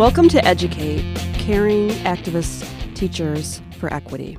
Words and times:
Welcome 0.00 0.30
to 0.30 0.42
Educate, 0.46 1.04
Caring 1.34 1.90
Activists 2.06 2.66
Teachers 2.94 3.60
for 3.76 3.92
Equity, 3.92 4.38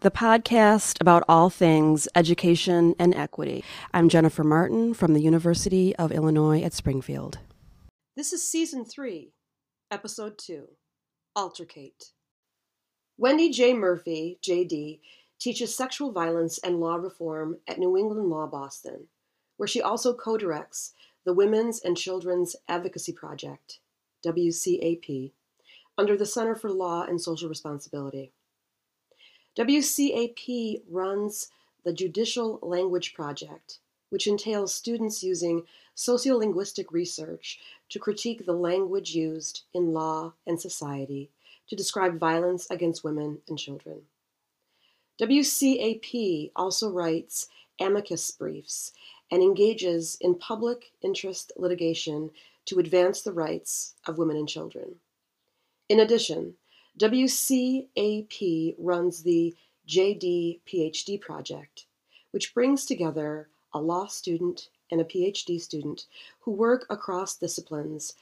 the 0.00 0.10
podcast 0.10 1.00
about 1.00 1.22
all 1.28 1.50
things 1.50 2.08
education 2.16 2.96
and 2.98 3.14
equity. 3.14 3.62
I'm 3.94 4.08
Jennifer 4.08 4.42
Martin 4.42 4.94
from 4.94 5.14
the 5.14 5.20
University 5.20 5.94
of 5.94 6.10
Illinois 6.10 6.62
at 6.62 6.72
Springfield. 6.72 7.38
This 8.16 8.32
is 8.32 8.50
Season 8.50 8.84
3, 8.84 9.30
Episode 9.92 10.36
2 10.36 10.66
Altercate. 11.36 12.10
Wendy 13.16 13.50
J. 13.50 13.74
Murphy, 13.74 14.40
JD, 14.42 14.98
teaches 15.38 15.76
sexual 15.76 16.10
violence 16.10 16.58
and 16.58 16.80
law 16.80 16.96
reform 16.96 17.58
at 17.68 17.78
New 17.78 17.96
England 17.96 18.30
Law 18.30 18.48
Boston, 18.48 19.06
where 19.58 19.68
she 19.68 19.80
also 19.80 20.12
co 20.12 20.36
directs 20.36 20.92
the 21.24 21.32
Women's 21.32 21.80
and 21.80 21.96
Children's 21.96 22.56
Advocacy 22.66 23.12
Project, 23.12 23.78
WCAP, 24.24 25.32
under 25.96 26.16
the 26.16 26.26
Center 26.26 26.54
for 26.54 26.70
Law 26.70 27.02
and 27.02 27.20
Social 27.20 27.48
Responsibility. 27.48 28.32
WCAP 29.56 30.82
runs 30.88 31.48
the 31.84 31.92
Judicial 31.92 32.58
Language 32.62 33.14
Project, 33.14 33.78
which 34.10 34.26
entails 34.26 34.74
students 34.74 35.22
using 35.22 35.64
sociolinguistic 35.96 36.92
research 36.92 37.58
to 37.88 37.98
critique 37.98 38.46
the 38.46 38.52
language 38.52 39.14
used 39.14 39.62
in 39.74 39.92
law 39.92 40.32
and 40.46 40.60
society 40.60 41.30
to 41.68 41.76
describe 41.76 42.18
violence 42.18 42.70
against 42.70 43.04
women 43.04 43.38
and 43.48 43.58
children. 43.58 44.02
WCAP 45.20 46.52
also 46.54 46.90
writes 46.90 47.48
amicus 47.80 48.30
briefs 48.30 48.92
and 49.30 49.42
engages 49.42 50.16
in 50.20 50.34
public 50.36 50.92
interest 51.02 51.52
litigation 51.56 52.30
to 52.68 52.78
advance 52.78 53.22
the 53.22 53.32
rights 53.32 53.94
of 54.06 54.18
women 54.18 54.36
and 54.36 54.48
children. 54.48 54.96
In 55.88 56.00
addition, 56.00 56.54
WCAP 56.98 58.74
runs 58.78 59.22
the 59.22 59.54
JD 59.88 60.60
PhD 60.66 61.18
project, 61.18 61.86
which 62.30 62.52
brings 62.52 62.84
together 62.84 63.48
a 63.72 63.80
law 63.80 64.06
student 64.06 64.68
and 64.90 65.00
a 65.00 65.04
PhD 65.04 65.58
student 65.58 66.04
who 66.40 66.50
work 66.50 66.84
across 66.90 67.38
disciplines 67.38 68.14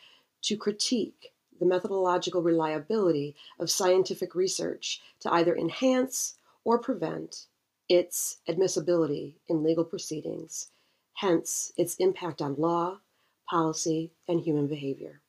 to 0.42 0.56
critique 0.56 1.32
the 1.58 1.66
methodological 1.66 2.40
reliability 2.42 3.34
of 3.58 3.68
scientific 3.68 4.36
research 4.36 5.00
to 5.20 5.32
either 5.32 5.56
enhance 5.56 6.34
or 6.62 6.78
prevent 6.78 7.46
its 7.88 8.38
admissibility 8.46 9.38
in 9.48 9.64
legal 9.64 9.84
proceedings, 9.84 10.68
hence 11.14 11.72
its 11.76 11.96
impact 11.96 12.40
on 12.40 12.54
law, 12.56 12.98
policy, 13.48 14.10
and 14.28 14.40
human 14.40 14.66
behavior. 14.66 15.20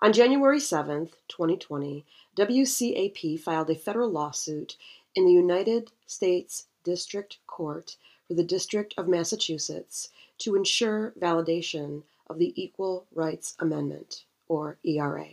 On 0.00 0.12
January 0.12 0.60
7, 0.60 1.10
2020, 1.28 2.04
WCAP 2.36 3.40
filed 3.40 3.70
a 3.70 3.74
federal 3.74 4.10
lawsuit 4.10 4.76
in 5.14 5.24
the 5.24 5.32
United 5.32 5.90
States 6.06 6.66
District 6.84 7.38
Court 7.46 7.96
for 8.26 8.34
the 8.34 8.44
District 8.44 8.94
of 8.96 9.08
Massachusetts 9.08 10.10
to 10.38 10.54
ensure 10.54 11.12
validation 11.18 12.04
of 12.28 12.38
the 12.38 12.52
Equal 12.54 13.06
Rights 13.12 13.56
Amendment, 13.58 14.24
or 14.46 14.78
ERA. 14.84 15.30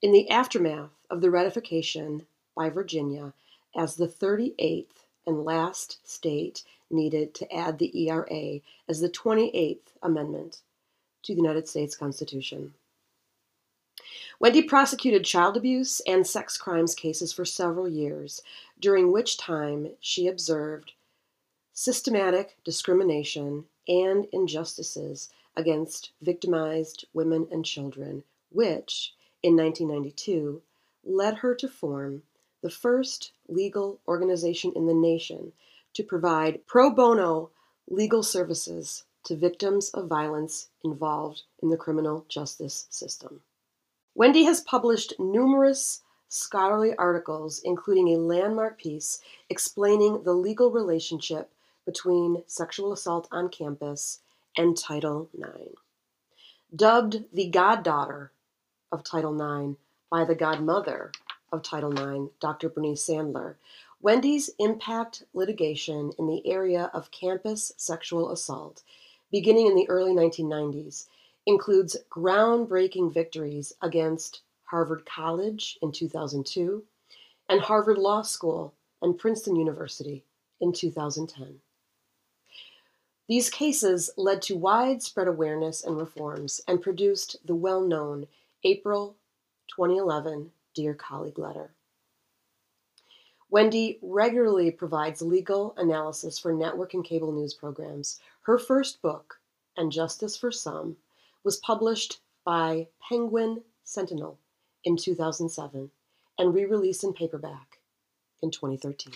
In 0.00 0.12
the 0.12 0.30
aftermath 0.30 0.90
of 1.10 1.20
the 1.20 1.30
ratification 1.30 2.26
by 2.54 2.70
Virginia 2.70 3.34
as 3.74 3.96
the 3.96 4.08
38th 4.08 5.04
and 5.26 5.44
last 5.44 5.98
state 6.08 6.62
needed 6.90 7.34
to 7.34 7.52
add 7.52 7.78
the 7.78 8.08
ERA 8.08 8.60
as 8.88 9.00
the 9.00 9.10
28th 9.10 9.92
Amendment 10.02 10.62
to 11.26 11.34
the 11.34 11.42
United 11.42 11.68
States 11.68 11.96
Constitution. 11.96 12.72
Wendy 14.38 14.62
prosecuted 14.62 15.24
child 15.24 15.56
abuse 15.56 16.00
and 16.06 16.26
sex 16.26 16.56
crimes 16.56 16.94
cases 16.94 17.32
for 17.32 17.44
several 17.44 17.88
years, 17.88 18.42
during 18.78 19.10
which 19.10 19.36
time 19.36 19.88
she 19.98 20.28
observed 20.28 20.92
systematic 21.72 22.56
discrimination 22.64 23.64
and 23.88 24.26
injustices 24.32 25.30
against 25.56 26.12
victimized 26.20 27.06
women 27.12 27.48
and 27.50 27.64
children, 27.64 28.22
which, 28.50 29.14
in 29.42 29.56
1992, 29.56 30.62
led 31.02 31.38
her 31.38 31.54
to 31.54 31.68
form 31.68 32.22
the 32.62 32.70
first 32.70 33.32
legal 33.48 33.98
organization 34.06 34.72
in 34.76 34.86
the 34.86 34.94
nation 34.94 35.52
to 35.92 36.02
provide 36.02 36.66
pro 36.66 36.90
bono 36.90 37.50
legal 37.88 38.22
services 38.22 39.04
to 39.26 39.36
victims 39.36 39.90
of 39.90 40.08
violence 40.08 40.68
involved 40.82 41.42
in 41.62 41.68
the 41.68 41.76
criminal 41.76 42.24
justice 42.28 42.86
system. 42.90 43.40
Wendy 44.14 44.44
has 44.44 44.60
published 44.60 45.12
numerous 45.18 46.02
scholarly 46.28 46.94
articles, 46.96 47.60
including 47.64 48.08
a 48.08 48.18
landmark 48.18 48.78
piece 48.78 49.20
explaining 49.48 50.22
the 50.22 50.32
legal 50.32 50.70
relationship 50.70 51.52
between 51.84 52.42
sexual 52.46 52.92
assault 52.92 53.28
on 53.30 53.48
campus 53.48 54.20
and 54.56 54.76
Title 54.76 55.28
IX. 55.38 55.74
Dubbed 56.74 57.24
the 57.32 57.48
goddaughter 57.48 58.32
of 58.90 59.04
Title 59.04 59.34
IX 59.34 59.78
by 60.10 60.24
the 60.24 60.34
godmother 60.34 61.12
of 61.52 61.62
Title 61.62 61.92
IX, 61.92 62.32
Dr. 62.40 62.68
Bernice 62.68 63.06
Sandler, 63.06 63.54
Wendy's 64.00 64.50
impact 64.58 65.24
litigation 65.32 66.12
in 66.18 66.26
the 66.26 66.46
area 66.46 66.90
of 66.92 67.10
campus 67.10 67.72
sexual 67.76 68.30
assault, 68.30 68.82
beginning 69.36 69.66
in 69.66 69.74
the 69.74 69.86
early 69.90 70.12
1990s, 70.12 71.08
includes 71.44 71.94
groundbreaking 72.10 73.12
victories 73.12 73.70
against 73.82 74.40
Harvard 74.64 75.04
College 75.04 75.78
in 75.82 75.92
2002 75.92 76.82
and 77.50 77.60
Harvard 77.60 77.98
Law 77.98 78.22
School 78.22 78.72
and 79.02 79.18
Princeton 79.18 79.54
University 79.54 80.24
in 80.58 80.72
2010. 80.72 81.60
These 83.28 83.50
cases 83.50 84.08
led 84.16 84.40
to 84.42 84.56
widespread 84.56 85.28
awareness 85.28 85.84
and 85.84 85.98
reforms 85.98 86.62
and 86.66 86.80
produced 86.80 87.36
the 87.44 87.54
well 87.54 87.82
known 87.82 88.28
April 88.64 89.16
2011 89.68 90.50
Dear 90.74 90.94
Colleague 90.94 91.38
letter. 91.38 91.75
Wendy 93.48 93.98
regularly 94.02 94.70
provides 94.70 95.22
legal 95.22 95.74
analysis 95.76 96.38
for 96.38 96.52
network 96.52 96.94
and 96.94 97.04
cable 97.04 97.32
news 97.32 97.54
programs. 97.54 98.18
Her 98.42 98.58
first 98.58 99.00
book, 99.02 99.40
And 99.76 99.92
Justice 99.92 100.36
for 100.36 100.50
Some, 100.50 100.96
was 101.44 101.58
published 101.58 102.20
by 102.44 102.88
Penguin 103.08 103.62
Sentinel 103.84 104.38
in 104.84 104.96
2007 104.96 105.90
and 106.38 106.54
re 106.54 106.64
released 106.64 107.04
in 107.04 107.12
paperback 107.12 107.78
in 108.42 108.50
2013. 108.50 109.12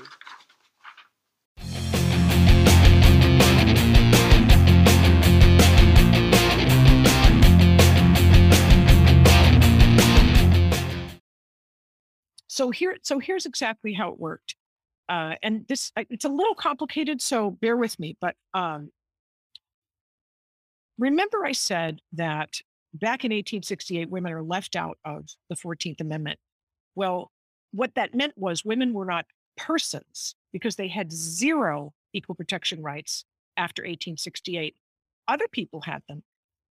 So 12.61 12.71
here 12.71 12.99
so 13.03 13.19
here's 13.19 13.47
exactly 13.47 13.95
how 13.95 14.11
it 14.11 14.21
worked 14.21 14.55
uh, 15.09 15.35
and 15.43 15.67
this 15.67 15.93
it's 15.97 16.27
a 16.27 16.29
little 16.29 16.55
complicated 16.55 17.23
so 17.23 17.51
bear 17.51 17.75
with 17.75 17.99
me 17.99 18.19
but 18.21 18.35
um, 18.53 18.91
remember 20.99 21.47
i 21.47 21.53
said 21.53 22.01
that 22.13 22.51
back 22.93 23.25
in 23.25 23.31
1868 23.31 24.11
women 24.11 24.33
are 24.33 24.43
left 24.43 24.77
out 24.77 24.99
of 25.05 25.27
the 25.49 25.57
14th 25.57 26.01
amendment. 26.01 26.39
Well 26.95 27.31
what 27.73 27.95
that 27.95 28.15
meant 28.15 28.35
was 28.37 28.65
women 28.65 28.93
were 28.93 29.05
not 29.05 29.27
persons 29.57 30.35
because 30.53 30.77
they 30.77 30.89
had 30.89 31.13
zero 31.13 31.93
equal 32.13 32.35
protection 32.35 32.83
rights 32.83 33.25
after 33.57 33.83
1868 33.83 34.75
other 35.29 35.47
people 35.49 35.81
had 35.83 36.03
them. 36.09 36.25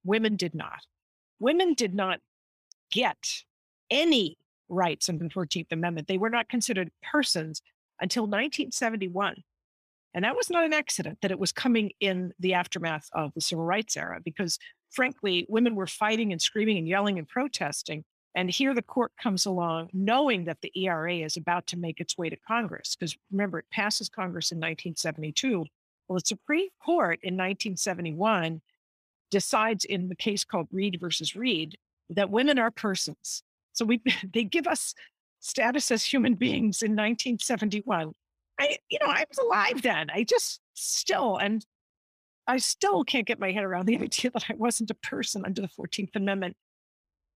Women 0.04 0.36
did 0.36 0.54
not. 0.54 0.82
Women 1.40 1.74
did 1.74 1.96
not 1.96 2.20
get 2.92 3.44
any 3.90 4.38
rights 4.70 5.10
under 5.10 5.24
the 5.24 5.30
14th 5.30 5.72
Amendment. 5.72 6.08
They 6.08 6.18
were 6.18 6.30
not 6.30 6.50
considered 6.50 6.92
persons 7.02 7.62
until 8.00 8.24
1971. 8.24 9.44
And 10.14 10.26
that 10.26 10.36
was 10.36 10.50
not 10.50 10.66
an 10.66 10.74
accident 10.74 11.20
that 11.22 11.32
it 11.32 11.40
was 11.40 11.52
coming 11.52 11.92
in 12.00 12.34
the 12.40 12.54
aftermath 12.54 13.10
of 13.14 13.34
the 13.34 13.42
civil 13.42 13.66
rights 13.66 13.96
era, 13.96 14.20
because 14.24 14.58
frankly, 14.90 15.46
women 15.50 15.76
were 15.76 15.88
fighting 15.88 16.32
and 16.32 16.42
screaming 16.42 16.78
and 16.78 16.88
yelling 16.88 17.20
and 17.20 17.28
protesting. 17.28 18.04
And 18.36 18.50
here 18.50 18.74
the 18.74 18.82
court 18.82 19.12
comes 19.22 19.46
along 19.46 19.90
knowing 19.94 20.46
that 20.46 20.62
the 20.62 20.72
ERA 20.76 21.18
is 21.18 21.38
about 21.38 21.68
to 21.68 21.78
make 21.78 22.00
its 22.00 22.18
way 22.18 22.30
to 22.30 22.38
Congress. 22.38 22.96
Because 22.96 23.16
remember, 23.32 23.60
it 23.60 23.70
passes 23.72 24.10
Congress 24.10 24.52
in 24.52 24.58
1972. 24.58 25.66
Well, 26.08 26.18
the 26.18 26.26
Supreme 26.26 26.70
Court 26.84 27.20
in 27.22 27.36
1971 27.36 28.62
decides 29.30 29.86
in 29.86 30.10
the 30.10 30.16
case 30.16 30.44
called 30.44 30.68
Reed 30.72 30.98
versus 31.00 31.36
Reed 31.36 31.78
that 32.10 32.32
women 32.32 32.58
are 32.58 32.72
persons 32.72 33.44
so 33.80 33.86
we 33.86 34.02
they 34.34 34.44
give 34.44 34.68
us 34.68 34.94
status 35.40 35.90
as 35.90 36.04
human 36.04 36.36
beings 36.36 36.84
in 36.84 36.92
1971. 36.92 38.14
I, 38.60 38.78
you 38.90 39.00
know, 39.02 39.08
I 39.08 39.26
was 39.30 39.38
alive 39.38 39.82
then. 39.82 40.10
I 40.14 40.24
just 40.26 40.60
still, 40.74 41.38
and 41.38 41.66
I 42.46 42.58
still 42.58 43.06
can't 43.06 43.26
get 43.26 43.40
my 43.40 43.54
head 43.54 43.64
around 43.64 43.86
the 43.86 43.98
idea 44.02 44.32
that 44.32 44.46
I 44.50 44.56
wasn't 44.56 44.92
a 44.92 44.96
person 44.96 45.46
under 45.46 45.62
the 45.62 45.70
14th 45.70 46.16
Amendment. 46.16 46.58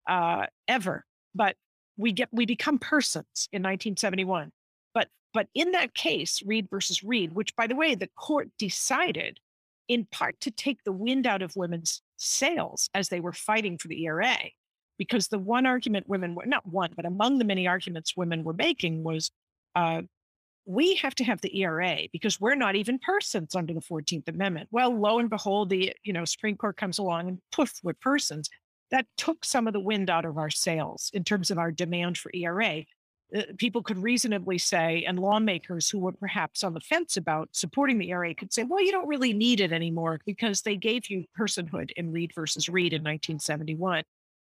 uh, 0.08 0.48
ever. 0.68 1.06
But 1.34 1.56
we 1.98 2.12
get 2.12 2.30
we 2.32 2.46
become 2.46 2.78
persons 2.78 3.48
in 3.54 3.62
1971. 3.62 4.52
But 4.94 5.08
but 5.34 5.48
in 5.56 5.72
that 5.72 5.94
case, 5.94 6.44
Reed 6.46 6.68
versus 6.70 7.04
Reed, 7.04 7.34
which 7.34 7.56
by 7.56 7.68
the 7.68 7.76
way, 7.76 7.96
the 7.96 8.10
court 8.18 8.50
decided 8.60 9.40
in 9.88 10.06
part 10.12 10.40
to 10.42 10.52
take 10.52 10.84
the 10.84 10.92
wind 10.92 11.28
out 11.28 11.42
of 11.42 11.56
women's 11.56 12.02
sails 12.18 12.90
as 12.94 13.10
they 13.10 13.20
were 13.20 13.34
fighting 13.34 13.78
for 13.78 13.88
the 13.88 14.06
ERA. 14.06 14.38
Because 14.98 15.28
the 15.28 15.40
one 15.40 15.66
argument 15.66 16.08
women 16.08 16.36
were 16.36 16.46
not 16.46 16.66
one, 16.68 16.92
but 16.96 17.06
among 17.06 17.40
the 17.40 17.46
many 17.46 17.68
arguments 17.68 18.16
women 18.16 18.44
were 18.44 18.54
making 18.54 19.04
was 19.04 19.32
uh, 19.76 20.04
we 20.66 20.96
have 20.96 21.16
to 21.16 21.24
have 21.24 21.42
the 21.42 21.62
ERA 21.62 21.98
because 22.12 22.40
we're 22.40 22.56
not 22.56 22.76
even 22.76 23.00
persons 23.00 23.56
under 23.56 23.74
the 23.74 23.82
14th 23.82 24.28
Amendment. 24.28 24.70
Well, 24.72 24.98
lo 24.98 25.20
and 25.20 25.30
behold, 25.30 25.70
the 25.70 25.94
you 26.04 26.14
know 26.14 26.26
Supreme 26.26 26.56
Court 26.56 26.78
comes 26.78 27.00
along 27.00 27.28
and 27.28 27.40
poof, 27.52 27.74
we're 27.84 27.94
persons. 27.94 28.50
That 28.92 29.08
took 29.18 29.44
some 29.44 29.68
of 29.68 29.74
the 29.74 29.80
wind 29.80 30.10
out 30.10 30.26
of 30.26 30.38
our 30.38 30.52
sails 30.52 31.10
in 31.14 31.24
terms 31.24 31.50
of 31.50 31.58
our 31.58 31.72
demand 31.72 32.18
for 32.18 32.32
ERA. 32.34 32.84
Uh, 33.36 33.42
people 33.58 33.82
could 33.82 33.98
reasonably 33.98 34.60
say, 34.60 35.04
and 35.08 35.18
lawmakers 35.18 35.90
who 35.90 35.98
were 35.98 36.12
perhaps 36.12 36.64
on 36.64 36.76
the 36.76 36.80
fence 36.80 37.18
about 37.18 37.50
supporting 37.54 37.98
the 37.98 38.12
ERA 38.12 38.36
could 38.36 38.54
say, 38.54 38.64
well, 38.64 38.84
you 38.84 38.92
don't 38.92 39.08
really 39.08 39.34
need 39.34 39.60
it 39.60 39.72
anymore 39.72 40.20
because 40.26 40.62
they 40.62 40.76
gave 40.76 41.10
you 41.10 41.26
personhood 41.38 41.90
in 41.98 42.12
Reed 42.12 42.32
versus 42.36 42.70
Reed 42.70 42.94
in 42.94 43.02
1971. 43.02 44.04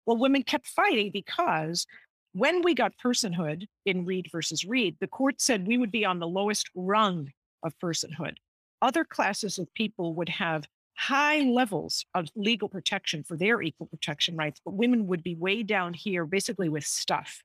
Well, 0.08 0.18
women 0.18 0.44
kept 0.44 0.68
fighting 0.68 1.12
because 1.12 1.86
when 2.32 2.62
we 2.64 2.74
got 2.74 2.94
personhood 3.04 3.66
in 3.86 4.06
Reed 4.06 4.30
versus 4.32 4.64
Reed, 4.64 4.96
the 5.02 5.08
court 5.08 5.42
said 5.42 5.68
we 5.68 5.78
would 5.78 5.92
be 5.92 6.06
on 6.06 6.20
the 6.20 6.28
lowest 6.28 6.70
rung 6.76 7.30
of 7.62 7.78
personhood. 7.84 8.38
Other 8.82 9.04
classes 9.04 9.60
of 9.60 9.72
people 9.74 10.14
would 10.16 10.30
have 10.30 10.66
high 10.96 11.42
levels 11.42 12.06
of 12.16 12.30
legal 12.36 12.70
protection 12.70 13.24
for 13.24 13.36
their 13.36 13.62
equal 13.62 13.88
protection 13.88 14.38
rights, 14.38 14.62
but 14.64 14.76
women 14.76 15.08
would 15.08 15.24
be 15.24 15.36
way 15.36 15.62
down 15.62 15.94
here, 15.94 16.26
basically 16.26 16.70
with 16.70 16.86
stuff. 16.86 17.44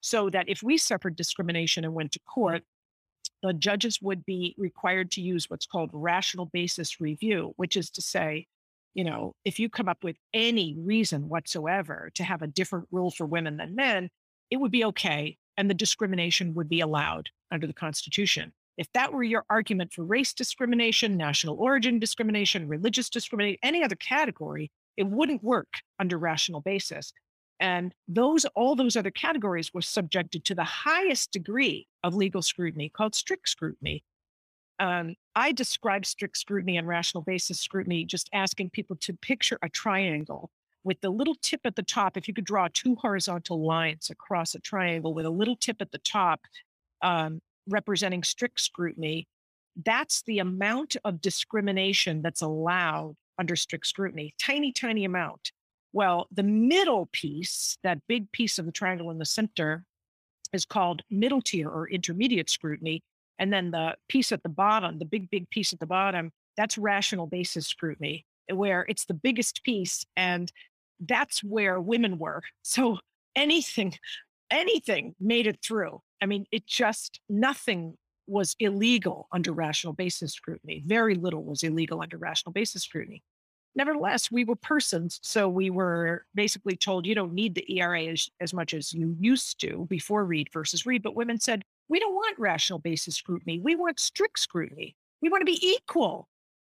So 0.00 0.30
that 0.30 0.48
if 0.48 0.62
we 0.62 0.78
suffered 0.78 1.14
discrimination 1.14 1.84
and 1.84 1.94
went 1.94 2.12
to 2.12 2.20
court, 2.20 2.62
the 3.42 3.52
judges 3.52 4.00
would 4.00 4.24
be 4.24 4.54
required 4.56 5.10
to 5.12 5.20
use 5.20 5.50
what's 5.50 5.66
called 5.66 5.90
rational 5.92 6.46
basis 6.46 7.00
review, 7.00 7.52
which 7.56 7.76
is 7.76 7.90
to 7.90 8.00
say, 8.02 8.46
you 8.94 9.04
know, 9.04 9.34
if 9.44 9.58
you 9.58 9.68
come 9.68 9.88
up 9.88 10.04
with 10.04 10.16
any 10.34 10.76
reason 10.78 11.28
whatsoever 11.28 12.10
to 12.14 12.24
have 12.24 12.42
a 12.42 12.46
different 12.46 12.88
rule 12.90 13.10
for 13.10 13.26
women 13.26 13.56
than 13.56 13.74
men, 13.74 14.10
it 14.50 14.56
would 14.56 14.72
be 14.72 14.84
okay 14.84 15.36
and 15.56 15.68
the 15.68 15.74
discrimination 15.74 16.54
would 16.54 16.68
be 16.68 16.80
allowed 16.80 17.30
under 17.50 17.66
the 17.66 17.72
Constitution. 17.72 18.52
If 18.78 18.90
that 18.92 19.12
were 19.12 19.22
your 19.22 19.44
argument 19.50 19.92
for 19.92 20.04
race 20.04 20.32
discrimination, 20.32 21.16
national 21.16 21.56
origin 21.56 21.98
discrimination, 21.98 22.68
religious 22.68 23.10
discrimination, 23.10 23.58
any 23.62 23.84
other 23.84 23.96
category, 23.96 24.70
it 24.96 25.06
wouldn't 25.06 25.42
work 25.42 25.68
under 25.98 26.18
rational 26.18 26.60
basis. 26.60 27.12
And 27.60 27.94
those 28.08 28.44
all 28.56 28.74
those 28.74 28.96
other 28.96 29.10
categories 29.10 29.72
were 29.72 29.82
subjected 29.82 30.44
to 30.46 30.54
the 30.54 30.64
highest 30.64 31.32
degree 31.32 31.86
of 32.02 32.14
legal 32.14 32.42
scrutiny 32.42 32.88
called 32.88 33.14
strict 33.14 33.48
scrutiny, 33.48 34.02
um, 34.82 35.14
I 35.36 35.52
describe 35.52 36.04
strict 36.04 36.36
scrutiny 36.36 36.76
and 36.76 36.88
rational 36.88 37.22
basis 37.22 37.60
scrutiny, 37.60 38.04
just 38.04 38.28
asking 38.34 38.70
people 38.70 38.96
to 39.02 39.12
picture 39.12 39.56
a 39.62 39.68
triangle 39.68 40.50
with 40.82 41.00
the 41.00 41.08
little 41.08 41.36
tip 41.40 41.60
at 41.64 41.76
the 41.76 41.84
top. 41.84 42.16
If 42.16 42.26
you 42.26 42.34
could 42.34 42.44
draw 42.44 42.66
two 42.74 42.96
horizontal 42.96 43.64
lines 43.64 44.10
across 44.10 44.56
a 44.56 44.58
triangle 44.58 45.14
with 45.14 45.24
a 45.24 45.30
little 45.30 45.54
tip 45.54 45.76
at 45.80 45.92
the 45.92 45.98
top 45.98 46.40
um, 47.00 47.40
representing 47.68 48.24
strict 48.24 48.60
scrutiny, 48.60 49.28
that's 49.86 50.22
the 50.22 50.40
amount 50.40 50.96
of 51.04 51.20
discrimination 51.20 52.20
that's 52.20 52.42
allowed 52.42 53.14
under 53.38 53.54
strict 53.54 53.86
scrutiny, 53.86 54.34
tiny, 54.42 54.72
tiny 54.72 55.04
amount. 55.04 55.52
Well, 55.92 56.26
the 56.32 56.42
middle 56.42 57.08
piece, 57.12 57.78
that 57.84 58.00
big 58.08 58.32
piece 58.32 58.58
of 58.58 58.66
the 58.66 58.72
triangle 58.72 59.12
in 59.12 59.18
the 59.18 59.26
center, 59.26 59.84
is 60.52 60.64
called 60.64 61.02
middle 61.08 61.40
tier 61.40 61.68
or 61.68 61.88
intermediate 61.88 62.50
scrutiny. 62.50 63.04
And 63.38 63.52
then 63.52 63.70
the 63.70 63.96
piece 64.08 64.32
at 64.32 64.42
the 64.42 64.48
bottom, 64.48 64.98
the 64.98 65.04
big, 65.04 65.30
big 65.30 65.48
piece 65.50 65.72
at 65.72 65.80
the 65.80 65.86
bottom, 65.86 66.30
that's 66.56 66.78
rational 66.78 67.26
basis 67.26 67.66
scrutiny, 67.66 68.26
eh, 68.50 68.54
where 68.54 68.84
it's 68.88 69.04
the 69.04 69.14
biggest 69.14 69.62
piece. 69.64 70.04
And 70.16 70.52
that's 71.00 71.42
where 71.42 71.80
women 71.80 72.18
were. 72.18 72.42
So 72.62 72.98
anything, 73.34 73.94
anything 74.50 75.14
made 75.18 75.46
it 75.46 75.58
through. 75.64 76.00
I 76.20 76.26
mean, 76.26 76.46
it 76.52 76.66
just, 76.66 77.20
nothing 77.28 77.96
was 78.26 78.54
illegal 78.60 79.26
under 79.32 79.52
rational 79.52 79.92
basis 79.92 80.32
scrutiny. 80.32 80.82
Very 80.86 81.14
little 81.14 81.42
was 81.42 81.62
illegal 81.62 82.00
under 82.00 82.18
rational 82.18 82.52
basis 82.52 82.82
scrutiny. 82.82 83.22
Nevertheless, 83.74 84.30
we 84.30 84.44
were 84.44 84.56
persons. 84.56 85.18
So 85.22 85.48
we 85.48 85.70
were 85.70 86.26
basically 86.34 86.76
told 86.76 87.06
you 87.06 87.14
don't 87.14 87.32
need 87.32 87.54
the 87.54 87.78
ERA 87.78 88.04
as, 88.04 88.28
as 88.40 88.52
much 88.52 88.74
as 88.74 88.92
you 88.92 89.16
used 89.18 89.60
to 89.60 89.86
before 89.88 90.24
Reed 90.24 90.50
versus 90.52 90.84
Reed. 90.84 91.02
But 91.02 91.16
women 91.16 91.40
said, 91.40 91.64
we 91.92 92.00
don't 92.00 92.14
want 92.14 92.38
rational 92.38 92.78
basis 92.78 93.16
scrutiny. 93.16 93.60
We 93.60 93.76
want 93.76 94.00
strict 94.00 94.38
scrutiny. 94.38 94.96
We 95.20 95.28
want 95.28 95.42
to 95.42 95.44
be 95.44 95.60
equal. 95.62 96.26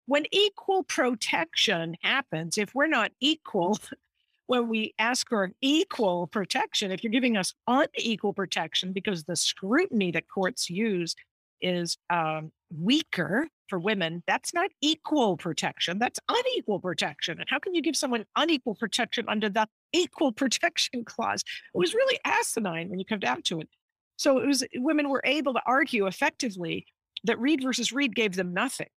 When 0.07 0.25
equal 0.29 0.83
protection 0.83 1.95
happens, 2.01 2.57
if 2.57 2.75
we're 2.75 2.87
not 2.87 3.11
equal, 3.21 3.79
when 4.47 4.67
we 4.67 4.93
ask 4.99 5.29
for 5.29 5.51
equal 5.61 6.27
protection, 6.27 6.91
if 6.91 7.01
you're 7.01 7.11
giving 7.11 7.37
us 7.37 7.53
unequal 7.65 8.33
protection 8.33 8.91
because 8.91 9.23
the 9.23 9.37
scrutiny 9.37 10.11
that 10.11 10.27
courts 10.27 10.69
use 10.69 11.15
is 11.61 11.97
um, 12.09 12.51
weaker 12.77 13.47
for 13.69 13.79
women, 13.79 14.21
that's 14.27 14.53
not 14.53 14.69
equal 14.81 15.37
protection. 15.37 15.97
That's 15.97 16.19
unequal 16.27 16.81
protection. 16.81 17.39
And 17.39 17.47
how 17.49 17.59
can 17.59 17.73
you 17.73 17.81
give 17.81 17.95
someone 17.95 18.25
unequal 18.35 18.75
protection 18.75 19.23
under 19.29 19.47
the 19.47 19.65
equal 19.93 20.31
protection 20.41 21.05
clause? 21.05 21.41
It 21.73 21.77
was 21.77 21.93
really 21.93 22.19
asinine 22.25 22.89
when 22.89 22.99
you 22.99 23.05
come 23.05 23.19
down 23.19 23.43
to 23.43 23.61
it. 23.61 23.69
So 24.17 24.39
it 24.39 24.47
was 24.47 24.63
women 24.75 25.09
were 25.09 25.21
able 25.25 25.53
to 25.53 25.61
argue 25.65 26.07
effectively 26.07 26.85
that 27.23 27.39
Reed 27.39 27.63
versus 27.63 27.91
Reed 27.91 28.15
gave 28.15 28.35
them 28.35 28.53
nothing. 28.53 28.87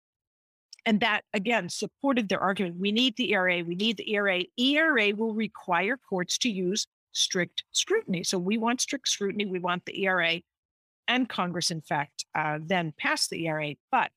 And 0.87 1.01
that 1.01 1.23
again 1.35 1.69
supported 1.69 2.29
their 2.29 2.41
argument. 2.41 2.77
We 2.79 2.93
need 2.93 3.17
the 3.17 3.33
ERA. 3.33 3.63
We 3.63 3.75
need 3.75 3.97
the 3.97 4.11
ERA. 4.15 4.43
ERA 4.57 5.13
will 5.15 5.35
require 5.35 5.97
courts 5.97 6.39
to 6.39 6.51
use 6.51 6.87
strict 7.13 7.65
scrutiny. 7.73 8.23
So 8.23 8.39
we 8.39 8.59
want 8.59 8.81
strict 8.81 9.09
scrutiny. 9.09 9.45
We 9.47 9.59
want 9.59 9.85
the 9.85 10.05
ERA. 10.05 10.41
And 11.09 11.29
Congress, 11.29 11.71
in 11.71 11.81
fact, 11.81 12.25
uh, 12.35 12.59
then 12.65 12.93
passed 12.99 13.31
the 13.31 13.47
ERA. 13.47 13.75
But 13.91 14.13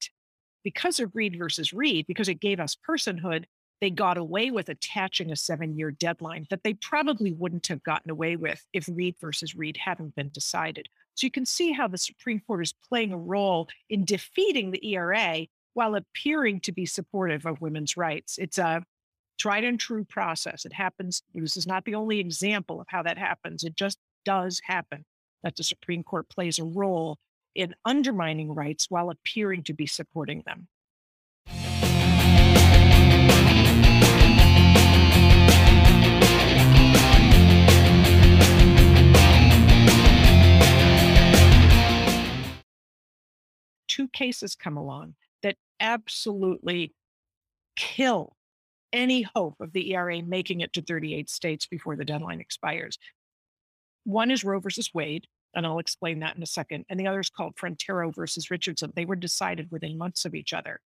because 0.63 1.00
of 1.00 1.15
Reed 1.15 1.36
versus 1.38 1.74
Reed, 1.74 2.06
because 2.07 2.30
it 2.30 2.39
gave 2.39 2.59
us 2.59 2.77
personhood, 2.88 3.45
they 3.81 3.89
got 3.89 4.17
away 4.17 4.51
with 4.51 4.69
attaching 4.69 5.31
a 5.31 5.35
seven 5.35 5.75
year 5.75 5.91
deadline 5.91 6.45
that 6.50 6.63
they 6.63 6.75
probably 6.75 7.33
wouldn't 7.33 7.67
have 7.67 7.83
gotten 7.83 8.11
away 8.11 8.35
with 8.35 8.63
if 8.73 8.88
Reed 8.88 9.15
versus 9.19 9.55
Reed 9.55 9.75
hadn't 9.77 10.15
been 10.15 10.29
decided. 10.29 10.88
So 11.15 11.25
you 11.25 11.31
can 11.31 11.45
see 11.45 11.71
how 11.71 11.88
the 11.88 11.97
Supreme 11.97 12.39
Court 12.39 12.61
is 12.61 12.73
playing 12.88 13.11
a 13.11 13.17
role 13.17 13.67
in 13.89 14.05
defeating 14.05 14.71
the 14.71 14.93
ERA 14.93 15.47
while 15.73 15.95
appearing 15.95 16.59
to 16.61 16.71
be 16.71 16.85
supportive 16.85 17.45
of 17.45 17.59
women's 17.59 17.97
rights. 17.97 18.38
It's 18.38 18.57
a 18.57 18.83
tried 19.38 19.63
and 19.63 19.79
true 19.79 20.03
process. 20.03 20.65
It 20.65 20.73
happens. 20.73 21.23
This 21.33 21.57
is 21.57 21.65
not 21.65 21.83
the 21.85 21.95
only 21.95 22.19
example 22.19 22.79
of 22.79 22.88
how 22.89 23.01
that 23.03 23.17
happens. 23.17 23.63
It 23.63 23.75
just 23.75 23.97
does 24.23 24.61
happen 24.63 25.03
that 25.43 25.55
the 25.55 25.63
Supreme 25.63 26.03
Court 26.03 26.29
plays 26.29 26.59
a 26.59 26.63
role 26.63 27.17
in 27.55 27.73
undermining 27.83 28.53
rights 28.53 28.89
while 28.89 29.09
appearing 29.09 29.63
to 29.63 29.73
be 29.73 29.88
supporting 29.88 30.43
them. 30.45 30.67
Two 44.01 44.08
cases 44.08 44.55
come 44.55 44.77
along 44.77 45.13
that 45.43 45.58
absolutely 45.79 46.91
kill 47.75 48.36
any 48.91 49.22
hope 49.22 49.53
of 49.60 49.74
the 49.74 49.93
ERA 49.93 50.24
making 50.24 50.62
it 50.62 50.74
to 50.74 50.81
38 50.81 51.29
states 51.29 51.67
before 51.67 51.96
the 51.96 52.03
deadline 52.03 52.41
expires. 52.41 52.98
One 54.03 54.31
is 54.31 54.43
Roe 54.43 54.60
versus 54.60 54.89
Wade, 54.91 55.27
and 55.53 55.67
I'll 55.67 55.77
explain 55.77 56.22
that 56.22 56.36
in 56.36 56.41
a 56.41 56.48
second. 56.48 56.86
And 56.89 57.00
the 57.00 57.05
other 57.05 57.20
is 57.20 57.29
called 57.29 57.55
Frontiero 57.58 58.12
versus 58.12 58.50
Richardson. 58.50 58.91
They 58.96 59.05
were 59.05 59.15
decided 59.15 59.70
within 59.70 60.00
months 60.00 60.25
of 60.25 60.34
each 60.34 60.51
other. 60.51 60.79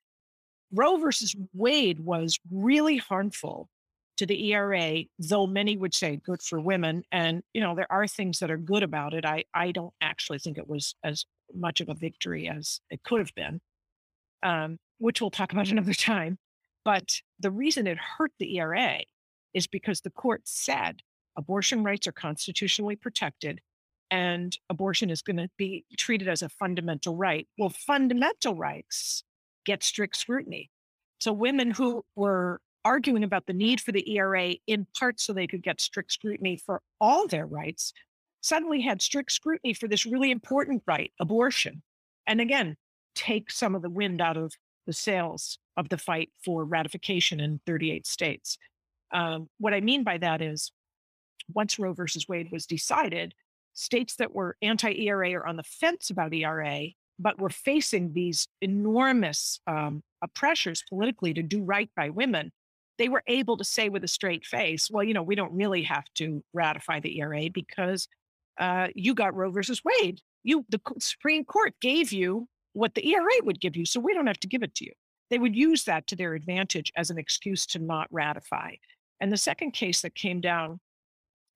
Roe 0.74 0.98
versus 0.98 1.34
Wade 1.54 2.02
was 2.02 2.38
really 2.52 2.98
harmful 2.98 3.70
to 4.18 4.26
the 4.26 4.52
ERA, 4.52 5.04
though 5.20 5.48
many 5.48 5.78
would 5.78 5.94
say 5.94 6.18
good 6.18 6.42
for 6.42 6.60
women. 6.60 7.04
And, 7.14 7.44
you 7.54 7.62
know, 7.62 7.76
there 7.76 7.90
are 7.90 8.10
things 8.10 8.40
that 8.40 8.52
are 8.52 8.58
good 8.58 8.84
about 8.84 9.14
it. 9.14 9.24
I, 9.24 9.46
I 9.54 9.72
don't 9.72 9.94
actually 10.02 10.40
think 10.40 10.58
it 10.58 10.68
was 10.68 10.96
as 11.02 11.26
much 11.54 11.82
of 11.82 11.90
a 11.90 11.94
victory 11.94 12.48
as 12.48 12.80
it 12.90 13.04
could 13.04 13.20
have 13.20 13.34
been, 13.36 13.62
um, 14.44 14.78
which 14.98 15.22
we'll 15.22 15.32
talk 15.32 15.52
about 15.54 15.70
another 15.72 15.94
time. 15.94 16.38
But 16.84 17.22
the 17.40 17.52
reason 17.52 17.88
it 17.88 17.98
hurt 17.98 18.32
the 18.40 18.58
ERA 18.58 19.00
is 19.54 19.68
because 19.68 20.02
the 20.02 20.12
court 20.12 20.42
said 20.46 21.02
abortion 21.38 21.84
rights 21.84 22.08
are 22.08 22.12
constitutionally 22.12 22.96
protected 22.96 23.62
and 24.12 24.56
abortion 24.70 25.10
is 25.10 25.22
going 25.22 25.38
to 25.38 25.50
be 25.58 25.84
treated 25.98 26.28
as 26.28 26.42
a 26.42 26.50
fundamental 26.50 27.16
right. 27.16 27.48
Well, 27.58 27.70
fundamental 27.70 28.56
rights 28.56 29.24
get 29.66 29.84
strict 29.84 30.16
scrutiny. 30.16 30.70
So 31.20 31.34
women 31.34 31.72
who 31.72 32.06
were 32.16 32.62
arguing 32.84 33.24
about 33.24 33.48
the 33.48 33.54
need 33.54 33.82
for 33.82 33.92
the 33.92 34.08
ERA 34.16 34.56
in 34.68 34.86
part 34.98 35.20
so 35.20 35.34
they 35.34 35.48
could 35.48 35.64
get 35.64 35.82
strict 35.82 36.12
scrutiny 36.12 36.56
for 36.56 36.82
all 37.02 37.28
their 37.28 37.48
rights, 37.48 37.94
suddenly 38.46 38.82
had 38.82 39.02
strict 39.02 39.32
scrutiny 39.32 39.74
for 39.74 39.88
this 39.88 40.06
really 40.06 40.30
important 40.30 40.84
right, 40.86 41.12
abortion. 41.20 41.82
And 42.28 42.40
again, 42.40 42.78
take 43.16 43.50
some 43.50 43.74
of 43.74 43.82
the 43.82 43.90
wind 43.90 44.22
out 44.22 44.38
of 44.38 44.54
the 44.86 44.94
sails 44.94 45.58
of 45.78 45.90
the 45.90 45.98
fight 45.98 46.30
for 46.44 46.64
ratification 46.64 47.40
in 47.40 47.60
38 47.66 48.06
states. 48.06 48.58
Um, 49.12 49.50
what 49.58 49.74
I 49.74 49.82
mean 49.82 50.04
by 50.04 50.20
that 50.20 50.44
is 50.44 50.72
once 51.54 51.80
Roe 51.80 51.94
versus 51.94 52.28
Wade 52.28 52.50
was 52.52 52.68
decided, 52.68 53.34
states 53.74 54.16
that 54.18 54.34
were 54.34 54.58
anti 54.62 54.94
ERA 54.94 55.34
or 55.34 55.48
on 55.48 55.56
the 55.56 55.64
fence 55.64 56.12
about 56.12 56.34
ERA, 56.34 56.90
but 57.18 57.40
were 57.40 57.50
facing 57.50 58.14
these 58.14 58.48
enormous 58.62 59.60
um, 59.66 60.04
uh, 60.22 60.28
pressures 60.36 60.84
politically 60.88 61.34
to 61.34 61.42
do 61.42 61.64
right 61.64 61.90
by 61.96 62.10
women, 62.10 62.52
they 63.00 63.10
were 63.10 63.24
able 63.26 63.58
to 63.58 63.64
say 63.64 63.90
with 63.90 64.04
a 64.04 64.08
straight 64.08 64.46
face, 64.46 64.90
well, 64.92 65.04
you 65.04 65.16
know, 65.16 65.24
we 65.24 65.36
don't 65.36 65.54
really 65.54 65.82
have 65.84 66.06
to 66.16 66.44
ratify 66.54 67.00
the 67.00 67.20
ERA 67.20 67.50
because 67.52 68.08
uh, 68.58 68.88
you 68.96 69.14
got 69.14 69.36
Roe 69.36 69.52
versus 69.52 69.82
Wade. 69.84 70.22
You, 70.44 70.66
the 70.70 70.82
Supreme 71.00 71.44
Court 71.44 71.74
gave 71.82 72.12
you 72.12 72.48
what 72.74 72.94
the 72.94 73.08
ERA 73.08 73.42
would 73.44 73.60
give 73.60 73.76
you, 73.76 73.86
so 73.86 74.00
we 74.00 74.14
don't 74.14 74.28
have 74.28 74.40
to 74.42 74.48
give 74.48 74.64
it 74.64 74.76
to 74.76 74.86
you. 74.86 74.92
They 75.30 75.40
would 75.40 75.56
use 75.56 75.86
that 75.86 76.08
to 76.08 76.16
their 76.16 76.36
advantage 76.36 76.92
as 76.96 77.10
an 77.10 77.18
excuse 77.18 77.66
to 77.68 77.80
not 77.80 78.08
ratify. 78.12 78.76
And 79.20 79.32
the 79.32 79.38
second 79.38 79.72
case 79.72 80.02
that 80.02 80.14
came 80.14 80.42
down 80.42 80.80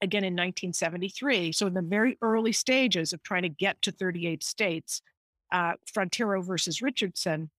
again 0.01 0.23
in 0.23 0.33
1973, 0.33 1.51
so 1.51 1.67
in 1.67 1.73
the 1.73 1.81
very 1.81 2.17
early 2.21 2.53
stages 2.53 3.13
of 3.13 3.21
trying 3.21 3.43
to 3.43 3.49
get 3.49 3.81
to 3.83 3.91
38 3.91 4.43
states, 4.43 5.01
uh, 5.51 5.73
Frontiero 5.93 6.43
versus 6.43 6.81
Richardson 6.81 7.49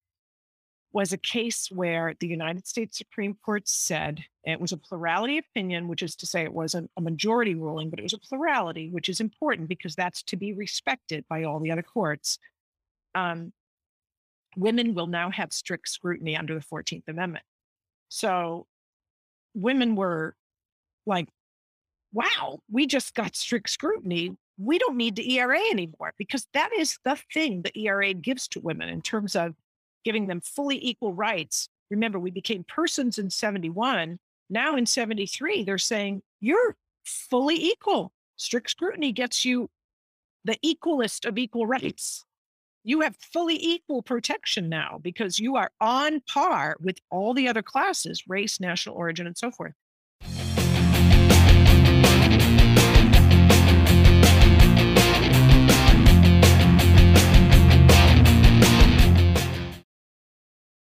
was 0.93 1.13
a 1.13 1.17
case 1.17 1.69
where 1.71 2.15
the 2.19 2.27
United 2.27 2.67
States 2.67 2.97
Supreme 2.97 3.35
Court 3.45 3.67
said 3.67 4.23
it 4.43 4.59
was 4.59 4.71
a 4.71 4.77
plurality 4.77 5.37
opinion, 5.37 5.87
which 5.87 6.03
is 6.03 6.15
to 6.17 6.25
say 6.25 6.43
it 6.43 6.53
wasn't 6.53 6.91
a 6.97 7.01
majority 7.01 7.55
ruling, 7.55 7.89
but 7.89 7.99
it 7.99 8.03
was 8.03 8.13
a 8.13 8.17
plurality, 8.17 8.89
which 8.89 9.07
is 9.07 9.21
important 9.21 9.69
because 9.69 9.95
that's 9.95 10.23
to 10.23 10.35
be 10.35 10.53
respected 10.53 11.25
by 11.29 11.43
all 11.43 11.59
the 11.59 11.71
other 11.71 11.83
courts. 11.83 12.39
Um, 13.15 13.53
women 14.57 14.93
will 14.93 15.07
now 15.07 15.31
have 15.31 15.53
strict 15.53 15.87
scrutiny 15.87 16.35
under 16.35 16.55
the 16.55 16.65
14th 16.65 17.07
Amendment. 17.07 17.45
So 18.09 18.67
women 19.53 19.95
were 19.95 20.35
like, 21.05 21.29
wow, 22.13 22.59
we 22.69 22.85
just 22.85 23.13
got 23.13 23.35
strict 23.35 23.69
scrutiny. 23.69 24.35
We 24.57 24.77
don't 24.77 24.97
need 24.97 25.15
the 25.15 25.37
ERA 25.37 25.59
anymore 25.71 26.13
because 26.17 26.45
that 26.53 26.71
is 26.77 26.99
the 27.05 27.17
thing 27.33 27.61
the 27.61 27.77
ERA 27.79 28.13
gives 28.13 28.47
to 28.49 28.59
women 28.59 28.89
in 28.89 29.01
terms 29.01 29.35
of 29.35 29.55
giving 30.03 30.27
them 30.27 30.41
fully 30.41 30.83
equal 30.83 31.13
rights. 31.13 31.69
Remember, 31.89 32.19
we 32.19 32.31
became 32.31 32.63
persons 32.63 33.17
in 33.17 33.29
71. 33.29 34.19
Now 34.49 34.75
in 34.75 34.85
73, 34.85 35.63
they're 35.63 35.77
saying 35.77 36.21
you're 36.39 36.75
fully 37.03 37.55
equal. 37.55 38.11
Strict 38.37 38.69
scrutiny 38.69 39.11
gets 39.11 39.45
you 39.45 39.69
the 40.43 40.57
equalist 40.63 41.25
of 41.25 41.37
equal 41.37 41.67
rights. 41.67 42.25
You 42.83 43.01
have 43.01 43.15
fully 43.17 43.57
equal 43.61 44.01
protection 44.01 44.67
now 44.67 44.99
because 45.01 45.39
you 45.39 45.55
are 45.55 45.71
on 45.79 46.21
par 46.21 46.77
with 46.79 46.97
all 47.11 47.33
the 47.33 47.47
other 47.47 47.61
classes 47.61 48.23
race, 48.27 48.59
national 48.59 48.95
origin, 48.95 49.27
and 49.27 49.37
so 49.37 49.51
forth. 49.51 49.73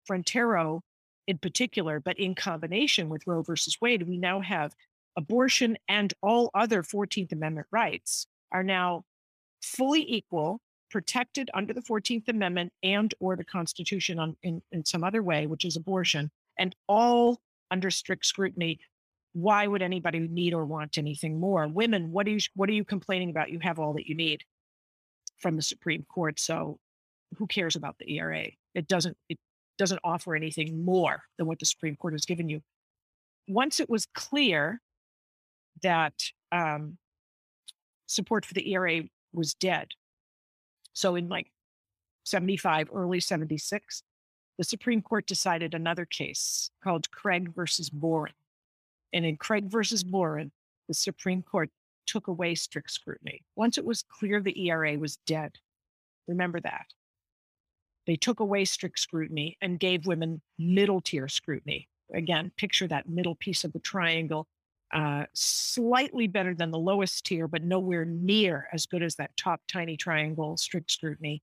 Frontiero 0.09 0.81
in 1.29 1.39
particular, 1.39 2.01
but 2.01 2.19
in 2.19 2.35
combination 2.35 3.11
with 3.11 3.27
Roe 3.27 3.43
versus 3.43 3.77
Wade, 3.81 4.03
we 4.03 4.17
now 4.17 4.41
have 4.41 4.75
abortion 5.17 5.77
and 5.89 6.15
all 6.23 6.51
other 6.55 6.83
14th 6.83 7.33
Amendment 7.33 7.67
rights 7.71 8.27
are 8.51 8.63
now 8.63 9.05
fully 9.63 10.05
equal, 10.11 10.61
protected 10.91 11.51
under 11.53 11.75
the 11.75 11.83
14th 11.83 12.29
Amendment 12.29 12.73
and 12.83 13.13
or 13.21 13.37
the 13.37 13.45
Constitution 13.45 14.19
on, 14.19 14.37
in, 14.43 14.63
in 14.73 14.85
some 14.85 15.05
other 15.05 15.23
way, 15.23 15.47
which 15.47 15.67
is 15.67 15.77
abortion, 15.77 16.31
and 16.59 16.75
all 16.89 17.41
under 17.71 17.91
strict 17.91 18.25
scrutiny. 18.25 18.81
Why 19.35 19.67
would 19.67 19.83
anybody 19.83 20.21
need 20.21 20.55
or 20.55 20.65
want 20.65 20.97
anything 20.97 21.39
more? 21.39 21.69
Women, 21.69 22.11
what 22.11 22.27
are 22.27 22.31
you 22.31 22.41
what 22.55 22.71
are 22.71 22.73
you 22.73 22.85
complaining 22.85 23.29
about? 23.29 23.51
You 23.51 23.59
have 23.61 23.79
all 23.79 23.93
that 23.95 24.09
you 24.09 24.15
need 24.15 24.43
from 25.37 25.57
the 25.57 25.63
Supreme 25.63 26.07
Court. 26.09 26.41
So 26.41 26.79
who 27.37 27.47
cares 27.47 27.77
about 27.77 27.99
the 27.99 28.17
ERA? 28.17 28.47
It 28.75 28.89
doesn't 28.89 29.17
it 29.29 29.39
doesn't 29.79 30.01
offer 30.05 30.35
anything 30.35 30.85
more 30.85 31.23
than 31.39 31.47
what 31.47 31.59
the 31.59 31.67
Supreme 31.67 31.97
Court 31.97 32.15
has 32.15 32.27
given 32.27 32.49
you. 32.49 32.61
Once 33.47 33.81
it 33.81 33.89
was 33.89 34.07
clear 34.07 34.81
that 35.83 36.15
um, 36.53 36.99
support 38.07 38.45
for 38.45 38.55
the 38.55 38.73
ERA 38.73 39.03
was 39.33 39.55
dead, 39.55 39.89
so 40.93 41.15
in 41.15 41.29
like 41.29 41.51
75, 42.25 42.91
early 42.93 43.21
76, 43.21 44.03
the 44.59 44.65
Supreme 44.65 45.01
Court 45.01 45.27
decided 45.27 45.73
another 45.73 46.05
case 46.05 46.71
called 46.83 47.11
Craig 47.11 47.55
versus 47.55 47.89
Boren. 47.89 48.35
And 49.13 49.25
in 49.25 49.37
Craig 49.37 49.71
versus 49.71 50.03
Boren, 50.03 50.51
the 50.89 50.95
Supreme 50.95 51.43
Court 51.43 51.71
took 52.07 52.27
away 52.27 52.55
strict 52.55 52.91
scrutiny. 52.91 53.43
Once 53.55 53.79
it 53.79 53.85
was 53.85 54.03
clear 54.03 54.41
the 54.41 54.69
ERA 54.69 54.99
was 54.99 55.19
dead, 55.27 55.53
remember 56.27 56.61
that. 56.61 56.87
They 58.09 58.17
took 58.17 58.41
away 58.41 58.65
strict 58.65 58.99
scrutiny 58.99 59.59
and 59.61 59.79
gave 59.79 60.07
women 60.07 60.41
middle 60.59 61.03
tier 61.03 61.29
scrutiny. 61.29 61.89
Again, 62.15 62.51
picture 62.57 62.89
that 62.89 63.07
middle 63.07 63.35
piece 63.35 63.65
of 63.65 63.75
the 63.75 63.81
triangle, 63.81 64.49
uh, 64.95 65.25
slightly 65.35 66.27
better 66.27 66.55
than 66.55 66.71
the 66.71 66.79
lowest 66.79 67.27
tier, 67.27 67.47
but 67.47 67.63
nowhere 67.63 68.07
near 68.07 68.67
as 68.73 68.87
good 68.87 69.03
as 69.03 69.17
that 69.17 69.37
top 69.37 69.61
tiny 69.69 69.99
triangle, 69.99 70.57
strict 70.57 70.91
scrutiny. 70.91 71.43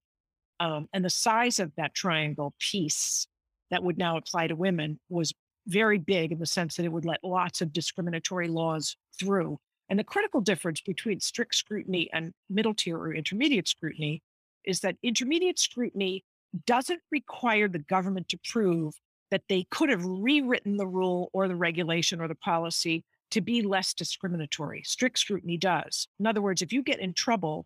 Um, 0.60 0.89
and 0.91 1.05
the 1.05 1.10
size 1.10 1.60
of 1.60 1.72
that 1.77 1.93
triangle 1.93 2.55
piece 2.57 3.27
that 3.69 3.84
would 3.84 4.00
now 4.00 4.17
apply 4.17 4.48
to 4.48 4.55
women 4.55 5.00
was 5.07 5.34
very 5.67 6.00
big 6.00 6.31
in 6.31 6.39
the 6.39 6.48
sense 6.48 6.77
that 6.77 6.86
it 6.86 6.91
would 6.91 7.05
let 7.05 7.24
lots 7.24 7.62
of 7.62 7.74
discriminatory 7.74 8.48
laws 8.48 8.98
through. 9.19 9.60
And 9.89 10.00
the 10.00 10.03
critical 10.03 10.41
difference 10.41 10.81
between 10.81 11.19
strict 11.19 11.53
scrutiny 11.53 12.10
and 12.12 12.34
middle 12.50 12.74
tier 12.74 12.98
or 12.98 13.13
intermediate 13.13 13.67
scrutiny 13.67 14.24
is 14.63 14.79
that 14.79 14.95
intermediate 15.03 15.60
scrutiny 15.60 16.24
doesn't 16.65 17.01
require 17.12 17.67
the 17.67 17.79
government 17.79 18.29
to 18.29 18.39
prove 18.43 18.93
that 19.31 19.43
they 19.50 19.65
could 19.71 19.89
have 19.89 20.05
rewritten 20.05 20.77
the 20.77 20.88
rule 20.88 21.29
or 21.33 21.47
the 21.47 21.55
regulation 21.55 22.21
or 22.21 22.27
the 22.27 22.35
policy 22.35 23.03
to 23.31 23.41
be 23.41 23.62
less 23.62 23.93
discriminatory. 23.93 24.83
Strict 24.85 25.17
scrutiny 25.17 25.57
does. 25.57 26.07
In 26.19 26.27
other 26.27 26.41
words, 26.41 26.62
if 26.62 26.71
you 26.71 26.83
get 26.83 27.00
in 27.00 27.13
trouble 27.13 27.65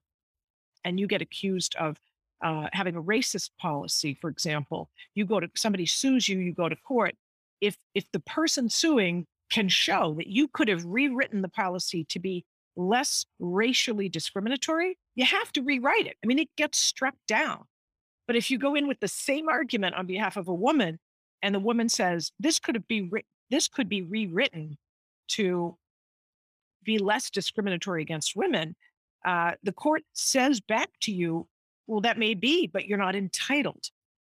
and 0.83 0.99
you 0.99 1.07
get 1.07 1.21
accused 1.21 1.75
of 1.75 1.97
uh, 2.41 2.67
having 2.71 2.95
a 2.95 3.03
racist 3.03 3.51
policy, 3.59 4.17
for 4.19 4.29
example, 4.29 4.89
you 5.13 5.25
go 5.25 5.39
to 5.39 5.49
somebody 5.55 5.85
sues 5.85 6.29
you, 6.29 6.39
you 6.39 6.53
go 6.53 6.69
to 6.69 6.75
court. 6.77 7.15
If 7.61 7.75
if 7.93 8.09
the 8.13 8.21
person 8.21 8.69
suing 8.69 9.27
can 9.51 9.67
show 9.67 10.13
that 10.17 10.27
you 10.27 10.47
could 10.47 10.69
have 10.69 10.85
rewritten 10.85 11.41
the 11.41 11.49
policy 11.49 12.05
to 12.05 12.19
be 12.19 12.45
less 12.77 13.25
racially 13.39 14.07
discriminatory, 14.07 14.97
you 15.15 15.25
have 15.25 15.51
to 15.51 15.61
rewrite 15.61 16.07
it. 16.07 16.15
I 16.23 16.27
mean, 16.27 16.39
it 16.39 16.55
gets 16.55 16.77
struck 16.77 17.15
down. 17.27 17.65
But 18.29 18.35
if 18.35 18.51
you 18.51 18.59
go 18.59 18.75
in 18.75 18.87
with 18.87 18.99
the 18.99 19.07
same 19.07 19.49
argument 19.49 19.95
on 19.95 20.05
behalf 20.05 20.37
of 20.37 20.47
a 20.47 20.53
woman, 20.53 20.99
and 21.41 21.55
the 21.55 21.59
woman 21.59 21.89
says 21.89 22.31
this 22.39 22.59
could 22.59 22.87
be 22.87 23.09
this 23.49 23.67
could 23.67 23.89
be 23.89 24.03
rewritten 24.03 24.77
to 25.29 25.75
be 26.83 26.99
less 26.99 27.31
discriminatory 27.31 28.03
against 28.03 28.35
women, 28.35 28.75
uh, 29.25 29.53
the 29.63 29.71
court 29.71 30.03
says 30.13 30.59
back 30.61 30.91
to 31.01 31.11
you, 31.11 31.47
well, 31.87 32.01
that 32.01 32.19
may 32.19 32.35
be, 32.35 32.67
but 32.67 32.85
you're 32.85 32.99
not 32.99 33.15
entitled 33.15 33.89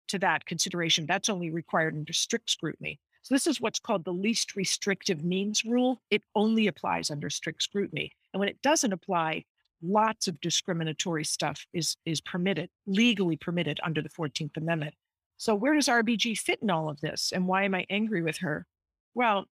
to 0.08 0.18
that 0.20 0.46
consideration. 0.46 1.04
That's 1.04 1.28
only 1.28 1.50
required 1.50 1.92
under 1.92 2.14
strict 2.14 2.48
scrutiny. 2.48 2.98
So 3.20 3.34
this 3.34 3.46
is 3.46 3.60
what's 3.60 3.78
called 3.78 4.06
the 4.06 4.12
least 4.14 4.56
restrictive 4.56 5.22
means 5.22 5.66
rule. 5.66 6.00
It 6.08 6.22
only 6.34 6.66
applies 6.66 7.10
under 7.10 7.28
strict 7.28 7.62
scrutiny. 7.62 8.12
And 8.32 8.40
when 8.40 8.48
it 8.48 8.62
doesn't 8.62 8.94
apply, 8.94 9.44
lots 9.82 10.28
of 10.28 10.40
discriminatory 10.40 11.24
stuff 11.24 11.66
is 11.72 11.96
is 12.04 12.20
permitted, 12.20 12.70
legally 12.86 13.36
permitted 13.36 13.80
under 13.82 14.02
the 14.02 14.08
14th 14.08 14.56
Amendment. 14.56 14.94
So 15.36 15.54
where 15.54 15.74
does 15.74 15.88
RBG 15.88 16.38
fit 16.38 16.60
in 16.62 16.70
all 16.70 16.88
of 16.88 17.00
this? 17.00 17.32
And 17.34 17.48
why 17.48 17.64
am 17.64 17.74
I 17.74 17.84
angry 17.90 18.22
with 18.22 18.38
her? 18.38 18.66
Well, 19.14 19.46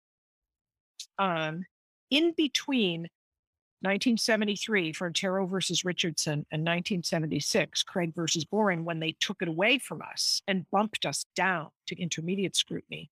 um, 1.17 1.63
in 2.09 2.33
between 2.35 3.01
1973, 3.81 4.93
Frontiero 4.93 5.49
versus 5.49 5.85
Richardson, 5.85 6.45
and 6.51 6.61
1976, 6.61 7.83
Craig 7.83 8.13
versus 8.13 8.43
Boren, 8.43 8.83
when 8.83 8.99
they 8.99 9.15
took 9.19 9.41
it 9.41 9.47
away 9.47 9.79
from 9.79 10.01
us 10.01 10.41
and 10.47 10.69
bumped 10.69 11.05
us 11.05 11.25
down 11.35 11.69
to 11.87 11.99
intermediate 11.99 12.57
scrutiny 12.57 13.09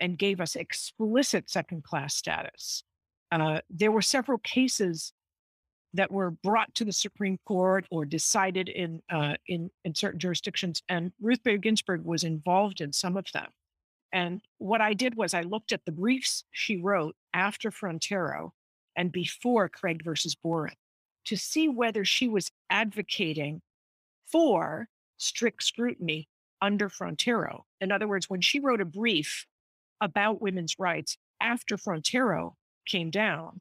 and 0.00 0.18
gave 0.18 0.40
us 0.40 0.56
explicit 0.56 1.48
second 1.48 1.84
class 1.84 2.14
status. 2.14 2.84
Uh, 3.32 3.60
there 3.70 3.90
were 3.90 4.02
several 4.02 4.38
cases 4.38 5.12
that 5.94 6.10
were 6.10 6.32
brought 6.32 6.74
to 6.74 6.84
the 6.84 6.92
Supreme 6.92 7.38
Court 7.46 7.86
or 7.90 8.04
decided 8.04 8.68
in 8.68 9.00
uh, 9.10 9.34
in 9.46 9.70
in 9.84 9.94
certain 9.94 10.20
jurisdictions, 10.20 10.82
and 10.88 11.12
Ruth 11.20 11.42
Bader 11.42 11.58
Ginsburg 11.58 12.04
was 12.04 12.24
involved 12.24 12.80
in 12.80 12.92
some 12.92 13.16
of 13.16 13.26
them. 13.32 13.50
And 14.12 14.42
what 14.58 14.80
I 14.80 14.94
did 14.94 15.16
was 15.16 15.34
I 15.34 15.42
looked 15.42 15.72
at 15.72 15.84
the 15.84 15.92
briefs 15.92 16.44
she 16.52 16.76
wrote 16.76 17.16
after 17.32 17.70
Frontiero 17.70 18.52
and 18.96 19.10
before 19.10 19.68
Craig 19.68 20.04
versus 20.04 20.34
Boren 20.34 20.74
to 21.24 21.36
see 21.36 21.68
whether 21.68 22.04
she 22.04 22.28
was 22.28 22.50
advocating 22.70 23.62
for 24.30 24.88
strict 25.16 25.62
scrutiny 25.62 26.28
under 26.60 26.88
Frontiero. 26.88 27.64
In 27.80 27.90
other 27.90 28.06
words, 28.06 28.28
when 28.28 28.40
she 28.40 28.60
wrote 28.60 28.80
a 28.80 28.84
brief 28.84 29.46
about 30.00 30.40
women's 30.40 30.78
rights 30.78 31.16
after 31.40 31.76
Frontiero 31.76 32.54
came 32.86 33.10
down, 33.10 33.60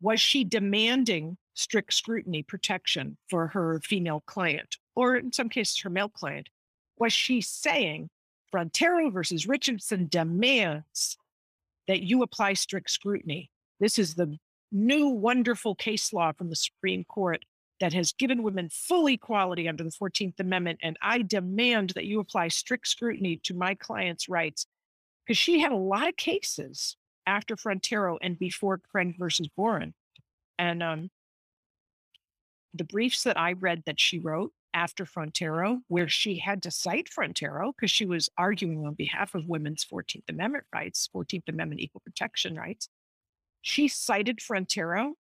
was 0.00 0.20
she 0.20 0.44
demanding 0.44 1.36
strict 1.54 1.92
scrutiny 1.92 2.42
protection 2.42 3.16
for 3.28 3.48
her 3.48 3.80
female 3.84 4.22
client, 4.26 4.76
or 4.94 5.16
in 5.16 5.32
some 5.32 5.48
cases, 5.48 5.78
her 5.80 5.90
male 5.90 6.08
client? 6.08 6.48
Was 6.98 7.12
she 7.12 7.40
saying 7.40 8.10
Frontiero 8.50 9.10
versus 9.10 9.46
Richardson 9.46 10.08
demands 10.08 11.16
that 11.86 12.02
you 12.02 12.22
apply 12.22 12.54
strict 12.54 12.90
scrutiny? 12.90 13.50
This 13.78 13.98
is 13.98 14.14
the 14.14 14.38
new 14.72 15.08
wonderful 15.08 15.74
case 15.74 16.12
law 16.12 16.32
from 16.32 16.50
the 16.50 16.56
Supreme 16.56 17.04
Court 17.04 17.44
that 17.80 17.92
has 17.94 18.12
given 18.12 18.42
women 18.42 18.68
full 18.70 19.08
equality 19.08 19.66
under 19.68 19.82
the 19.82 19.90
14th 19.90 20.38
Amendment. 20.38 20.78
And 20.82 20.98
I 21.02 21.22
demand 21.22 21.90
that 21.90 22.04
you 22.04 22.20
apply 22.20 22.48
strict 22.48 22.86
scrutiny 22.86 23.40
to 23.44 23.54
my 23.54 23.74
client's 23.74 24.28
rights. 24.28 24.66
Because 25.26 25.38
she 25.38 25.60
had 25.60 25.72
a 25.72 25.76
lot 25.76 26.08
of 26.08 26.16
cases 26.16 26.96
after 27.26 27.56
Frontiero 27.56 28.18
and 28.20 28.38
before 28.38 28.78
Craig 28.78 29.16
versus 29.18 29.48
Boren. 29.56 29.94
And 30.58 30.82
um, 30.82 31.10
the 32.74 32.84
briefs 32.84 33.24
that 33.24 33.38
I 33.38 33.52
read 33.52 33.82
that 33.86 34.00
she 34.00 34.18
wrote 34.18 34.52
after 34.74 35.04
Frontiero, 35.04 35.80
where 35.88 36.08
she 36.08 36.38
had 36.38 36.62
to 36.62 36.70
cite 36.70 37.08
Frontiero 37.08 37.72
because 37.74 37.90
she 37.90 38.06
was 38.06 38.30
arguing 38.38 38.86
on 38.86 38.94
behalf 38.94 39.34
of 39.34 39.48
women's 39.48 39.84
14th 39.84 40.28
Amendment 40.28 40.64
rights, 40.72 41.08
14th 41.14 41.48
Amendment 41.48 41.80
equal 41.80 42.02
protection 42.04 42.54
rights, 42.54 42.88
she 43.62 43.88
cited 43.88 44.38
Frontiero 44.38 45.14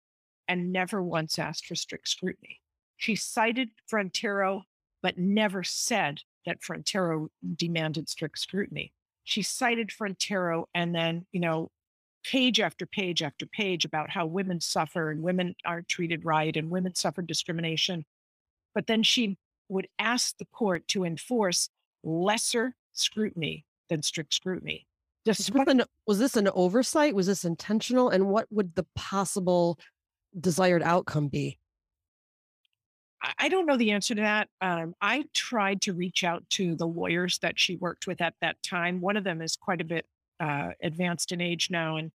and 0.49 0.73
never 0.73 1.03
once 1.03 1.39
asked 1.39 1.67
for 1.67 1.75
strict 1.75 2.09
scrutiny. 2.09 2.61
She 2.97 3.15
cited 3.15 3.71
Frontiero, 3.91 4.63
but 5.03 5.19
never 5.19 5.63
said 5.63 6.21
that 6.45 6.63
Frontiero 6.63 7.29
demanded 7.57 8.09
strict 8.09 8.39
scrutiny. 8.39 8.93
She 9.25 9.43
cited 9.43 9.91
Frontiero 9.91 10.67
and 10.75 10.95
then, 10.95 11.27
you 11.33 11.41
know, 11.41 11.71
page 12.31 12.61
after 12.61 12.87
page 12.87 13.23
after 13.23 13.47
page 13.47 13.85
about 13.85 14.11
how 14.11 14.27
women 14.27 14.61
suffer 14.61 15.11
and 15.11 15.23
women 15.23 15.55
aren't 15.65 15.89
treated 15.89 16.25
right 16.25 16.57
and 16.57 16.71
women 16.71 16.95
suffer 16.95 17.23
discrimination. 17.23 18.05
But 18.75 18.87
then 18.87 19.03
she 19.03 19.39
would 19.69 19.89
ask 19.99 20.37
the 20.39 20.47
court 20.47 20.87
to 20.89 21.05
enforce 21.05 21.69
lesser 22.03 22.75
scrutiny 22.93 23.65
than 23.89 24.03
strict 24.03 24.35
scrutiny. 24.35 24.87
Despite- 25.25 25.81
was 26.07 26.19
this 26.19 26.37
an 26.37 26.49
oversight? 26.55 27.15
Was 27.15 27.27
this 27.27 27.45
intentional? 27.45 28.11
And 28.11 28.29
what 28.29 28.47
would 28.51 28.75
the 28.75 28.87
possible 28.95 29.79
desired 30.39 30.83
outcome 30.83 31.29
be? 31.29 31.59
I 33.39 33.49
don't 33.49 33.67
know 33.67 33.77
the 33.77 33.91
answer 33.91 34.15
to 34.15 34.21
that. 34.21 34.49
Um, 34.61 34.95
I 35.01 35.25
tried 35.33 35.83
to 35.83 35.95
reach 35.95 36.23
out 36.23 36.49
to 36.51 36.77
the 36.77 36.87
lawyers 36.87 37.39
that 37.39 37.59
she 37.59 37.77
worked 37.77 38.07
with 38.07 38.21
at 38.21 38.35
that 38.41 38.63
time. 38.63 39.01
One 39.01 39.17
of 39.17 39.25
them 39.25 39.43
is 39.43 39.57
quite 39.57 39.81
a 39.81 39.85
bit 39.85 40.07
uh, 40.41 40.71
advanced 40.83 41.33
in 41.33 41.41
age 41.41 41.69
now, 41.71 41.97
and 41.97 42.13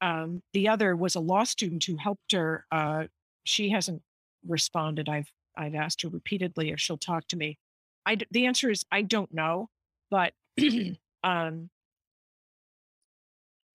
um, 0.00 0.42
the 0.52 0.68
other 0.68 0.94
was 0.96 1.14
a 1.14 1.20
law 1.20 1.44
student 1.44 1.84
who 1.84 1.96
helped 1.96 2.32
her. 2.32 2.64
Uh, 2.70 3.04
she 3.44 3.70
hasn't 3.70 4.02
responded. 4.46 5.08
I've 5.08 5.30
I've 5.56 5.74
asked 5.74 6.02
her 6.02 6.08
repeatedly 6.08 6.70
if 6.70 6.80
she'll 6.80 6.98
talk 6.98 7.26
to 7.28 7.36
me. 7.36 7.58
I 8.06 8.18
the 8.30 8.46
answer 8.46 8.70
is 8.70 8.84
I 8.90 9.02
don't 9.02 9.32
know, 9.32 9.68
but 10.10 10.32
um, 11.24 11.70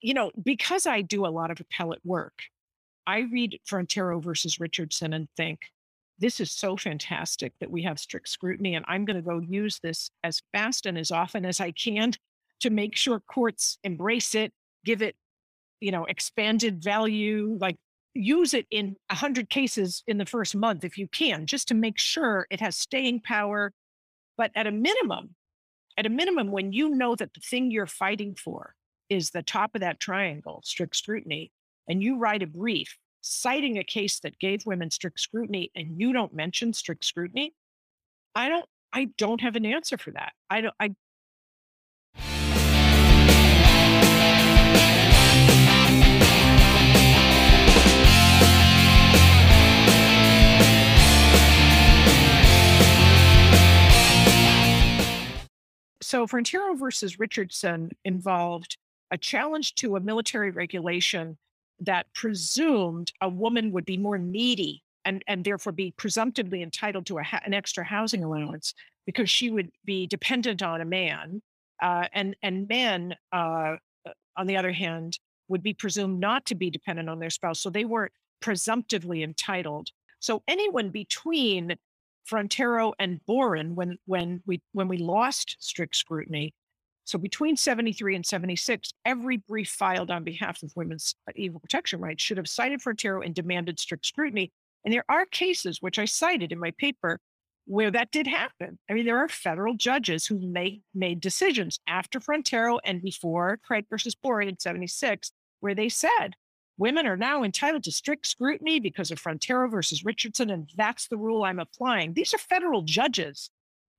you 0.01 0.13
know 0.13 0.31
because 0.43 0.85
I 0.87 1.01
do 1.01 1.25
a 1.25 1.27
lot 1.27 1.51
of 1.51 1.59
appellate 1.59 2.05
work, 2.05 2.43
I 3.05 3.19
read 3.31 3.59
Frontiero 3.65 4.21
versus 4.21 4.59
Richardson 4.59 5.13
and 5.13 5.27
think 5.35 5.59
this 6.19 6.39
is 6.39 6.51
so 6.51 6.77
fantastic 6.77 7.53
that 7.59 7.71
we 7.71 7.83
have 7.83 7.99
strict 7.99 8.29
scrutiny, 8.29 8.75
and 8.75 8.85
I'm 8.87 9.05
going 9.05 9.17
to 9.17 9.21
go 9.21 9.39
use 9.39 9.79
this 9.79 10.09
as 10.23 10.41
fast 10.53 10.85
and 10.85 10.97
as 10.97 11.11
often 11.11 11.45
as 11.45 11.59
I 11.59 11.71
can 11.71 12.13
to 12.61 12.69
make 12.69 12.95
sure 12.95 13.19
courts 13.19 13.77
embrace 13.83 14.35
it, 14.35 14.51
give 14.85 15.01
it, 15.01 15.15
you 15.79 15.91
know, 15.91 16.05
expanded 16.05 16.83
value, 16.83 17.57
like 17.59 17.77
use 18.13 18.53
it 18.53 18.67
in 18.71 18.95
100 19.09 19.49
cases 19.49 20.03
in 20.07 20.17
the 20.17 20.25
first 20.25 20.55
month 20.55 20.83
if 20.83 20.97
you 20.97 21.07
can, 21.07 21.45
just 21.45 21.67
to 21.67 21.73
make 21.73 21.99
sure 21.99 22.47
it 22.49 22.59
has 22.59 22.77
staying 22.77 23.21
power. 23.21 23.71
But 24.37 24.51
at 24.55 24.67
a 24.67 24.71
minimum, 24.71 25.35
at 25.97 26.05
a 26.05 26.09
minimum, 26.09 26.51
when 26.51 26.73
you 26.73 26.89
know 26.89 27.15
that 27.15 27.33
the 27.33 27.41
thing 27.41 27.69
you're 27.69 27.85
fighting 27.85 28.35
for 28.35 28.75
is 29.09 29.29
the 29.29 29.43
top 29.43 29.71
of 29.75 29.81
that 29.81 29.99
triangle, 29.99 30.61
strict 30.63 30.95
scrutiny, 30.95 31.51
and 31.87 32.01
you 32.01 32.17
write 32.17 32.41
a 32.41 32.47
brief 32.47 32.97
citing 33.23 33.77
a 33.77 33.83
case 33.83 34.19
that 34.19 34.37
gave 34.37 34.65
women 34.65 34.91
strict 34.91 35.19
scrutiny 35.19 35.71
and 35.75 35.99
you 35.99 36.13
don't 36.13 36.33
mention 36.33 36.73
strict 36.73 37.05
scrutiny, 37.05 37.53
I 38.35 38.49
don't 38.49 38.65
I 38.91 39.09
don't 39.17 39.41
have 39.41 39.55
an 39.55 39.65
answer 39.65 39.97
for 39.97 40.11
that. 40.11 40.33
I 40.49 40.61
don't 40.61 40.75
I 40.79 40.93
So 56.13 56.27
Frontiero 56.27 56.77
versus 56.77 57.17
Richardson 57.17 57.89
involved 58.05 58.77
a 59.09 59.17
challenge 59.17 59.73
to 59.77 59.95
a 59.95 59.99
military 59.99 60.51
regulation 60.51 61.39
that 61.79 62.05
presumed 62.13 63.11
a 63.19 63.27
woman 63.27 63.71
would 63.71 63.83
be 63.83 63.97
more 63.97 64.19
needy 64.19 64.83
and, 65.05 65.23
and 65.27 65.43
therefore 65.43 65.73
be 65.73 65.91
presumptively 65.97 66.61
entitled 66.61 67.07
to 67.07 67.17
a, 67.17 67.23
an 67.43 67.55
extra 67.55 67.83
housing 67.83 68.23
allowance 68.23 68.75
because 69.07 69.27
she 69.27 69.49
would 69.49 69.71
be 69.85 70.05
dependent 70.05 70.61
on 70.61 70.81
a 70.81 70.85
man. 70.85 71.41
Uh, 71.81 72.05
and, 72.13 72.35
and 72.43 72.67
men, 72.67 73.15
uh, 73.31 73.77
on 74.37 74.45
the 74.45 74.55
other 74.55 74.71
hand, 74.71 75.17
would 75.47 75.63
be 75.63 75.73
presumed 75.73 76.19
not 76.19 76.45
to 76.45 76.53
be 76.53 76.69
dependent 76.69 77.09
on 77.09 77.17
their 77.17 77.31
spouse. 77.31 77.59
So 77.59 77.71
they 77.71 77.85
weren't 77.85 78.13
presumptively 78.39 79.23
entitled. 79.23 79.89
So 80.19 80.43
anyone 80.47 80.91
between 80.91 81.75
Frontiero 82.25 82.93
and 82.99 83.23
Boren, 83.25 83.75
when 83.75 83.97
when 84.05 84.41
we 84.45 84.61
when 84.71 84.87
we 84.87 84.97
lost 84.97 85.57
strict 85.59 85.95
scrutiny, 85.95 86.53
so 87.05 87.17
between 87.17 87.57
73 87.57 88.15
and 88.15 88.25
76, 88.25 88.93
every 89.05 89.37
brief 89.37 89.69
filed 89.69 90.09
on 90.09 90.23
behalf 90.23 90.63
of 90.63 90.71
women's 90.75 91.15
equal 91.35 91.59
protection 91.59 91.99
rights 91.99 92.23
should 92.23 92.37
have 92.37 92.47
cited 92.47 92.81
Frontiero 92.81 93.25
and 93.25 93.35
demanded 93.35 93.79
strict 93.79 94.05
scrutiny. 94.05 94.51
And 94.85 94.93
there 94.93 95.05
are 95.09 95.25
cases, 95.25 95.81
which 95.81 95.99
I 95.99 96.05
cited 96.05 96.51
in 96.51 96.59
my 96.59 96.71
paper, 96.71 97.19
where 97.65 97.91
that 97.91 98.11
did 98.11 98.27
happen. 98.27 98.79
I 98.89 98.93
mean, 98.93 99.05
there 99.05 99.17
are 99.17 99.29
federal 99.29 99.75
judges 99.75 100.25
who 100.25 100.39
made, 100.39 100.81
made 100.93 101.21
decisions 101.21 101.79
after 101.87 102.19
Frontiero 102.19 102.79
and 102.83 103.01
before 103.01 103.59
Craig 103.63 103.85
versus 103.89 104.15
Boren 104.15 104.49
in 104.49 104.59
76, 104.59 105.31
where 105.59 105.75
they 105.75 105.89
said 105.89 106.35
women 106.77 107.05
are 107.05 107.17
now 107.17 107.43
entitled 107.43 107.83
to 107.83 107.91
strict 107.91 108.27
scrutiny 108.27 108.79
because 108.79 109.11
of 109.11 109.19
Frontiero 109.19 109.69
versus 109.69 110.03
Richardson, 110.03 110.49
and 110.49 110.69
that's 110.75 111.07
the 111.07 111.17
rule 111.17 111.43
I'm 111.43 111.59
applying. 111.59 112.13
These 112.13 112.33
are 112.33 112.39
federal 112.39 112.81
judges 112.81 113.49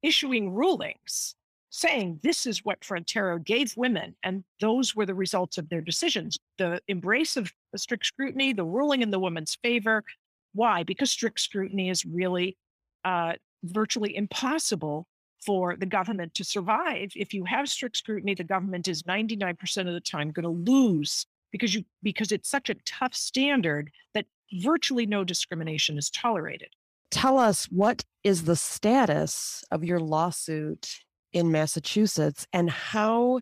issuing 0.03 0.53
rulings 0.53 1.35
saying 1.71 2.21
this 2.23 2.47
is 2.47 2.65
what 2.65 2.85
Frontiero 2.85 3.43
gave 3.43 3.77
women, 3.77 4.15
and 4.23 4.45
those 4.61 4.95
were 4.95 5.07
the 5.07 5.15
results 5.15 5.59
of 5.59 5.69
their 5.69 5.81
decisions. 5.81 6.39
The 6.57 6.81
embrace 6.87 7.37
of 7.37 7.53
the 7.73 7.79
strict 7.79 8.07
scrutiny, 8.07 8.53
the 8.53 8.65
ruling 8.65 9.03
in 9.03 9.11
the 9.11 9.19
woman's 9.19 9.57
favor. 9.61 10.05
Why? 10.53 10.85
Because 10.85 11.11
strict 11.11 11.41
scrutiny 11.41 11.91
is 11.91 12.05
really 12.05 12.57
uh, 13.05 13.33
virtually 13.65 14.15
impossible 14.15 15.09
for 15.45 15.75
the 15.77 15.87
government 15.87 16.35
to 16.35 16.45
survive. 16.45 17.11
If 17.17 17.35
you 17.35 17.45
have 17.45 17.69
strict 17.69 17.97
scrutiny, 17.97 18.35
the 18.35 18.45
government 18.45 18.87
is 18.87 19.03
99% 19.03 19.79
of 19.79 19.95
the 19.95 20.01
time 20.01 20.31
going 20.31 20.45
to 20.45 20.71
lose 20.71 21.27
because 21.55 21.73
you 21.73 21.85
because 22.03 22.33
it's 22.33 22.51
such 22.51 22.69
a 22.69 22.75
tough 22.85 23.15
standard 23.15 23.93
that 24.13 24.27
virtually 24.55 25.07
no 25.07 25.23
discrimination 25.23 25.97
is 25.97 26.11
tolerated. 26.11 26.71
Tell 27.13 27.39
us 27.39 27.67
what 27.67 28.05
is 28.25 28.43
the 28.43 28.57
status 28.57 29.63
of 29.71 29.85
your 29.85 30.01
lawsuit 30.01 30.99
in 31.33 31.53
Massachusetts 31.53 32.49
and 32.53 32.69
how 32.69 33.39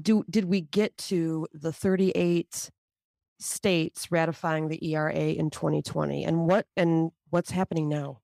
do 0.00 0.24
did 0.28 0.46
we 0.46 0.62
get 0.62 0.98
to 0.98 1.46
the 1.52 1.72
38 1.72 2.68
states 3.38 4.10
ratifying 4.10 4.66
the 4.66 4.84
ERA 4.84 5.14
in 5.14 5.48
2020 5.48 6.24
and 6.24 6.48
what 6.48 6.66
and 6.76 7.12
what's 7.30 7.52
happening 7.52 7.88
now? 7.88 8.18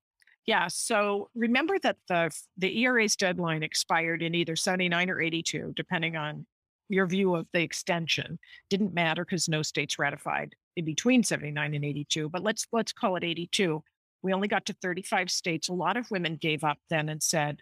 Yeah, 0.47 0.67
so 0.67 1.29
remember 1.33 1.79
that 1.79 1.95
the 2.09 2.29
the 2.57 2.83
ERA's 2.83 3.15
deadline 3.15 3.63
expired 3.63 4.21
in 4.21 4.35
either 4.35 4.57
79 4.57 5.09
or 5.09 5.21
82 5.21 5.71
depending 5.77 6.17
on 6.17 6.45
your 6.89 7.07
view 7.07 7.35
of 7.35 7.47
the 7.53 7.61
extension. 7.61 8.39
Didn't 8.69 8.93
matter 8.93 9.23
cuz 9.23 9.47
no 9.47 9.61
states 9.61 9.97
ratified 9.97 10.55
in 10.75 10.85
between 10.85 11.23
79 11.23 11.73
and 11.73 11.85
82, 11.85 12.29
but 12.29 12.43
let's 12.43 12.67
let's 12.71 12.91
call 12.91 13.15
it 13.15 13.23
82. 13.23 13.83
We 14.21 14.33
only 14.33 14.47
got 14.47 14.65
to 14.65 14.73
35 14.73 15.31
states. 15.31 15.69
A 15.69 15.73
lot 15.73 15.95
of 15.95 16.11
women 16.11 16.35
gave 16.35 16.63
up 16.63 16.77
then 16.89 17.07
and 17.09 17.23
said, 17.23 17.61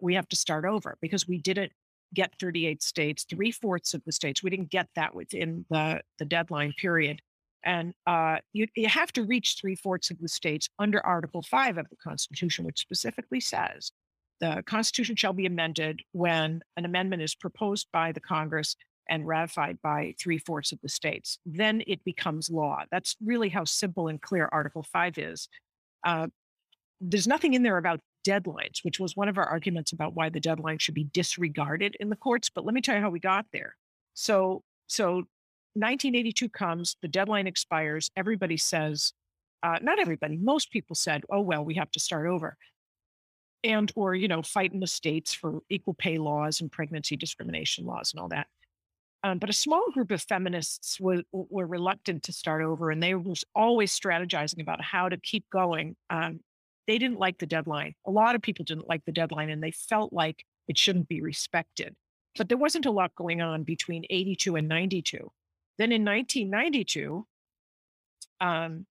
we 0.00 0.14
have 0.14 0.28
to 0.28 0.36
start 0.36 0.64
over 0.64 0.98
because 1.00 1.26
we 1.26 1.38
didn't 1.38 1.72
get 2.14 2.34
38 2.38 2.82
states, 2.82 3.26
three 3.28 3.50
fourths 3.50 3.94
of 3.94 4.02
the 4.04 4.12
states. 4.12 4.42
We 4.42 4.50
didn't 4.50 4.70
get 4.70 4.88
that 4.94 5.14
within 5.14 5.64
the, 5.70 6.00
the 6.18 6.24
deadline 6.24 6.74
period. 6.78 7.20
And 7.64 7.94
uh, 8.06 8.36
you, 8.52 8.68
you 8.76 8.88
have 8.88 9.12
to 9.14 9.24
reach 9.24 9.56
three 9.60 9.74
fourths 9.74 10.10
of 10.10 10.18
the 10.20 10.28
states 10.28 10.68
under 10.78 11.04
Article 11.04 11.42
5 11.42 11.78
of 11.78 11.88
the 11.90 11.96
Constitution, 11.96 12.64
which 12.64 12.78
specifically 12.78 13.40
says 13.40 13.90
the 14.40 14.62
Constitution 14.66 15.16
shall 15.16 15.32
be 15.32 15.46
amended 15.46 16.02
when 16.12 16.60
an 16.76 16.84
amendment 16.84 17.22
is 17.22 17.34
proposed 17.34 17.88
by 17.92 18.12
the 18.12 18.20
Congress 18.20 18.76
and 19.08 19.26
ratified 19.26 19.78
by 19.82 20.14
three 20.20 20.38
fourths 20.38 20.72
of 20.72 20.80
the 20.82 20.88
states. 20.88 21.38
Then 21.46 21.82
it 21.86 22.04
becomes 22.04 22.50
law. 22.50 22.82
That's 22.90 23.16
really 23.24 23.48
how 23.48 23.64
simple 23.64 24.08
and 24.08 24.20
clear 24.20 24.48
Article 24.50 24.82
5 24.82 25.18
is. 25.18 25.48
Uh, 26.04 26.26
there's 27.00 27.26
nothing 27.26 27.54
in 27.54 27.62
there 27.62 27.78
about 27.78 28.00
deadlines, 28.26 28.82
which 28.82 28.98
was 28.98 29.16
one 29.16 29.28
of 29.28 29.38
our 29.38 29.44
arguments 29.44 29.92
about 29.92 30.14
why 30.14 30.28
the 30.28 30.40
deadline 30.40 30.78
should 30.78 30.94
be 30.94 31.04
disregarded 31.04 31.96
in 32.00 32.08
the 32.10 32.16
courts. 32.16 32.50
But 32.50 32.64
let 32.64 32.74
me 32.74 32.80
tell 32.80 32.96
you 32.96 33.00
how 33.00 33.10
we 33.10 33.20
got 33.20 33.46
there. 33.52 33.76
So, 34.14 34.62
so 34.86 35.14
1982 35.74 36.48
comes, 36.48 36.96
the 37.02 37.08
deadline 37.08 37.46
expires. 37.46 38.10
Everybody 38.16 38.56
says, 38.56 39.12
uh, 39.62 39.78
not 39.82 39.98
everybody, 39.98 40.36
most 40.36 40.70
people 40.70 40.96
said, 40.96 41.22
oh, 41.30 41.40
well, 41.40 41.64
we 41.64 41.74
have 41.74 41.90
to 41.92 42.00
start 42.00 42.26
over. 42.26 42.56
And, 43.66 43.90
or, 43.96 44.14
you 44.14 44.28
know, 44.28 44.42
fight 44.42 44.72
in 44.72 44.80
the 44.80 44.86
states 44.86 45.34
for 45.34 45.60
equal 45.68 45.94
pay 45.94 46.18
laws 46.18 46.60
and 46.60 46.70
pregnancy 46.70 47.16
discrimination 47.16 47.84
laws 47.84 48.12
and 48.12 48.20
all 48.20 48.28
that. 48.28 48.46
Um, 49.22 49.38
but 49.38 49.50
a 49.50 49.54
small 49.54 49.90
group 49.92 50.12
of 50.12 50.22
feminists 50.22 51.00
were, 51.00 51.22
were 51.32 51.66
reluctant 51.66 52.22
to 52.24 52.32
start 52.32 52.62
over, 52.62 52.90
and 52.90 53.02
they 53.02 53.14
were 53.14 53.34
always 53.54 53.98
strategizing 53.98 54.60
about 54.60 54.80
how 54.80 55.08
to 55.08 55.16
keep 55.16 55.44
going. 55.50 55.96
Um, 56.10 56.40
they 56.86 56.98
didn't 56.98 57.18
like 57.18 57.38
the 57.38 57.46
deadline. 57.46 57.94
A 58.06 58.10
lot 58.10 58.36
of 58.36 58.42
people 58.42 58.64
didn't 58.64 58.88
like 58.88 59.04
the 59.04 59.12
deadline, 59.12 59.50
and 59.50 59.62
they 59.62 59.72
felt 59.72 60.12
like 60.12 60.44
it 60.68 60.78
shouldn't 60.78 61.08
be 61.08 61.20
respected. 61.22 61.96
But 62.38 62.48
there 62.48 62.58
wasn't 62.58 62.86
a 62.86 62.90
lot 62.90 63.14
going 63.16 63.40
on 63.40 63.64
between 63.64 64.04
82 64.08 64.56
and 64.56 64.68
92. 64.68 65.32
Then 65.78 65.92
in 65.92 66.04
1992, 66.04 67.26
um, 68.40 68.86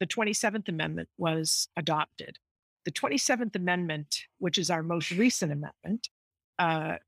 the 0.00 0.06
27th 0.06 0.68
Amendment 0.68 1.08
was 1.16 1.68
adopted. 1.76 2.38
The 2.86 2.92
27th 2.92 3.56
Amendment, 3.56 4.22
which 4.38 4.58
is 4.58 4.70
our 4.70 4.84
most 4.84 5.10
recent 5.10 5.50
amendment, 5.50 6.08
uh, 6.60 6.98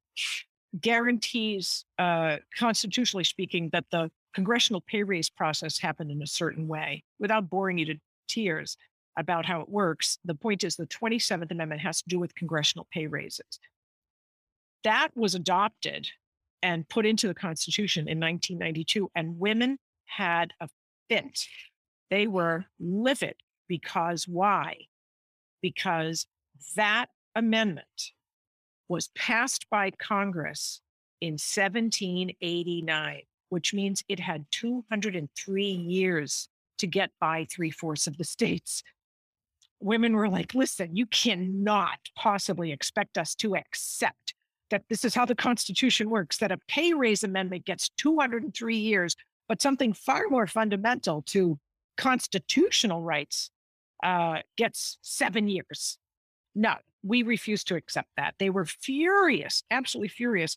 guarantees, 0.81 1.85
uh, 2.01 2.39
constitutionally 2.59 3.23
speaking, 3.23 3.71
that 3.73 3.85
the 3.93 4.11
congressional 4.35 4.81
pay 4.81 5.05
raise 5.05 5.31
process 5.31 5.79
happened 5.79 6.11
in 6.11 6.21
a 6.21 6.27
certain 6.27 6.67
way. 6.67 7.05
Without 7.21 7.49
boring 7.49 7.79
you 7.79 7.87
to 7.87 7.95
tears 8.27 8.77
about 9.17 9.47
how 9.47 9.61
it 9.61 9.69
works, 9.69 10.19
the 10.25 10.35
point 10.35 10.65
is 10.65 10.75
the 10.75 10.87
27th 10.89 11.53
Amendment 11.53 11.81
has 11.81 12.03
to 12.03 12.09
do 12.09 12.19
with 12.19 12.35
congressional 12.35 12.89
pay 12.93 13.07
raises. 13.07 13.61
That 14.83 15.11
was 15.15 15.37
adopted 15.37 16.09
and 16.61 16.89
put 16.89 17.07
into 17.07 17.29
the 17.29 17.35
Constitution 17.35 18.09
in 18.09 18.19
1992. 18.19 19.13
And 19.15 19.39
women 19.39 19.79
had 20.07 20.55
a 20.61 20.69
fit. 21.09 21.47
They 22.11 22.27
were 22.27 22.65
livid 22.81 23.37
because 23.69 24.27
why? 24.27 24.89
Because 25.63 26.27
that 26.77 27.07
amendment 27.35 28.13
was 28.89 29.09
passed 29.15 29.67
by 29.71 29.91
Congress 29.91 30.81
in 31.21 31.33
1789, 31.35 33.23
which 33.49 33.75
means 33.75 34.03
it 34.09 34.21
had 34.21 34.47
203 34.51 35.65
years 35.65 36.49
to 36.79 36.87
get 36.87 37.11
by 37.21 37.47
three 37.51 37.71
fourths 37.71 38.07
of 38.07 38.17
the 38.17 38.25
states. 38.25 38.83
Women 39.81 40.15
were 40.15 40.29
like, 40.29 40.55
listen, 40.55 40.97
you 40.97 41.07
cannot 41.07 41.99
possibly 42.17 42.73
expect 42.73 43.19
us 43.19 43.35
to 43.37 43.57
accept 43.57 44.35
that 44.71 44.85
this 44.89 45.05
is 45.05 45.15
how 45.15 45.25
the 45.25 45.35
Constitution 45.35 46.11
works, 46.11 46.39
that 46.39 46.53
a 46.53 46.59
pay 46.69 46.93
raise 46.93 47.25
amendment 47.25 47.65
gets 47.65 47.89
203 47.97 48.77
years, 48.77 49.17
but 49.49 49.63
something 49.63 49.93
far 49.93 50.29
more 50.29 50.47
fundamental 50.47 51.23
to 51.23 51.59
constitutional 51.97 53.03
rights 53.03 53.51
uh, 54.03 54.39
gets 54.57 54.99
seven 55.03 55.49
years. 55.49 55.99
No, 56.55 56.75
we 57.03 57.23
refuse 57.23 57.65
to 57.65 57.77
accept 57.77 58.09
that. 58.17 58.35
They 58.39 58.51
were 58.51 58.65
furious, 58.65 59.63
absolutely 59.71 60.09
furious. 60.09 60.57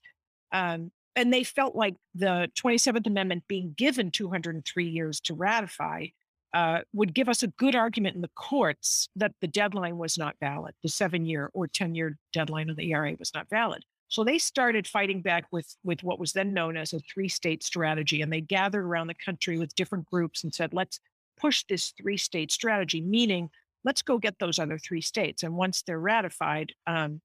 Um, 0.51 0.91
and 1.15 1.34
they 1.34 1.43
felt 1.43 1.75
like 1.75 1.95
the 2.15 2.49
27th 2.58 3.06
Amendment 3.06 3.43
being 3.47 3.73
given 3.77 4.12
203 4.12 4.86
years 4.86 5.19
to 5.21 5.34
ratify 5.34 6.08
uh, 6.54 6.80
would 6.93 7.13
give 7.13 7.30
us 7.30 7.43
a 7.43 7.47
good 7.47 7.75
argument 7.75 8.15
in 8.15 8.21
the 8.21 8.32
courts 8.36 9.08
that 9.15 9.34
the 9.41 9.47
deadline 9.47 9.97
was 9.97 10.17
not 10.17 10.36
valid. 10.39 10.73
The 10.84 10.89
seven 10.89 11.25
year 11.25 11.49
or 11.54 11.67
10 11.67 11.95
year 11.95 12.17
deadline 12.34 12.69
of 12.69 12.75
the 12.75 12.91
ERA 12.91 13.15
was 13.17 13.34
not 13.34 13.49
valid. 13.49 13.84
So 14.10 14.25
they 14.25 14.38
started 14.38 14.88
fighting 14.88 15.21
back 15.21 15.45
with, 15.51 15.73
with 15.86 16.04
what 16.04 16.19
was 16.19 16.34
then 16.34 16.54
known 16.54 16.75
as 16.75 16.91
a 16.91 16.99
three 16.99 17.30
state 17.30 17.63
strategy. 17.63 18.21
And 18.21 18.32
they 18.32 18.41
gathered 18.41 18.84
around 18.84 19.08
the 19.08 19.13
country 19.13 19.58
with 19.58 19.75
different 19.75 20.06
groups 20.06 20.43
and 20.43 20.54
said, 20.54 20.73
let's 20.73 20.99
push 21.41 21.63
this 21.67 21.93
three 21.99 22.17
state 22.17 22.51
strategy, 22.51 23.01
meaning 23.01 23.49
let's 23.84 24.01
go 24.01 24.17
get 24.17 24.38
those 24.39 24.60
other 24.60 24.77
three 24.77 25.01
states. 25.01 25.43
And 25.43 25.56
once 25.56 25.82
they're 25.82 25.99
ratified, 25.99 26.73
um, 26.88 27.21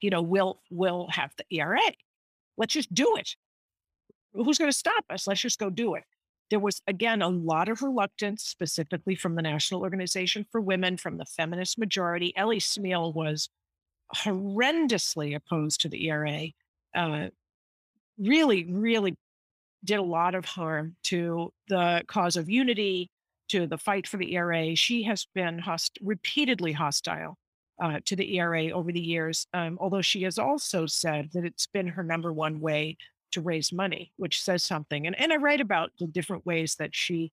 you 0.00 0.10
know, 0.10 0.22
we'll, 0.22 0.60
we'll 0.70 1.08
have 1.10 1.32
the 1.36 1.44
ERA. 1.50 1.80
Let's 2.56 2.74
just 2.74 2.94
do 2.94 3.16
it. 3.16 3.30
Who's 4.32 4.58
going 4.58 4.70
to 4.70 4.76
stop 4.76 5.04
us? 5.10 5.26
Let's 5.26 5.40
just 5.40 5.58
go 5.58 5.70
do 5.70 5.94
it. 5.94 6.04
There 6.50 6.60
was, 6.60 6.82
again, 6.86 7.22
a 7.22 7.28
lot 7.28 7.68
of 7.68 7.82
reluctance, 7.82 8.44
specifically 8.44 9.14
from 9.14 9.34
the 9.34 9.42
National 9.42 9.80
Organization 9.80 10.46
for 10.52 10.60
Women, 10.60 10.96
from 10.96 11.16
the 11.16 11.24
feminist 11.24 11.78
majority. 11.78 12.36
Ellie 12.36 12.60
Smeal 12.60 13.14
was 13.14 13.48
horrendously 14.14 15.34
opposed 15.34 15.80
to 15.80 15.88
the 15.88 16.06
ERA, 16.08 16.48
uh, 16.94 17.28
really, 18.18 18.70
really 18.70 19.16
did 19.84 19.98
a 19.98 20.02
lot 20.02 20.34
of 20.34 20.44
harm 20.44 20.96
to 21.04 21.52
the 21.68 22.02
cause 22.06 22.36
of 22.36 22.48
unity, 22.48 23.10
to 23.48 23.66
the 23.66 23.78
fight 23.78 24.06
for 24.06 24.16
the 24.16 24.34
ERA. 24.34 24.74
She 24.74 25.02
has 25.04 25.26
been 25.34 25.58
host- 25.58 25.98
repeatedly 26.02 26.72
hostile 26.72 27.38
uh, 27.82 28.00
to 28.04 28.16
the 28.16 28.36
ERA 28.36 28.70
over 28.70 28.92
the 28.92 29.00
years, 29.00 29.46
um, 29.52 29.78
although 29.80 30.02
she 30.02 30.22
has 30.22 30.38
also 30.38 30.86
said 30.86 31.30
that 31.32 31.44
it's 31.44 31.66
been 31.66 31.88
her 31.88 32.02
number 32.02 32.32
one 32.32 32.60
way 32.60 32.96
to 33.32 33.40
raise 33.40 33.72
money, 33.72 34.12
which 34.16 34.42
says 34.42 34.62
something. 34.62 35.06
And, 35.06 35.18
and 35.18 35.32
I 35.32 35.36
write 35.36 35.60
about 35.60 35.90
the 35.98 36.06
different 36.06 36.46
ways 36.46 36.76
that 36.76 36.94
she 36.94 37.32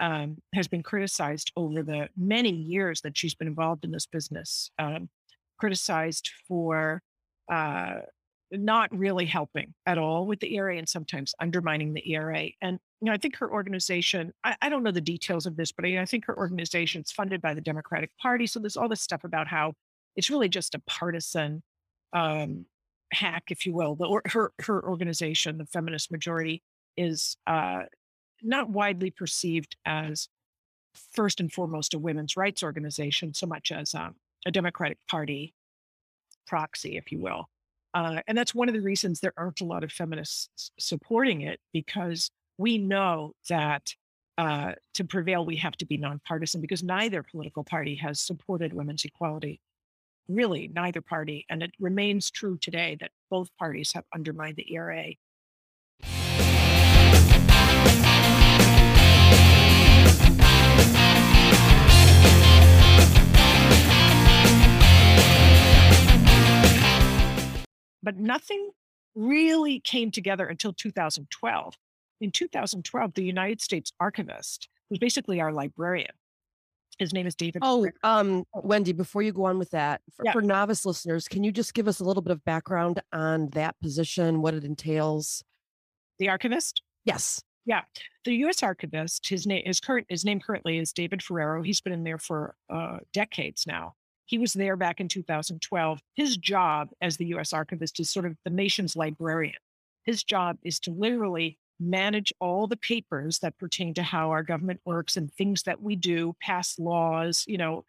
um, 0.00 0.38
has 0.54 0.66
been 0.66 0.82
criticized 0.82 1.52
over 1.56 1.82
the 1.82 2.08
many 2.16 2.50
years 2.50 3.02
that 3.02 3.16
she's 3.16 3.34
been 3.34 3.48
involved 3.48 3.84
in 3.84 3.90
this 3.90 4.06
business. 4.06 4.70
Um, 4.78 5.10
criticized 5.58 6.30
for 6.48 7.02
uh, 7.50 8.00
not 8.52 8.94
really 8.96 9.24
helping 9.24 9.74
at 9.86 9.98
all 9.98 10.26
with 10.26 10.40
the 10.40 10.54
ERA 10.54 10.76
and 10.76 10.88
sometimes 10.88 11.34
undermining 11.40 11.94
the 11.94 12.12
ERA. 12.12 12.48
And 12.60 12.78
you 13.00 13.06
know, 13.06 13.12
I 13.12 13.16
think 13.16 13.36
her 13.36 13.50
organization, 13.50 14.32
I, 14.44 14.56
I 14.62 14.68
don't 14.68 14.82
know 14.82 14.90
the 14.90 15.00
details 15.00 15.46
of 15.46 15.56
this, 15.56 15.72
but 15.72 15.84
I, 15.84 15.98
I 15.98 16.04
think 16.04 16.26
her 16.26 16.36
organization 16.36 17.02
is 17.02 17.10
funded 17.10 17.40
by 17.40 17.54
the 17.54 17.60
Democratic 17.60 18.10
Party. 18.20 18.46
So 18.46 18.60
there's 18.60 18.76
all 18.76 18.88
this 18.88 19.00
stuff 19.00 19.24
about 19.24 19.48
how 19.48 19.72
it's 20.16 20.30
really 20.30 20.48
just 20.48 20.74
a 20.74 20.78
partisan 20.80 21.62
um, 22.12 22.66
hack, 23.12 23.44
if 23.48 23.64
you 23.66 23.72
will. 23.72 23.96
Or, 23.98 24.22
her 24.26 24.52
her 24.60 24.84
organization, 24.84 25.58
the 25.58 25.66
feminist 25.66 26.12
majority, 26.12 26.62
is 26.96 27.36
uh, 27.46 27.82
not 28.42 28.68
widely 28.68 29.10
perceived 29.10 29.76
as 29.86 30.28
first 31.12 31.40
and 31.40 31.50
foremost 31.50 31.94
a 31.94 31.98
women's 31.98 32.36
rights 32.36 32.62
organization, 32.62 33.32
so 33.32 33.46
much 33.46 33.72
as 33.72 33.94
um, 33.94 34.14
a 34.44 34.50
Democratic 34.50 34.98
Party 35.08 35.54
proxy, 36.46 36.96
if 36.96 37.10
you 37.10 37.18
will. 37.18 37.48
Uh, 37.94 38.20
and 38.26 38.36
that's 38.36 38.54
one 38.54 38.68
of 38.68 38.74
the 38.74 38.80
reasons 38.80 39.20
there 39.20 39.34
aren't 39.36 39.60
a 39.60 39.66
lot 39.66 39.84
of 39.84 39.92
feminists 39.92 40.70
supporting 40.78 41.42
it 41.42 41.60
because 41.72 42.30
we 42.58 42.78
know 42.78 43.32
that 43.48 43.94
uh, 44.38 44.72
to 44.94 45.04
prevail, 45.04 45.44
we 45.44 45.56
have 45.56 45.76
to 45.76 45.86
be 45.86 45.96
nonpartisan 45.96 46.60
because 46.60 46.82
neither 46.82 47.22
political 47.22 47.64
party 47.64 47.94
has 47.96 48.20
supported 48.20 48.72
women's 48.72 49.04
equality. 49.04 49.60
Really, 50.28 50.70
neither 50.74 51.02
party. 51.02 51.44
And 51.50 51.62
it 51.62 51.72
remains 51.78 52.30
true 52.30 52.56
today 52.58 52.96
that 53.00 53.10
both 53.30 53.54
parties 53.58 53.92
have 53.92 54.04
undermined 54.14 54.56
the 54.56 54.72
ERA 54.72 55.12
but 68.02 68.16
nothing 68.16 68.70
really 69.14 69.80
came 69.80 70.10
together 70.10 70.46
until 70.46 70.72
2012. 70.72 71.74
In 72.20 72.30
2012, 72.30 73.14
the 73.14 73.24
United 73.24 73.60
States 73.60 73.92
archivist, 73.98 74.68
who's 74.88 74.98
basically 74.98 75.40
our 75.40 75.52
librarian, 75.52 76.12
his 76.98 77.12
name 77.12 77.26
is 77.26 77.34
David. 77.34 77.62
Oh, 77.64 77.88
um, 78.04 78.44
Wendy, 78.54 78.92
before 78.92 79.22
you 79.22 79.32
go 79.32 79.44
on 79.44 79.58
with 79.58 79.70
that, 79.70 80.02
for, 80.14 80.24
yeah. 80.24 80.32
for, 80.32 80.42
novice 80.42 80.86
listeners, 80.86 81.26
can 81.26 81.42
you 81.42 81.50
just 81.50 81.74
give 81.74 81.88
us 81.88 82.00
a 82.00 82.04
little 82.04 82.22
bit 82.22 82.30
of 82.30 82.44
background 82.44 83.00
on 83.12 83.48
that 83.50 83.74
position, 83.80 84.42
what 84.42 84.54
it 84.54 84.64
entails? 84.64 85.42
The 86.18 86.28
archivist? 86.28 86.82
Yes. 87.04 87.42
Yeah. 87.64 87.82
The 88.24 88.34
U.S. 88.36 88.62
archivist, 88.62 89.28
his 89.28 89.46
name, 89.46 89.62
his 89.64 89.80
current, 89.80 90.06
his 90.08 90.24
name 90.24 90.40
currently 90.40 90.78
is 90.78 90.92
David 90.92 91.20
Ferriero. 91.20 91.64
He's 91.64 91.80
been 91.80 91.92
in 91.92 92.04
there 92.04 92.18
for 92.18 92.54
uh, 92.68 92.98
decades 93.12 93.66
now. 93.66 93.94
He 94.24 94.38
was 94.38 94.52
there 94.52 94.76
back 94.76 95.00
in 95.00 95.08
2012. 95.08 96.00
His 96.14 96.36
job 96.36 96.90
as 97.00 97.16
the 97.16 97.26
US 97.26 97.52
archivist 97.52 98.00
is 98.00 98.10
sort 98.10 98.26
of 98.26 98.36
the 98.44 98.50
nation's 98.50 98.96
librarian. 98.96 99.56
His 100.04 100.24
job 100.24 100.58
is 100.62 100.80
to 100.80 100.90
literally 100.90 101.58
manage 101.78 102.32
all 102.40 102.66
the 102.66 102.76
papers 102.76 103.40
that 103.40 103.58
pertain 103.58 103.94
to 103.94 104.02
how 104.02 104.30
our 104.30 104.42
government 104.42 104.80
works 104.84 105.16
and 105.16 105.32
things 105.32 105.64
that 105.64 105.82
we 105.82 105.96
do, 105.96 106.34
pass 106.40 106.78
laws, 106.78 107.44
you 107.46 107.58
know, 107.58 107.84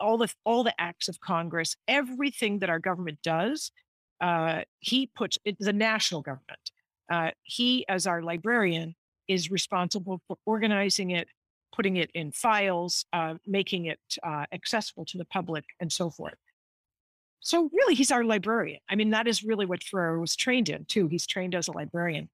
all 0.00 0.18
the 0.18 0.32
all 0.44 0.62
the 0.62 0.80
acts 0.80 1.08
of 1.08 1.20
Congress, 1.20 1.76
everything 1.88 2.60
that 2.60 2.70
our 2.70 2.78
government 2.78 3.18
does, 3.22 3.72
uh, 4.20 4.62
he 4.80 5.06
puts 5.06 5.38
it's 5.44 5.66
a 5.66 5.72
national 5.72 6.22
government. 6.22 6.70
Uh, 7.10 7.30
he, 7.42 7.88
as 7.88 8.06
our 8.06 8.22
librarian, 8.22 8.94
is 9.28 9.50
responsible 9.50 10.20
for 10.28 10.36
organizing 10.46 11.10
it, 11.10 11.28
putting 11.78 11.96
it 11.96 12.10
in 12.12 12.32
files, 12.32 13.06
uh, 13.12 13.34
making 13.46 13.86
it 13.86 14.00
uh, 14.24 14.44
accessible 14.52 15.04
to 15.04 15.16
the 15.16 15.24
public, 15.24 15.64
and 15.78 15.92
so 15.92 16.10
forth. 16.10 16.34
So 17.38 17.70
really, 17.72 17.94
he's 17.94 18.10
our 18.10 18.24
librarian. 18.24 18.80
I 18.90 18.96
mean, 18.96 19.10
that 19.10 19.28
is 19.28 19.44
really 19.44 19.64
what 19.64 19.84
Ferriero 19.84 20.20
was 20.20 20.34
trained 20.34 20.68
in 20.68 20.86
too. 20.86 21.06
He's 21.06 21.24
trained 21.24 21.54
as 21.54 21.68
a 21.68 21.72
librarian. 21.72 22.28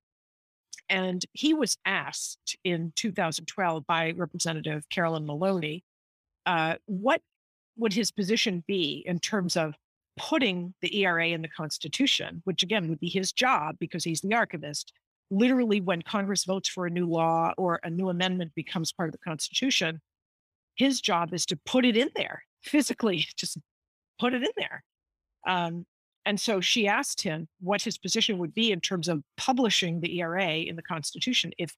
And 0.88 1.22
he 1.32 1.52
was 1.52 1.76
asked 1.84 2.56
in 2.64 2.94
2012 2.96 3.86
by 3.86 4.12
Representative 4.12 4.88
Carolyn 4.88 5.26
Maloney 5.26 5.84
uh, 6.46 6.76
what 6.86 7.20
would 7.76 7.92
his 7.92 8.10
position 8.10 8.64
be 8.66 9.02
in 9.04 9.18
terms 9.18 9.58
of 9.58 9.74
putting 10.16 10.72
the 10.80 11.02
ERA 11.02 11.28
in 11.28 11.42
the 11.42 11.48
Constitution, 11.48 12.40
which 12.44 12.62
again 12.62 12.88
would 12.88 13.00
be 13.00 13.08
his 13.08 13.30
job 13.30 13.76
because 13.78 14.04
he's 14.04 14.22
the 14.22 14.34
archivist. 14.34 14.92
Literally, 15.34 15.80
when 15.80 16.00
Congress 16.02 16.44
votes 16.44 16.68
for 16.68 16.86
a 16.86 16.90
new 16.90 17.06
law 17.06 17.52
or 17.58 17.80
a 17.82 17.90
new 17.90 18.08
amendment 18.08 18.52
becomes 18.54 18.92
part 18.92 19.08
of 19.08 19.12
the 19.12 19.18
Constitution, 19.18 20.00
his 20.76 21.00
job 21.00 21.34
is 21.34 21.44
to 21.46 21.58
put 21.66 21.84
it 21.84 21.96
in 21.96 22.10
there 22.14 22.44
physically, 22.62 23.26
just 23.36 23.58
put 24.20 24.32
it 24.32 24.42
in 24.42 24.50
there. 24.56 24.84
Um, 25.46 25.86
and 26.24 26.38
so 26.40 26.60
she 26.60 26.86
asked 26.86 27.20
him 27.22 27.48
what 27.60 27.82
his 27.82 27.98
position 27.98 28.38
would 28.38 28.54
be 28.54 28.70
in 28.70 28.80
terms 28.80 29.08
of 29.08 29.22
publishing 29.36 30.00
the 30.00 30.20
ERA 30.20 30.54
in 30.54 30.76
the 30.76 30.82
Constitution 30.82 31.52
if 31.58 31.74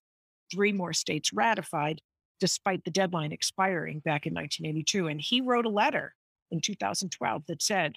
three 0.53 0.73
more 0.73 0.93
states 0.93 1.33
ratified, 1.33 2.01
despite 2.39 2.85
the 2.85 2.91
deadline 2.91 3.33
expiring 3.33 4.01
back 4.01 4.27
in 4.27 4.35
1982. 4.35 5.09
And 5.09 5.21
he 5.21 5.41
wrote 5.41 5.67
a 5.67 5.71
letter 5.71 6.15
in 6.51 6.61
2012 6.61 7.43
that 7.49 7.63
said, 7.63 7.95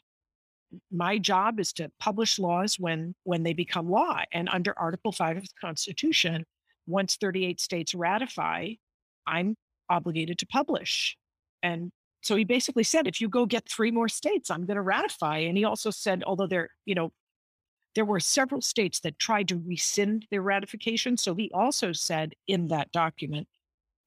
my 0.91 1.17
job 1.17 1.60
is 1.60 1.73
to 1.73 1.91
publish 1.99 2.39
laws 2.39 2.75
when 2.79 3.15
when 3.23 3.43
they 3.43 3.53
become 3.53 3.89
law 3.89 4.21
and 4.32 4.49
under 4.49 4.77
article 4.77 5.12
5 5.12 5.38
of 5.38 5.43
the 5.43 5.49
constitution 5.60 6.45
once 6.88 7.17
38 7.19 7.60
states 7.60 7.95
ratify 7.95 8.69
i'm 9.25 9.55
obligated 9.89 10.38
to 10.38 10.45
publish 10.45 11.17
and 11.63 11.91
so 12.21 12.36
he 12.36 12.43
basically 12.43 12.84
said, 12.84 13.08
if 13.08 13.21
you 13.21 13.29
go 13.29 13.45
get 13.45 13.69
three 13.69 13.91
more 13.91 14.10
states, 14.10 14.49
I'm 14.49 14.65
going 14.65 14.75
to 14.75 14.82
ratify. 14.82 15.39
And 15.39 15.58
he 15.58 15.63
also 15.63 15.89
said, 15.89 16.23
although 16.25 16.47
there, 16.47 16.69
you 16.86 16.95
know, 16.95 17.12
there 17.95 18.05
were 18.05 18.19
several 18.19 18.62
states 18.62 18.99
that 19.01 19.19
tried 19.19 19.47
to 19.49 19.62
rescind 19.65 20.25
their 20.29 20.41
ratification. 20.41 21.17
So 21.17 21.34
he 21.34 21.49
also 21.53 21.91
said 21.91 22.34
in 22.47 22.67
that 22.67 22.91
document, 22.91 23.47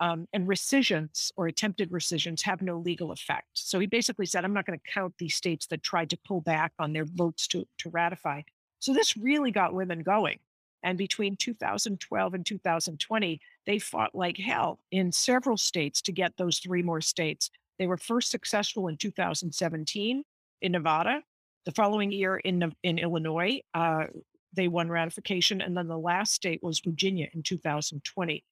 um, 0.02 0.26
and 0.32 0.48
rescissions 0.48 1.30
or 1.36 1.46
attempted 1.46 1.92
rescissions 1.92 2.42
have 2.42 2.60
no 2.60 2.76
legal 2.76 3.12
effect. 3.12 3.46
So 3.52 3.78
he 3.78 3.86
basically 3.86 4.26
said, 4.26 4.44
I'm 4.44 4.52
not 4.52 4.66
going 4.66 4.76
to 4.76 4.92
count 4.92 5.14
these 5.16 5.36
states 5.36 5.68
that 5.68 5.84
tried 5.84 6.10
to 6.10 6.18
pull 6.26 6.40
back 6.40 6.72
on 6.80 6.92
their 6.92 7.04
votes 7.04 7.46
to, 7.48 7.64
to 7.78 7.88
ratify. 7.88 8.42
So 8.80 8.92
this 8.92 9.16
really 9.16 9.52
got 9.52 9.74
women 9.74 10.02
going. 10.02 10.40
And 10.82 10.98
between 10.98 11.36
2012 11.36 12.34
and 12.34 12.44
2020, 12.44 13.40
they 13.64 13.78
fought 13.78 14.12
like 14.12 14.36
hell 14.38 14.80
in 14.90 15.12
several 15.12 15.56
states 15.56 16.02
to 16.02 16.10
get 16.10 16.36
those 16.36 16.58
three 16.58 16.82
more 16.82 17.00
states. 17.00 17.50
They 17.78 17.86
were 17.86 17.96
first 17.96 18.32
successful 18.32 18.88
in 18.88 18.96
2017 18.96 20.24
in 20.62 20.72
Nevada. 20.72 21.22
The 21.64 21.72
following 21.72 22.10
year 22.10 22.38
in, 22.38 22.74
in 22.82 22.98
Illinois, 22.98 23.60
uh, 23.72 24.06
they 24.52 24.66
won 24.66 24.88
ratification. 24.88 25.60
And 25.60 25.76
then 25.76 25.86
the 25.86 25.96
last 25.96 26.32
state 26.32 26.60
was 26.60 26.80
Virginia 26.80 27.28
in 27.32 27.44
2020. 27.44 28.42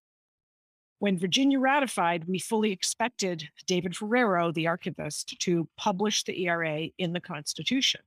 When 1.00 1.18
Virginia 1.18 1.58
ratified, 1.58 2.28
we 2.28 2.38
fully 2.38 2.72
expected 2.72 3.48
David 3.66 3.94
Ferriero, 3.94 4.52
the 4.52 4.66
archivist, 4.66 5.40
to 5.40 5.66
publish 5.78 6.24
the 6.24 6.46
ERA 6.46 6.88
in 6.98 7.14
the 7.14 7.20
Constitution. 7.22 8.02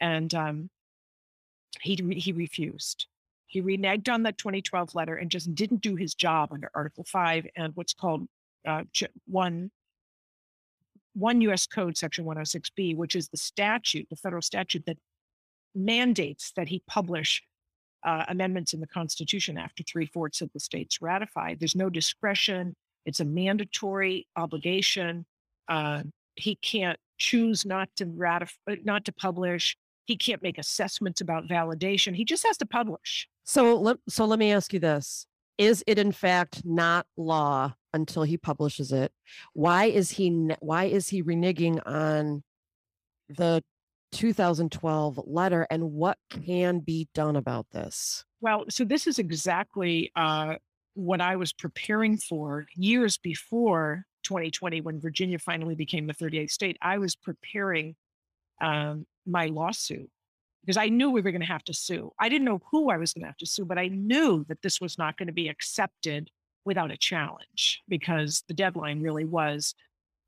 And 0.00 0.32
um, 0.32 0.70
he, 1.80 1.96
he 2.16 2.32
refused. 2.32 3.06
He 3.48 3.60
reneged 3.60 4.08
on 4.08 4.22
that 4.22 4.38
2012 4.38 4.94
letter 4.94 5.16
and 5.16 5.32
just 5.32 5.52
didn't 5.52 5.80
do 5.80 5.96
his 5.96 6.14
job 6.14 6.52
under 6.52 6.70
Article 6.76 7.04
5 7.04 7.48
and 7.56 7.74
what's 7.74 7.92
called 7.92 8.26
uh, 8.66 8.84
1 9.26 9.70
1 11.14 11.40
US 11.42 11.66
Code 11.66 11.98
Section 11.98 12.24
106B, 12.24 12.96
which 12.96 13.16
is 13.16 13.28
the 13.28 13.36
statute, 13.36 14.06
the 14.08 14.16
federal 14.16 14.40
statute 14.40 14.86
that 14.86 14.96
mandates 15.74 16.52
that 16.56 16.68
he 16.68 16.82
publish 16.86 17.42
uh, 18.04 18.24
amendments 18.28 18.74
in 18.74 18.80
the 18.80 18.86
Constitution 18.86 19.58
after 19.58 19.82
three 19.82 20.06
fourths 20.06 20.40
of 20.40 20.50
the 20.52 20.60
states 20.60 21.00
ratify. 21.00 21.54
There's 21.54 21.76
no 21.76 21.90
discretion. 21.90 22.74
It's 23.06 23.20
a 23.20 23.24
mandatory 23.24 24.26
obligation. 24.36 25.26
Uh, 25.68 26.02
he 26.36 26.56
can't 26.56 26.98
choose 27.18 27.64
not 27.64 27.88
to 27.96 28.06
ratify, 28.06 28.54
uh, 28.70 28.76
not 28.84 29.04
to 29.06 29.12
publish. 29.12 29.76
He 30.04 30.16
can't 30.16 30.42
make 30.42 30.58
assessments 30.58 31.20
about 31.20 31.48
validation. 31.48 32.14
He 32.14 32.24
just 32.24 32.44
has 32.46 32.56
to 32.58 32.66
publish. 32.66 33.28
So 33.44 33.76
let 33.76 33.98
so 34.08 34.24
let 34.24 34.38
me 34.38 34.52
ask 34.52 34.72
you 34.72 34.80
this: 34.80 35.26
Is 35.58 35.84
it 35.86 35.98
in 35.98 36.12
fact 36.12 36.64
not 36.64 37.06
law 37.16 37.74
until 37.92 38.22
he 38.22 38.36
publishes 38.36 38.92
it. 38.92 39.12
Why 39.52 39.86
is 39.86 40.12
he 40.12 40.30
why 40.60 40.84
is 40.84 41.08
he 41.08 41.22
reneging 41.22 41.80
on 41.86 42.42
the 43.28 43.62
2012 44.12 45.20
letter 45.26 45.66
and 45.70 45.92
what 45.92 46.18
can 46.30 46.78
be 46.78 47.08
done 47.14 47.36
about 47.36 47.66
this? 47.72 48.24
Well, 48.40 48.64
so 48.68 48.84
this 48.84 49.06
is 49.06 49.18
exactly 49.18 50.12
uh, 50.16 50.56
what 50.94 51.20
I 51.20 51.36
was 51.36 51.52
preparing 51.52 52.16
for 52.16 52.66
years 52.74 53.18
before 53.18 54.04
2020 54.24 54.80
when 54.82 55.00
Virginia 55.00 55.38
finally 55.38 55.74
became 55.74 56.06
the 56.06 56.14
38th 56.14 56.50
state. 56.50 56.76
I 56.80 56.98
was 56.98 57.16
preparing 57.16 57.96
um, 58.60 59.06
my 59.26 59.46
lawsuit 59.46 60.10
because 60.62 60.76
I 60.76 60.88
knew 60.88 61.10
we 61.10 61.20
were 61.20 61.32
going 61.32 61.40
to 61.40 61.46
have 61.46 61.64
to 61.64 61.74
sue. 61.74 62.12
I 62.20 62.28
didn't 62.28 62.44
know 62.44 62.60
who 62.70 62.90
I 62.90 62.96
was 62.96 63.12
going 63.12 63.22
to 63.22 63.28
have 63.28 63.36
to 63.38 63.46
sue, 63.46 63.64
but 63.64 63.78
I 63.78 63.88
knew 63.88 64.44
that 64.48 64.62
this 64.62 64.80
was 64.80 64.98
not 64.98 65.16
going 65.16 65.26
to 65.26 65.32
be 65.32 65.48
accepted 65.48 66.30
without 66.64 66.92
a 66.92 66.96
challenge 66.96 67.82
because 67.88 68.44
the 68.46 68.54
deadline 68.54 69.02
really 69.02 69.24
was 69.24 69.74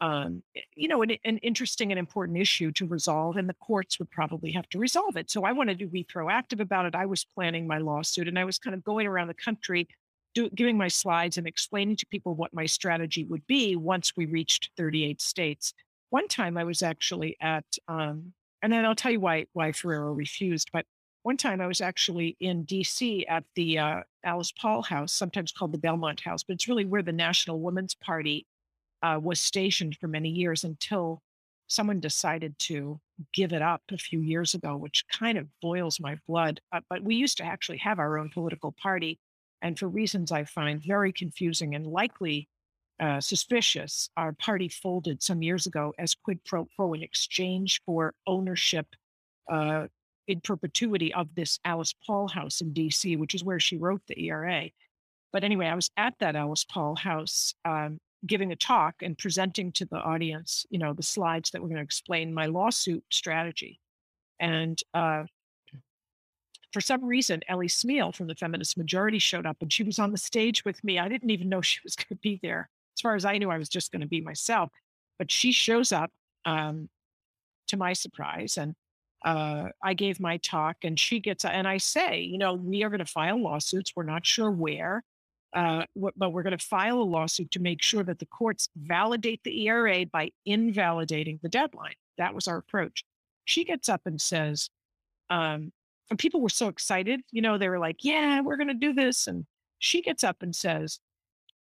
um, 0.04 0.42
eh, 0.54 0.60
you 0.74 0.86
know, 0.86 1.02
an, 1.02 1.12
an, 1.24 1.38
interesting 1.38 1.90
and 1.90 1.98
important 1.98 2.36
issue 2.36 2.70
to 2.72 2.86
resolve, 2.86 3.36
and 3.36 3.48
the 3.48 3.54
courts 3.54 3.98
would 3.98 4.10
probably 4.10 4.52
have 4.52 4.68
to 4.68 4.78
resolve 4.78 5.16
it. 5.16 5.30
So 5.30 5.44
I 5.44 5.52
wanted 5.52 5.78
to 5.78 5.86
be 5.86 6.04
proactive 6.04 6.60
about 6.60 6.84
it. 6.84 6.94
I 6.94 7.06
was 7.06 7.24
planning 7.24 7.66
my 7.66 7.78
lawsuit, 7.78 8.28
and 8.28 8.38
I 8.38 8.44
was 8.44 8.58
kind 8.58 8.74
of 8.74 8.84
going 8.84 9.06
around 9.06 9.28
the 9.28 9.34
country, 9.34 9.88
do, 10.34 10.50
giving 10.50 10.76
my 10.76 10.88
slides 10.88 11.38
and 11.38 11.46
explaining 11.46 11.96
to 11.96 12.06
people 12.06 12.34
what 12.34 12.52
my 12.52 12.66
strategy 12.66 13.24
would 13.24 13.46
be 13.46 13.76
once 13.76 14.12
we 14.14 14.26
reached 14.26 14.70
38 14.76 15.22
states. 15.22 15.72
One 16.10 16.28
time, 16.28 16.58
I 16.58 16.64
was 16.64 16.82
actually 16.82 17.36
at, 17.40 17.64
um, 17.88 18.34
and 18.60 18.70
then 18.70 18.84
I'll 18.84 18.94
tell 18.94 19.12
you 19.12 19.20
why 19.20 19.46
why 19.54 19.72
Ferriero 19.72 20.14
refused. 20.14 20.68
But 20.70 20.84
one 21.22 21.38
time 21.38 21.62
I 21.62 21.66
was 21.66 21.80
actually 21.80 22.36
in 22.40 22.66
DC 22.66 23.24
at 23.26 23.44
the 23.54 23.78
uh, 23.78 24.00
Alice 24.22 24.52
Paul 24.52 24.82
House, 24.82 25.14
sometimes 25.14 25.50
called 25.50 25.72
the 25.72 25.78
Belmont 25.78 26.20
House, 26.20 26.42
but 26.42 26.54
it's 26.54 26.68
really 26.68 26.84
where 26.84 27.02
the 27.02 27.12
National 27.12 27.60
Women's 27.60 27.94
Party 27.94 28.46
uh, 29.04 29.18
was 29.22 29.38
stationed 29.38 29.96
for 30.00 30.08
many 30.08 30.30
years 30.30 30.64
until 30.64 31.20
someone 31.66 32.00
decided 32.00 32.58
to 32.58 32.98
give 33.32 33.52
it 33.52 33.60
up 33.60 33.82
a 33.90 33.98
few 33.98 34.20
years 34.20 34.54
ago, 34.54 34.76
which 34.76 35.04
kind 35.12 35.36
of 35.36 35.46
boils 35.60 36.00
my 36.00 36.16
blood. 36.26 36.60
Uh, 36.72 36.80
but 36.88 37.02
we 37.02 37.14
used 37.14 37.36
to 37.36 37.44
actually 37.44 37.78
have 37.78 37.98
our 37.98 38.18
own 38.18 38.30
political 38.30 38.72
party. 38.72 39.18
And 39.60 39.78
for 39.78 39.88
reasons 39.88 40.32
I 40.32 40.44
find 40.44 40.82
very 40.82 41.12
confusing 41.12 41.74
and 41.74 41.86
likely 41.86 42.48
uh, 42.98 43.20
suspicious, 43.20 44.08
our 44.16 44.32
party 44.32 44.68
folded 44.68 45.22
some 45.22 45.42
years 45.42 45.66
ago 45.66 45.92
as 45.98 46.14
quid 46.14 46.42
pro 46.44 46.66
quo 46.76 46.94
in 46.94 47.02
exchange 47.02 47.82
for 47.84 48.14
ownership 48.26 48.86
uh, 49.50 49.86
in 50.26 50.40
perpetuity 50.40 51.12
of 51.12 51.34
this 51.34 51.58
Alice 51.64 51.94
Paul 52.06 52.28
house 52.28 52.62
in 52.62 52.72
DC, 52.72 53.18
which 53.18 53.34
is 53.34 53.44
where 53.44 53.60
she 53.60 53.76
wrote 53.76 54.00
the 54.08 54.18
ERA. 54.26 54.70
But 55.32 55.44
anyway, 55.44 55.66
I 55.66 55.74
was 55.74 55.90
at 55.96 56.14
that 56.20 56.36
Alice 56.36 56.64
Paul 56.64 56.94
house 56.94 57.54
um, 57.64 57.98
giving 58.26 58.52
a 58.52 58.56
talk 58.56 58.96
and 59.02 59.18
presenting 59.18 59.72
to 59.72 59.84
the 59.84 59.98
audience, 59.98 60.66
you 60.70 60.78
know, 60.78 60.92
the 60.92 61.02
slides 61.02 61.50
that 61.50 61.60
were 61.60 61.68
going 61.68 61.78
to 61.78 61.84
explain 61.84 62.32
my 62.32 62.46
lawsuit 62.46 63.04
strategy. 63.10 63.80
And 64.40 64.80
uh, 64.92 65.24
for 66.72 66.80
some 66.80 67.04
reason, 67.04 67.40
Ellie 67.48 67.68
Smeal 67.68 68.14
from 68.14 68.26
the 68.26 68.34
Feminist 68.34 68.76
Majority 68.76 69.18
showed 69.18 69.46
up 69.46 69.58
and 69.60 69.72
she 69.72 69.84
was 69.84 69.98
on 69.98 70.10
the 70.10 70.18
stage 70.18 70.64
with 70.64 70.82
me. 70.82 70.98
I 70.98 71.08
didn't 71.08 71.30
even 71.30 71.48
know 71.48 71.60
she 71.62 71.80
was 71.84 71.96
going 71.96 72.08
to 72.08 72.16
be 72.16 72.40
there. 72.42 72.68
As 72.96 73.00
far 73.00 73.14
as 73.14 73.24
I 73.24 73.38
knew, 73.38 73.50
I 73.50 73.58
was 73.58 73.68
just 73.68 73.92
going 73.92 74.02
to 74.02 74.08
be 74.08 74.20
myself. 74.20 74.70
But 75.18 75.30
she 75.30 75.52
shows 75.52 75.92
up 75.92 76.10
um, 76.44 76.88
to 77.68 77.76
my 77.76 77.92
surprise 77.92 78.56
and 78.56 78.74
uh, 79.24 79.68
I 79.82 79.94
gave 79.94 80.20
my 80.20 80.36
talk 80.38 80.76
and 80.82 80.98
she 80.98 81.18
gets, 81.18 81.44
and 81.44 81.66
I 81.66 81.78
say, 81.78 82.20
you 82.20 82.38
know, 82.38 82.54
we 82.54 82.82
are 82.82 82.90
going 82.90 82.98
to 82.98 83.06
file 83.06 83.40
lawsuits. 83.40 83.92
We're 83.96 84.02
not 84.02 84.26
sure 84.26 84.50
where, 84.50 85.02
uh, 85.54 85.84
but 86.16 86.32
we're 86.32 86.42
going 86.42 86.56
to 86.56 86.64
file 86.64 86.98
a 86.98 87.02
lawsuit 87.02 87.50
to 87.52 87.60
make 87.60 87.80
sure 87.80 88.02
that 88.02 88.18
the 88.18 88.26
courts 88.26 88.68
validate 88.76 89.40
the 89.44 89.66
ERA 89.66 90.04
by 90.04 90.30
invalidating 90.44 91.38
the 91.42 91.48
deadline. 91.48 91.94
That 92.18 92.34
was 92.34 92.48
our 92.48 92.56
approach. 92.56 93.04
She 93.44 93.64
gets 93.64 93.88
up 93.88 94.02
and 94.04 94.20
says, 94.20 94.68
um, 95.30 95.72
and 96.10 96.18
people 96.18 96.40
were 96.40 96.48
so 96.48 96.68
excited, 96.68 97.20
you 97.30 97.40
know, 97.40 97.56
they 97.56 97.68
were 97.68 97.78
like, 97.78 97.98
yeah, 98.02 98.40
we're 98.40 98.56
going 98.56 98.68
to 98.68 98.74
do 98.74 98.92
this. 98.92 99.26
And 99.26 99.46
she 99.78 100.02
gets 100.02 100.24
up 100.24 100.42
and 100.42 100.54
says, 100.54 100.98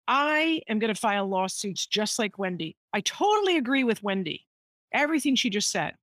I 0.09 0.61
am 0.69 0.79
going 0.79 0.95
to 0.95 1.01
file 1.01 1.27
lawsuits 1.27 1.87
just 1.87 2.19
like 2.19 2.39
Wendy. 2.39 2.77
I 2.93 3.01
totally 3.01 3.57
agree 3.57 3.85
with 3.85 4.03
Wendy, 4.03 4.45
everything 4.93 5.37
she 5.37 5.51
just 5.51 5.71
said, 5.71 5.95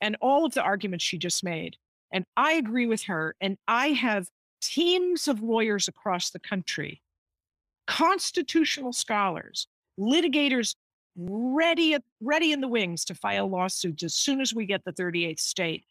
and 0.00 0.16
all 0.20 0.44
of 0.44 0.54
the 0.54 0.62
arguments 0.62 1.04
she 1.04 1.18
just 1.18 1.44
made. 1.44 1.76
And 2.12 2.24
I 2.36 2.52
agree 2.54 2.86
with 2.86 3.04
her. 3.04 3.36
And 3.40 3.58
I 3.68 3.88
have 3.88 4.28
teams 4.60 5.28
of 5.28 5.42
lawyers 5.42 5.88
across 5.88 6.30
the 6.30 6.40
country, 6.40 7.02
constitutional 7.88 8.92
scholars, 8.92 9.66
litigators 9.98 10.76
ready, 11.16 11.96
ready 12.20 12.52
in 12.52 12.60
the 12.60 12.68
wings 12.68 13.04
to 13.06 13.14
file 13.14 13.48
lawsuits 13.48 14.04
as 14.04 14.14
soon 14.14 14.40
as 14.40 14.54
we 14.54 14.66
get 14.66 14.84
the 14.84 14.92
38th 14.92 15.40
state. 15.40 15.84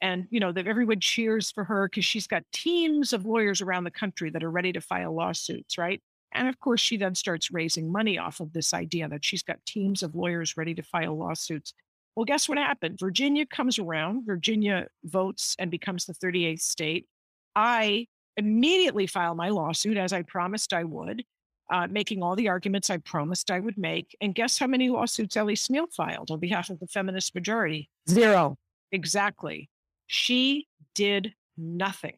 And, 0.00 0.26
you 0.30 0.40
know, 0.40 0.52
that 0.52 0.66
everyone 0.66 1.00
cheers 1.00 1.50
for 1.50 1.64
her 1.64 1.86
because 1.86 2.06
she's 2.06 2.26
got 2.26 2.44
teams 2.52 3.12
of 3.12 3.26
lawyers 3.26 3.60
around 3.60 3.84
the 3.84 3.90
country 3.90 4.30
that 4.30 4.42
are 4.42 4.50
ready 4.50 4.72
to 4.72 4.80
file 4.80 5.14
lawsuits, 5.14 5.76
right? 5.76 6.00
And 6.32 6.48
of 6.48 6.58
course, 6.60 6.80
she 6.80 6.96
then 6.96 7.14
starts 7.14 7.50
raising 7.50 7.92
money 7.92 8.16
off 8.16 8.40
of 8.40 8.54
this 8.54 8.72
idea 8.72 9.08
that 9.08 9.24
she's 9.24 9.42
got 9.42 9.58
teams 9.66 10.02
of 10.02 10.14
lawyers 10.14 10.56
ready 10.56 10.74
to 10.74 10.82
file 10.82 11.18
lawsuits. 11.18 11.74
Well, 12.16 12.24
guess 12.24 12.48
what 12.48 12.56
happened? 12.56 12.98
Virginia 12.98 13.44
comes 13.44 13.78
around, 13.78 14.24
Virginia 14.24 14.86
votes 15.04 15.54
and 15.58 15.70
becomes 15.70 16.06
the 16.06 16.14
38th 16.14 16.62
state. 16.62 17.06
I 17.54 18.06
immediately 18.36 19.06
file 19.06 19.34
my 19.34 19.50
lawsuit 19.50 19.98
as 19.98 20.14
I 20.14 20.22
promised 20.22 20.72
I 20.72 20.84
would, 20.84 21.24
uh, 21.70 21.86
making 21.90 22.22
all 22.22 22.36
the 22.36 22.48
arguments 22.48 22.90
I 22.90 22.98
promised 22.98 23.50
I 23.50 23.60
would 23.60 23.78
make. 23.78 24.16
And 24.20 24.34
guess 24.34 24.58
how 24.58 24.66
many 24.66 24.90
lawsuits 24.90 25.36
Ellie 25.36 25.54
Smeal 25.54 25.92
filed 25.92 26.30
on 26.30 26.40
behalf 26.40 26.68
of 26.68 26.80
the 26.80 26.86
feminist 26.86 27.34
majority? 27.34 27.88
Zero. 28.08 28.56
Exactly. 28.92 29.70
She 30.06 30.66
did 30.94 31.34
nothing. 31.56 32.16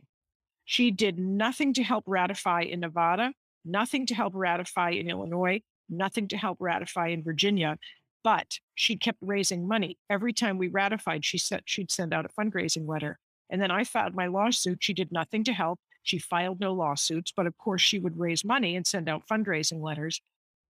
She 0.64 0.90
did 0.90 1.18
nothing 1.18 1.74
to 1.74 1.82
help 1.82 2.04
ratify 2.06 2.62
in 2.62 2.80
Nevada, 2.80 3.32
nothing 3.64 4.06
to 4.06 4.14
help 4.14 4.32
ratify 4.34 4.90
in 4.90 5.10
Illinois, 5.10 5.60
nothing 5.88 6.28
to 6.28 6.36
help 6.36 6.58
ratify 6.60 7.08
in 7.08 7.22
Virginia. 7.22 7.76
But 8.24 8.58
she 8.74 8.96
kept 8.96 9.18
raising 9.20 9.66
money. 9.66 9.98
Every 10.08 10.32
time 10.32 10.56
we 10.56 10.68
ratified, 10.68 11.24
she 11.24 11.38
said 11.38 11.62
she'd 11.66 11.90
send 11.90 12.14
out 12.14 12.24
a 12.24 12.28
fundraising 12.40 12.88
letter. 12.88 13.18
And 13.50 13.60
then 13.60 13.70
I 13.70 13.84
filed 13.84 14.14
my 14.14 14.28
lawsuit. 14.28 14.78
She 14.80 14.94
did 14.94 15.12
nothing 15.12 15.44
to 15.44 15.52
help. 15.52 15.80
She 16.02 16.18
filed 16.18 16.60
no 16.60 16.72
lawsuits, 16.72 17.32
but 17.34 17.46
of 17.46 17.56
course 17.58 17.82
she 17.82 17.98
would 17.98 18.18
raise 18.18 18.44
money 18.44 18.76
and 18.76 18.86
send 18.86 19.08
out 19.08 19.26
fundraising 19.28 19.80
letters. 19.82 20.20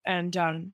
And 0.04 0.36
um, 0.36 0.72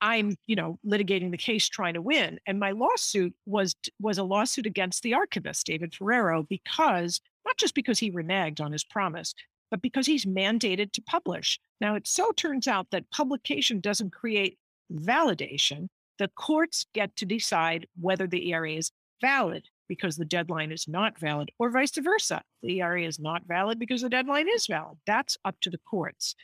I'm, 0.00 0.36
you 0.46 0.56
know, 0.56 0.78
litigating 0.86 1.30
the 1.30 1.36
case 1.36 1.68
trying 1.68 1.94
to 1.94 2.02
win. 2.02 2.38
And 2.46 2.58
my 2.58 2.70
lawsuit 2.72 3.34
was 3.46 3.74
was 4.00 4.18
a 4.18 4.24
lawsuit 4.24 4.66
against 4.66 5.02
the 5.02 5.14
archivist, 5.14 5.66
David 5.66 5.92
Ferriero, 5.92 6.46
because 6.48 7.20
not 7.44 7.56
just 7.56 7.74
because 7.74 7.98
he 7.98 8.10
reneged 8.10 8.60
on 8.60 8.72
his 8.72 8.84
promise, 8.84 9.34
but 9.70 9.82
because 9.82 10.06
he's 10.06 10.24
mandated 10.24 10.92
to 10.92 11.02
publish. 11.02 11.58
Now, 11.80 11.94
it 11.94 12.06
so 12.06 12.32
turns 12.32 12.66
out 12.66 12.88
that 12.90 13.10
publication 13.10 13.80
doesn't 13.80 14.12
create 14.12 14.58
validation. 14.92 15.88
The 16.18 16.28
courts 16.28 16.86
get 16.94 17.14
to 17.16 17.26
decide 17.26 17.86
whether 18.00 18.26
the 18.26 18.52
ERA 18.52 18.72
is 18.72 18.90
valid 19.20 19.68
because 19.88 20.16
the 20.16 20.24
deadline 20.24 20.70
is 20.70 20.86
not 20.86 21.18
valid, 21.18 21.50
or 21.58 21.70
vice 21.70 21.96
versa. 21.96 22.42
The 22.62 22.80
ERA 22.80 23.02
is 23.02 23.18
not 23.18 23.42
valid 23.46 23.78
because 23.78 24.02
the 24.02 24.08
deadline 24.08 24.48
is 24.48 24.66
valid. 24.66 24.98
That's 25.06 25.36
up 25.44 25.56
to 25.62 25.70
the 25.70 25.78
courts, 25.78 26.34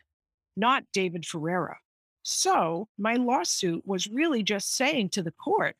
not 0.57 0.85
David 0.93 1.25
Ferriero. 1.25 1.75
So 2.23 2.89
my 2.99 3.15
lawsuit 3.15 3.87
was 3.87 4.09
really 4.09 4.43
just 4.43 4.75
saying 4.75 5.11
to 5.11 5.23
the 5.23 5.33
court, 5.33 5.77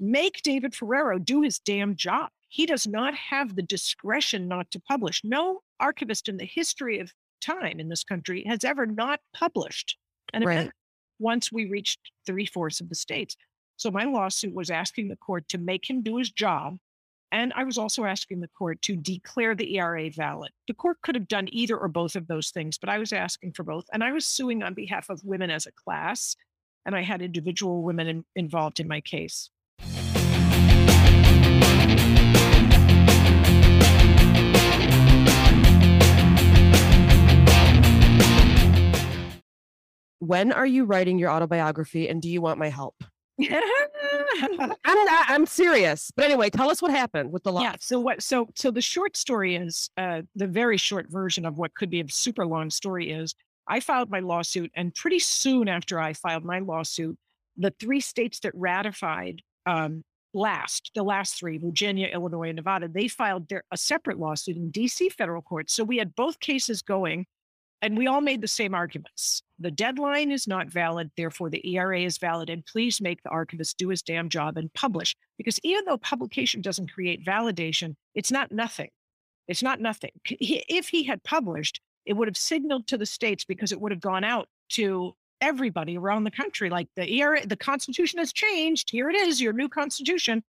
make 0.00 0.42
David 0.42 0.72
Ferriero 0.72 1.24
do 1.24 1.42
his 1.42 1.60
damn 1.60 1.94
job. 1.94 2.30
He 2.48 2.66
does 2.66 2.88
not 2.88 3.14
have 3.14 3.54
the 3.54 3.62
discretion 3.62 4.48
not 4.48 4.70
to 4.72 4.80
publish. 4.80 5.22
No 5.22 5.60
archivist 5.78 6.28
in 6.28 6.36
the 6.36 6.44
history 6.44 6.98
of 6.98 7.12
time 7.40 7.78
in 7.78 7.88
this 7.88 8.02
country 8.02 8.44
has 8.46 8.64
ever 8.64 8.86
not 8.86 9.20
published 9.32 9.96
an 10.32 10.44
right. 10.44 10.70
once 11.20 11.52
we 11.52 11.66
reached 11.66 12.00
three 12.26 12.46
fourths 12.46 12.80
of 12.80 12.88
the 12.88 12.94
states. 12.94 13.36
So 13.80 13.90
my 13.90 14.04
lawsuit 14.04 14.54
was 14.54 14.68
asking 14.68 15.08
the 15.08 15.16
court 15.16 15.48
to 15.48 15.56
make 15.56 15.88
him 15.88 16.02
do 16.02 16.18
his 16.18 16.30
job. 16.30 16.76
And 17.32 17.50
I 17.56 17.64
was 17.64 17.78
also 17.78 18.04
asking 18.04 18.40
the 18.40 18.48
court 18.48 18.82
to 18.82 18.94
declare 18.94 19.54
the 19.54 19.78
ERA 19.78 20.10
valid. 20.10 20.50
The 20.68 20.74
court 20.74 20.98
could 21.00 21.14
have 21.14 21.28
done 21.28 21.48
either 21.50 21.78
or 21.78 21.88
both 21.88 22.14
of 22.14 22.26
those 22.26 22.50
things, 22.50 22.76
but 22.76 22.90
I 22.90 22.98
was 22.98 23.14
asking 23.14 23.54
for 23.54 23.62
both. 23.62 23.86
And 23.90 24.04
I 24.04 24.12
was 24.12 24.26
suing 24.26 24.62
on 24.62 24.74
behalf 24.74 25.08
of 25.08 25.24
women 25.24 25.48
as 25.48 25.64
a 25.64 25.72
class. 25.72 26.36
And 26.84 26.94
I 26.94 27.00
had 27.00 27.22
individual 27.22 27.82
women 27.82 28.06
in, 28.06 28.24
involved 28.36 28.80
in 28.80 28.86
my 28.86 29.00
case. 29.00 29.48
When 40.18 40.52
are 40.52 40.66
you 40.66 40.84
writing 40.84 41.18
your 41.18 41.30
autobiography 41.30 42.10
and 42.10 42.20
do 42.20 42.28
you 42.28 42.42
want 42.42 42.58
my 42.58 42.68
help? 42.68 43.02
I'm 44.84 45.08
I'm 45.08 45.46
serious. 45.46 46.10
But 46.14 46.26
anyway, 46.26 46.50
tell 46.50 46.70
us 46.70 46.82
what 46.82 46.90
happened 46.90 47.32
with 47.32 47.42
the 47.42 47.52
law. 47.52 47.62
Yeah. 47.62 47.76
So 47.80 48.00
what? 48.00 48.22
So 48.22 48.48
so 48.54 48.70
the 48.70 48.80
short 48.80 49.16
story 49.16 49.56
is 49.56 49.90
uh, 49.96 50.22
the 50.34 50.46
very 50.46 50.76
short 50.76 51.10
version 51.10 51.46
of 51.46 51.58
what 51.58 51.74
could 51.74 51.90
be 51.90 52.00
a 52.00 52.08
super 52.08 52.46
long 52.46 52.70
story 52.70 53.10
is 53.10 53.34
I 53.66 53.80
filed 53.80 54.10
my 54.10 54.20
lawsuit, 54.20 54.70
and 54.74 54.94
pretty 54.94 55.20
soon 55.20 55.68
after 55.68 56.00
I 56.00 56.12
filed 56.12 56.44
my 56.44 56.58
lawsuit, 56.58 57.16
the 57.56 57.72
three 57.78 58.00
states 58.00 58.40
that 58.40 58.52
ratified 58.54 59.42
um, 59.66 60.02
last, 60.34 60.90
the 60.94 61.02
last 61.02 61.38
three, 61.38 61.58
Virginia, 61.58 62.08
Illinois, 62.08 62.48
and 62.48 62.56
Nevada, 62.56 62.88
they 62.88 63.08
filed 63.08 63.48
their 63.48 63.62
a 63.70 63.76
separate 63.76 64.18
lawsuit 64.18 64.56
in 64.56 64.70
D.C. 64.70 65.10
federal 65.10 65.42
court. 65.42 65.70
So 65.70 65.84
we 65.84 65.98
had 65.98 66.14
both 66.14 66.40
cases 66.40 66.82
going 66.82 67.26
and 67.82 67.96
we 67.96 68.06
all 68.06 68.20
made 68.20 68.40
the 68.40 68.48
same 68.48 68.74
arguments. 68.74 69.42
The 69.58 69.70
deadline 69.70 70.30
is 70.30 70.46
not 70.46 70.68
valid, 70.68 71.10
therefore 71.16 71.50
the 71.50 71.66
ERA 71.76 72.00
is 72.00 72.18
valid, 72.18 72.50
and 72.50 72.64
please 72.64 73.00
make 73.00 73.22
the 73.22 73.30
archivist 73.30 73.78
do 73.78 73.88
his 73.88 74.02
damn 74.02 74.28
job 74.28 74.56
and 74.56 74.72
publish. 74.74 75.16
Because 75.38 75.58
even 75.62 75.84
though 75.84 75.98
publication 75.98 76.60
doesn't 76.60 76.92
create 76.92 77.24
validation, 77.24 77.96
it's 78.14 78.30
not 78.30 78.52
nothing. 78.52 78.90
It's 79.48 79.62
not 79.62 79.80
nothing. 79.80 80.10
If 80.28 80.88
he 80.88 81.04
had 81.04 81.22
published, 81.22 81.80
it 82.06 82.14
would 82.14 82.28
have 82.28 82.36
signaled 82.36 82.86
to 82.88 82.98
the 82.98 83.06
states 83.06 83.44
because 83.44 83.72
it 83.72 83.80
would 83.80 83.92
have 83.92 84.00
gone 84.00 84.24
out 84.24 84.48
to 84.70 85.14
everybody 85.40 85.96
around 85.96 86.24
the 86.24 86.30
country. 86.30 86.70
Like 86.70 86.88
the 86.96 87.10
ERA, 87.10 87.46
the 87.46 87.56
Constitution 87.56 88.18
has 88.18 88.32
changed. 88.32 88.90
Here 88.90 89.08
it 89.08 89.16
is, 89.16 89.40
your 89.40 89.52
new 89.52 89.68
Constitution. 89.68 90.42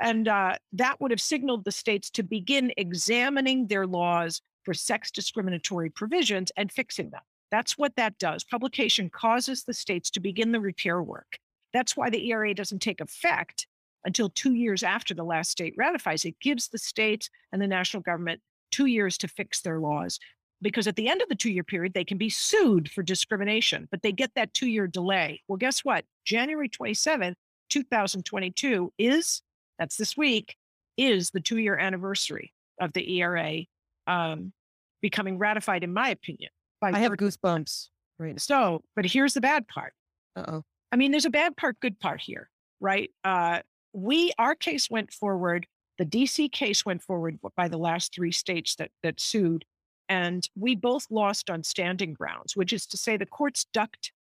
And 0.00 0.26
uh, 0.28 0.56
that 0.72 1.00
would 1.00 1.10
have 1.10 1.20
signaled 1.20 1.64
the 1.64 1.72
states 1.72 2.10
to 2.10 2.22
begin 2.22 2.72
examining 2.76 3.66
their 3.66 3.86
laws 3.86 4.40
for 4.64 4.74
sex 4.74 5.10
discriminatory 5.10 5.90
provisions 5.90 6.50
and 6.56 6.72
fixing 6.72 7.10
them. 7.10 7.22
That's 7.50 7.78
what 7.78 7.96
that 7.96 8.18
does. 8.18 8.42
Publication 8.44 9.10
causes 9.10 9.64
the 9.64 9.74
states 9.74 10.10
to 10.10 10.20
begin 10.20 10.52
the 10.52 10.60
repair 10.60 11.02
work. 11.02 11.38
That's 11.72 11.96
why 11.96 12.10
the 12.10 12.30
ERA 12.30 12.54
doesn't 12.54 12.80
take 12.80 13.00
effect 13.00 13.66
until 14.04 14.28
two 14.30 14.54
years 14.54 14.82
after 14.82 15.14
the 15.14 15.24
last 15.24 15.50
state 15.50 15.74
ratifies. 15.76 16.24
It 16.24 16.38
gives 16.40 16.68
the 16.68 16.78
states 16.78 17.30
and 17.52 17.60
the 17.60 17.66
national 17.66 18.02
government 18.02 18.40
two 18.70 18.86
years 18.86 19.16
to 19.18 19.28
fix 19.28 19.60
their 19.60 19.78
laws. 19.80 20.18
Because 20.62 20.86
at 20.86 20.96
the 20.96 21.08
end 21.08 21.20
of 21.20 21.28
the 21.28 21.34
two 21.34 21.50
year 21.50 21.64
period, 21.64 21.94
they 21.94 22.04
can 22.04 22.18
be 22.18 22.30
sued 22.30 22.90
for 22.90 23.02
discrimination, 23.02 23.86
but 23.90 24.02
they 24.02 24.12
get 24.12 24.30
that 24.34 24.54
two 24.54 24.68
year 24.68 24.86
delay. 24.86 25.42
Well, 25.46 25.56
guess 25.56 25.84
what? 25.84 26.04
January 26.24 26.68
27th, 26.68 27.34
2022 27.70 28.92
is, 28.98 29.42
that's 29.78 29.96
this 29.96 30.16
week, 30.16 30.56
is 30.96 31.30
the 31.30 31.40
two 31.40 31.58
year 31.58 31.76
anniversary 31.76 32.52
of 32.80 32.92
the 32.92 33.18
ERA 33.18 33.64
um, 34.06 34.52
becoming 35.00 35.38
ratified, 35.38 35.84
in 35.84 35.92
my 35.92 36.10
opinion. 36.10 36.50
I 36.82 36.98
have 36.98 37.12
goosebumps. 37.12 37.88
Right. 38.18 38.40
So, 38.40 38.82
but 38.94 39.06
here's 39.06 39.34
the 39.34 39.40
bad 39.40 39.66
part. 39.68 39.92
Uh 40.36 40.44
oh. 40.48 40.62
I 40.92 40.96
mean, 40.96 41.10
there's 41.10 41.24
a 41.24 41.30
bad 41.30 41.56
part, 41.56 41.80
good 41.80 41.98
part 41.98 42.20
here, 42.20 42.48
right? 42.80 43.10
Uh, 43.24 43.60
we, 43.92 44.32
our 44.38 44.54
case 44.54 44.90
went 44.90 45.12
forward. 45.12 45.66
The 45.98 46.04
DC 46.04 46.52
case 46.52 46.84
went 46.84 47.02
forward 47.02 47.38
by 47.56 47.68
the 47.68 47.78
last 47.78 48.14
three 48.14 48.32
states 48.32 48.76
that 48.76 48.90
that 49.02 49.20
sued, 49.20 49.64
and 50.08 50.48
we 50.56 50.74
both 50.74 51.06
lost 51.10 51.50
on 51.50 51.62
standing 51.62 52.14
grounds, 52.14 52.56
which 52.56 52.72
is 52.72 52.86
to 52.86 52.96
say, 52.96 53.16
the 53.16 53.26
courts 53.26 53.66
ducked 53.72 54.12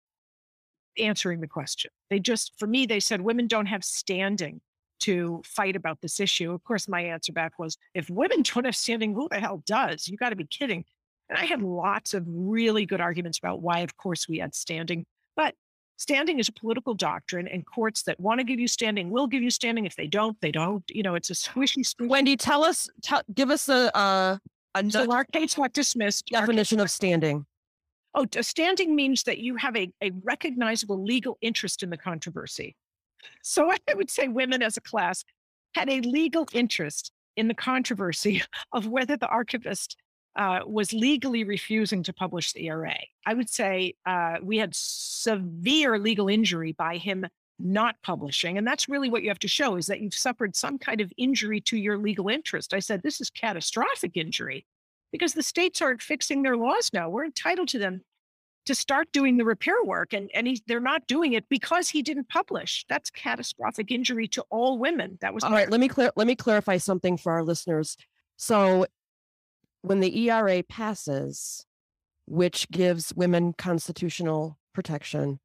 answering 0.97 1.41
the 1.41 1.47
question. 1.47 1.91
They 2.09 2.19
just, 2.19 2.53
for 2.57 2.67
me, 2.67 2.85
they 2.85 2.99
said 2.99 3.21
women 3.21 3.47
don't 3.47 3.65
have 3.65 3.83
standing 3.83 4.61
to 5.03 5.41
fight 5.45 5.75
about 5.75 6.01
this 6.01 6.19
issue. 6.19 6.51
Of 6.51 6.63
course, 6.63 6.87
my 6.87 7.01
answer 7.01 7.33
back 7.33 7.59
was 7.59 7.77
if 7.93 8.09
women 8.09 8.41
don't 8.41 8.65
have 8.65 8.75
standing, 8.75 9.13
who 9.13 9.27
the 9.29 9.39
hell 9.39 9.61
does? 9.65 10.07
You 10.07 10.17
got 10.17 10.29
to 10.29 10.35
be 10.35 10.45
kidding. 10.45 10.85
And 11.29 11.37
I 11.37 11.45
had 11.45 11.61
lots 11.61 12.13
of 12.13 12.23
really 12.27 12.85
good 12.85 13.01
arguments 13.01 13.37
about 13.37 13.61
why, 13.61 13.79
of 13.79 13.97
course, 13.97 14.27
we 14.27 14.39
had 14.39 14.53
standing. 14.53 15.05
But 15.35 15.55
standing 15.97 16.39
is 16.39 16.49
a 16.49 16.51
political 16.51 16.93
doctrine, 16.93 17.47
and 17.47 17.65
courts 17.65 18.03
that 18.03 18.19
want 18.19 18.39
to 18.39 18.43
give 18.43 18.59
you 18.59 18.67
standing 18.67 19.09
will 19.09 19.27
give 19.27 19.41
you 19.41 19.49
standing. 19.49 19.85
If 19.85 19.95
they 19.95 20.07
don't, 20.07 20.39
they 20.41 20.51
don't. 20.51 20.83
You 20.89 21.03
know, 21.03 21.15
it's 21.15 21.29
a 21.29 21.33
squishy. 21.33 21.79
squishy. 21.85 22.07
Wendy, 22.07 22.37
tell 22.37 22.63
us, 22.63 22.89
tell, 23.01 23.21
give 23.33 23.49
us 23.49 23.69
a, 23.69 23.95
uh, 23.97 24.37
a 24.75 24.91
so 24.91 25.11
our 25.11 25.23
case 25.23 25.55
got 25.55 25.73
dismissed. 25.73 26.27
Definition 26.27 26.79
of 26.79 26.91
standing. 26.91 27.45
Oh, 28.15 28.27
standing 28.41 28.95
means 28.95 29.23
that 29.23 29.39
you 29.39 29.55
have 29.55 29.75
a, 29.75 29.89
a 30.03 30.11
recognizable 30.23 31.03
legal 31.03 31.37
interest 31.41 31.81
in 31.81 31.89
the 31.89 31.97
controversy. 31.97 32.75
So 33.41 33.71
I 33.71 33.93
would 33.93 34.09
say 34.09 34.27
women 34.27 34.61
as 34.61 34.77
a 34.77 34.81
class 34.81 35.23
had 35.75 35.89
a 35.89 36.01
legal 36.01 36.47
interest 36.53 37.11
in 37.35 37.47
the 37.47 37.53
controversy 37.53 38.43
of 38.71 38.87
whether 38.87 39.17
the 39.17 39.27
archivist 39.27 39.97
uh, 40.35 40.61
was 40.65 40.93
legally 40.93 41.43
refusing 41.43 42.01
to 42.03 42.13
publish 42.13 42.53
the 42.53 42.67
ERA. 42.67 42.97
I 43.25 43.33
would 43.33 43.49
say 43.49 43.93
uh, 44.05 44.37
we 44.41 44.57
had 44.57 44.73
severe 44.73 45.99
legal 45.99 46.27
injury 46.27 46.71
by 46.71 46.97
him 46.97 47.27
not 47.59 47.95
publishing. 48.03 48.57
And 48.57 48.65
that's 48.65 48.89
really 48.89 49.09
what 49.09 49.21
you 49.21 49.29
have 49.29 49.39
to 49.39 49.47
show 49.47 49.75
is 49.75 49.85
that 49.87 50.01
you've 50.01 50.13
suffered 50.13 50.55
some 50.55 50.77
kind 50.77 51.01
of 51.01 51.11
injury 51.17 51.61
to 51.61 51.77
your 51.77 51.97
legal 51.97 52.29
interest. 52.29 52.73
I 52.73 52.79
said, 52.79 53.01
this 53.03 53.21
is 53.21 53.29
catastrophic 53.29 54.17
injury 54.17 54.65
because 55.11 55.33
the 55.33 55.43
states 55.43 55.81
aren't 55.81 56.01
fixing 56.01 56.41
their 56.41 56.57
laws 56.57 56.89
now. 56.93 57.09
We're 57.09 57.25
entitled 57.25 57.67
to 57.69 57.79
them 57.79 58.01
to 58.65 58.75
start 58.75 59.11
doing 59.11 59.37
the 59.37 59.45
repair 59.45 59.75
work 59.83 60.13
and, 60.13 60.29
and 60.33 60.47
he, 60.47 60.61
they're 60.67 60.79
not 60.79 61.05
doing 61.07 61.33
it 61.33 61.47
because 61.49 61.89
he 61.89 62.01
didn't 62.01 62.29
publish. 62.29 62.85
That's 62.87 63.09
catastrophic 63.09 63.91
injury 63.91 64.27
to 64.29 64.43
all 64.49 64.77
women. 64.77 65.17
That 65.21 65.33
was 65.33 65.43
all 65.43 65.51
right 65.51 65.69
let 65.69 65.79
me 65.79 65.87
clear 65.87 66.11
let 66.15 66.27
me 66.27 66.35
clarify 66.35 66.77
something 66.77 67.17
for 67.17 67.33
our 67.33 67.43
listeners. 67.43 67.97
So 68.37 68.85
when 69.81 69.99
the 69.99 70.29
ERA 70.29 70.63
passes 70.63 71.65
which 72.25 72.69
gives 72.71 73.13
women 73.15 73.53
constitutional 73.53 74.57
protection 74.73 75.39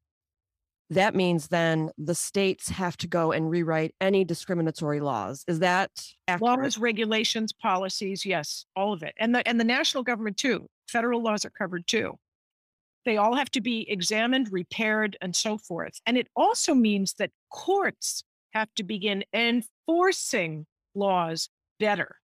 that 0.90 1.14
means 1.14 1.48
then 1.48 1.90
the 1.98 2.14
states 2.14 2.70
have 2.70 2.96
to 2.96 3.06
go 3.06 3.30
and 3.32 3.50
rewrite 3.50 3.94
any 4.00 4.24
discriminatory 4.24 5.00
laws. 5.00 5.44
Is 5.46 5.58
that 5.58 5.90
accurate? 6.26 6.60
laws 6.60 6.78
regulations 6.78 7.52
policies 7.52 8.24
yes 8.24 8.64
all 8.76 8.92
of 8.92 9.02
it. 9.02 9.14
And 9.18 9.34
the 9.34 9.46
and 9.46 9.58
the 9.58 9.64
national 9.64 10.04
government 10.04 10.36
too. 10.36 10.66
Federal 10.88 11.22
laws 11.22 11.44
are 11.44 11.50
covered 11.50 11.86
too 11.86 12.18
they 13.04 13.16
all 13.16 13.34
have 13.34 13.50
to 13.52 13.60
be 13.60 13.88
examined, 13.90 14.52
repaired, 14.52 15.16
and 15.20 15.34
so 15.34 15.58
forth. 15.58 16.00
And 16.06 16.16
it 16.16 16.28
also 16.36 16.74
means 16.74 17.14
that 17.14 17.30
courts 17.50 18.22
have 18.52 18.68
to 18.76 18.82
begin 18.82 19.24
enforcing 19.32 20.66
laws 20.94 21.48
better. 21.78 22.16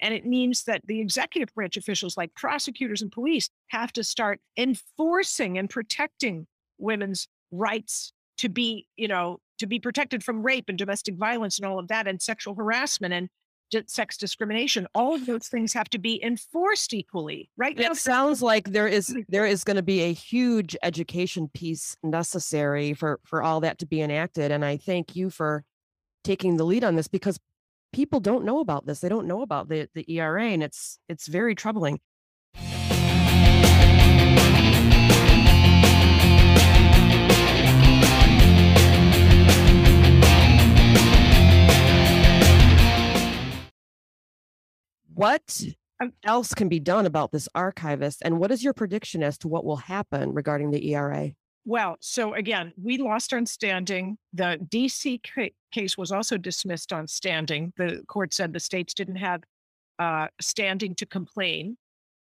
And 0.00 0.12
it 0.12 0.26
means 0.26 0.64
that 0.64 0.82
the 0.86 1.00
executive 1.00 1.54
branch 1.54 1.76
officials, 1.76 2.16
like 2.16 2.34
prosecutors 2.34 3.02
and 3.02 3.12
police, 3.12 3.48
have 3.68 3.92
to 3.92 4.02
start 4.02 4.40
enforcing 4.56 5.58
and 5.58 5.70
protecting 5.70 6.46
women's 6.78 7.28
rights 7.52 8.12
to 8.38 8.48
be, 8.48 8.86
you 8.96 9.06
know, 9.06 9.38
to 9.58 9.66
be 9.66 9.78
protected 9.78 10.24
from 10.24 10.42
rape 10.42 10.64
and 10.68 10.76
domestic 10.76 11.14
violence 11.14 11.58
and 11.58 11.66
all 11.66 11.78
of 11.78 11.86
that 11.88 12.08
and 12.08 12.20
sexual 12.20 12.56
harassment 12.56 13.14
and 13.14 13.28
sex 13.86 14.16
discrimination. 14.16 14.86
All 14.94 15.14
of 15.14 15.26
those 15.26 15.48
things 15.48 15.72
have 15.72 15.88
to 15.90 15.98
be 15.98 16.22
enforced 16.22 16.94
equally 16.94 17.50
right 17.56 17.78
it 17.78 17.96
sounds 17.96 18.42
like 18.42 18.70
there 18.70 18.86
is 18.86 19.14
there 19.28 19.46
is 19.46 19.64
going 19.64 19.76
to 19.76 19.82
be 19.82 20.02
a 20.02 20.12
huge 20.12 20.76
education 20.82 21.48
piece 21.52 21.96
necessary 22.02 22.94
for 22.94 23.20
for 23.24 23.42
all 23.42 23.60
that 23.60 23.78
to 23.78 23.86
be 23.86 24.00
enacted 24.00 24.50
and 24.50 24.64
i 24.64 24.76
thank 24.76 25.16
you 25.16 25.30
for 25.30 25.64
taking 26.24 26.56
the 26.56 26.64
lead 26.64 26.84
on 26.84 26.96
this 26.96 27.08
because 27.08 27.38
people 27.92 28.20
don't 28.20 28.44
know 28.44 28.60
about 28.60 28.86
this. 28.86 29.00
They 29.00 29.08
don't 29.08 29.26
know 29.26 29.42
about 29.42 29.68
the 29.68 29.88
the 29.94 30.04
ERA 30.08 30.44
and 30.46 30.62
it's 30.62 30.98
it's 31.08 31.26
very 31.26 31.54
troubling 31.54 32.00
what 45.14 45.62
um, 46.00 46.12
else 46.24 46.54
can 46.54 46.68
be 46.68 46.80
done 46.80 47.06
about 47.06 47.32
this 47.32 47.48
archivist 47.54 48.22
and 48.24 48.38
what 48.38 48.50
is 48.50 48.62
your 48.62 48.72
prediction 48.72 49.22
as 49.22 49.38
to 49.38 49.48
what 49.48 49.64
will 49.64 49.76
happen 49.76 50.32
regarding 50.32 50.70
the 50.70 50.92
ERA 50.92 51.30
well 51.64 51.96
so 52.00 52.34
again 52.34 52.72
we 52.80 52.98
lost 52.98 53.32
on 53.32 53.46
standing. 53.46 54.18
The 54.32 54.58
dc 54.68 55.22
case 55.72 55.98
was 55.98 56.12
also 56.12 56.36
dismissed 56.36 56.92
on 56.92 57.06
standing. 57.06 57.72
The 57.76 58.02
court 58.08 58.34
said 58.34 58.52
the 58.52 58.60
states 58.60 58.94
didn't 58.94 59.16
have 59.16 59.42
uh, 59.98 60.28
standing 60.40 60.94
to 60.96 61.06
complain 61.06 61.76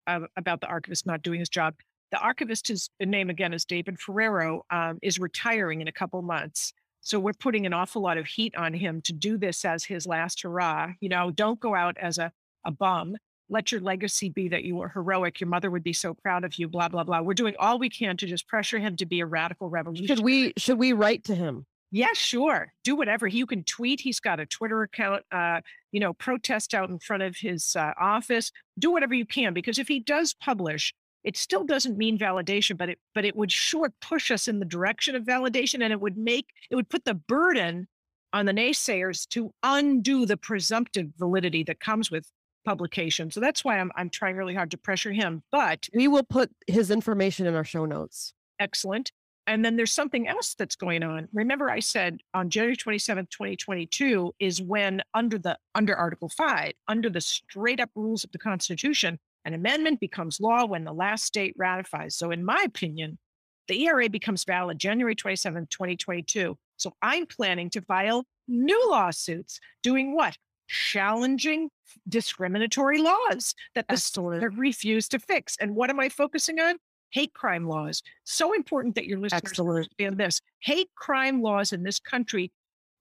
uh, 0.06 0.20
about 0.36 0.60
the 0.60 0.66
archivist 0.66 1.06
not 1.06 1.22
doing 1.22 1.40
his 1.40 1.48
job. 1.48 1.74
The 2.10 2.18
archivist 2.18 2.68
his 2.68 2.90
name 3.00 3.30
again 3.30 3.52
is 3.52 3.64
david 3.64 3.98
ferriero 3.98 4.60
um, 4.70 4.98
is 5.02 5.18
retiring 5.18 5.80
in 5.80 5.88
a 5.88 5.92
couple 5.92 6.20
months. 6.22 6.72
So 7.00 7.18
we're 7.18 7.34
putting 7.34 7.66
an 7.66 7.74
awful 7.74 8.00
lot 8.02 8.16
of 8.16 8.26
heat 8.26 8.54
on 8.56 8.72
him 8.72 9.02
to 9.02 9.12
do 9.12 9.36
this 9.36 9.64
as 9.64 9.84
his 9.84 10.06
last 10.06 10.42
hurrah. 10.42 10.92
You 11.00 11.08
know 11.08 11.30
don't 11.30 11.60
go 11.60 11.74
out 11.74 11.96
as 11.98 12.18
a 12.18 12.30
a 12.64 12.70
bum. 12.70 13.16
Let 13.50 13.72
your 13.72 13.80
legacy 13.80 14.30
be 14.30 14.48
that 14.48 14.64
you 14.64 14.76
were 14.76 14.88
heroic. 14.88 15.40
Your 15.40 15.48
mother 15.48 15.70
would 15.70 15.84
be 15.84 15.92
so 15.92 16.14
proud 16.14 16.44
of 16.44 16.58
you. 16.58 16.68
Blah 16.68 16.88
blah 16.88 17.04
blah. 17.04 17.20
We're 17.20 17.34
doing 17.34 17.54
all 17.58 17.78
we 17.78 17.90
can 17.90 18.16
to 18.16 18.26
just 18.26 18.48
pressure 18.48 18.78
him 18.78 18.96
to 18.96 19.06
be 19.06 19.20
a 19.20 19.26
radical 19.26 19.68
revolution. 19.68 20.06
Should 20.06 20.24
we 20.24 20.52
should 20.56 20.78
we 20.78 20.92
write 20.92 21.24
to 21.24 21.34
him? 21.34 21.66
Yeah, 21.90 22.12
sure. 22.14 22.72
Do 22.82 22.96
whatever. 22.96 23.28
You 23.28 23.46
can 23.46 23.62
tweet. 23.62 24.00
He's 24.00 24.18
got 24.18 24.40
a 24.40 24.46
Twitter 24.46 24.82
account. 24.82 25.22
Uh, 25.30 25.60
you 25.92 26.00
know, 26.00 26.12
protest 26.12 26.74
out 26.74 26.90
in 26.90 26.98
front 26.98 27.22
of 27.22 27.36
his 27.36 27.76
uh, 27.76 27.92
office. 28.00 28.50
Do 28.78 28.90
whatever 28.90 29.14
you 29.14 29.24
can 29.24 29.54
because 29.54 29.78
if 29.78 29.86
he 29.86 30.00
does 30.00 30.34
publish, 30.34 30.92
it 31.22 31.36
still 31.36 31.64
doesn't 31.64 31.96
mean 31.96 32.18
validation, 32.18 32.76
but 32.76 32.88
it 32.88 32.98
but 33.14 33.24
it 33.24 33.36
would 33.36 33.52
sure 33.52 33.92
push 34.00 34.30
us 34.30 34.48
in 34.48 34.58
the 34.58 34.64
direction 34.64 35.14
of 35.14 35.24
validation, 35.24 35.82
and 35.82 35.92
it 35.92 36.00
would 36.00 36.16
make 36.16 36.46
it 36.70 36.76
would 36.76 36.88
put 36.88 37.04
the 37.04 37.14
burden 37.14 37.88
on 38.32 38.46
the 38.46 38.52
naysayers 38.52 39.28
to 39.28 39.52
undo 39.62 40.26
the 40.26 40.36
presumptive 40.36 41.06
validity 41.16 41.62
that 41.62 41.78
comes 41.78 42.10
with 42.10 42.28
publication. 42.64 43.30
So 43.30 43.40
that's 43.40 43.64
why 43.64 43.78
I'm 43.78 43.90
I'm 43.96 44.10
trying 44.10 44.36
really 44.36 44.54
hard 44.54 44.70
to 44.72 44.78
pressure 44.78 45.12
him. 45.12 45.42
But 45.50 45.88
we 45.94 46.08
will 46.08 46.24
put 46.24 46.50
his 46.66 46.90
information 46.90 47.46
in 47.46 47.54
our 47.54 47.64
show 47.64 47.84
notes. 47.84 48.34
Excellent. 48.58 49.12
And 49.46 49.64
then 49.64 49.76
there's 49.76 49.92
something 49.92 50.26
else 50.26 50.54
that's 50.54 50.76
going 50.76 51.02
on. 51.02 51.28
Remember, 51.34 51.70
I 51.70 51.80
said 51.80 52.18
on 52.32 52.48
January 52.48 52.76
27th, 52.76 53.28
2022 53.28 54.34
is 54.38 54.62
when 54.62 55.02
under 55.12 55.38
the 55.38 55.58
under 55.74 55.94
Article 55.94 56.30
5, 56.30 56.72
under 56.88 57.10
the 57.10 57.20
straight 57.20 57.80
up 57.80 57.90
rules 57.94 58.24
of 58.24 58.32
the 58.32 58.38
Constitution, 58.38 59.18
an 59.44 59.52
amendment 59.52 60.00
becomes 60.00 60.40
law 60.40 60.64
when 60.64 60.84
the 60.84 60.92
last 60.92 61.24
state 61.24 61.54
ratifies. 61.58 62.16
So 62.16 62.30
in 62.30 62.44
my 62.44 62.62
opinion, 62.64 63.18
the 63.68 63.84
ERA 63.86 64.08
becomes 64.08 64.44
valid 64.44 64.78
January 64.78 65.14
27th, 65.14 65.70
2022. 65.70 66.56
So 66.76 66.94
I'm 67.02 67.26
planning 67.26 67.70
to 67.70 67.82
file 67.82 68.24
new 68.48 68.90
lawsuits 68.90 69.60
doing 69.82 70.14
what? 70.14 70.36
Challenging 70.68 71.70
discriminatory 72.08 72.98
laws 73.00 73.54
that 73.74 73.86
the 73.88 73.96
state 73.96 74.42
refused 74.56 75.10
to 75.12 75.18
fix. 75.18 75.56
And 75.60 75.74
what 75.74 75.90
am 75.90 76.00
I 76.00 76.08
focusing 76.08 76.60
on? 76.60 76.76
Hate 77.10 77.32
crime 77.32 77.68
laws. 77.68 78.02
So 78.24 78.52
important 78.54 78.94
that 78.96 79.06
your 79.06 79.18
listeners 79.18 79.42
Excellent. 79.44 79.76
understand 79.76 80.18
this. 80.18 80.40
Hate 80.60 80.88
crime 80.96 81.42
laws 81.42 81.72
in 81.72 81.82
this 81.82 82.00
country 82.00 82.50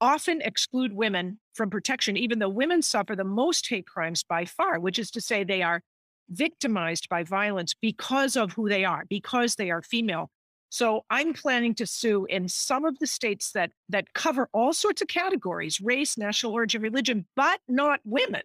often 0.01 0.41
exclude 0.41 0.93
women 0.93 1.39
from 1.53 1.69
protection, 1.69 2.17
even 2.17 2.39
though 2.39 2.49
women 2.49 2.81
suffer 2.81 3.15
the 3.15 3.23
most 3.23 3.67
hate 3.67 3.87
crimes 3.87 4.23
by 4.23 4.45
far, 4.45 4.79
which 4.79 4.99
is 4.99 5.09
to 5.11 5.21
say 5.21 5.43
they 5.43 5.63
are 5.63 5.81
victimized 6.29 7.09
by 7.09 7.23
violence 7.23 7.73
because 7.81 8.35
of 8.35 8.51
who 8.53 8.69
they 8.69 8.85
are, 8.85 9.05
because 9.09 9.55
they 9.55 9.71
are 9.71 9.81
female. 9.81 10.29
So 10.73 11.05
I'm 11.11 11.33
planning 11.33 11.75
to 11.75 11.85
sue 11.85 12.25
in 12.25 12.49
some 12.49 12.83
of 12.83 12.97
the 12.97 13.05
states 13.05 13.51
that 13.51 13.73
that 13.89 14.15
cover 14.15 14.49
all 14.53 14.73
sorts 14.73 15.03
of 15.03 15.07
categories, 15.07 15.79
race, 15.79 16.17
national 16.17 16.51
origin, 16.51 16.81
religion, 16.81 17.27
but 17.35 17.59
not 17.67 17.99
women. 18.05 18.41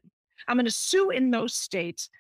I'm 0.47 0.59
going 0.59 0.67
to 0.67 0.71
sue 0.71 1.09
in 1.09 1.31
those 1.31 1.55
states 1.55 2.11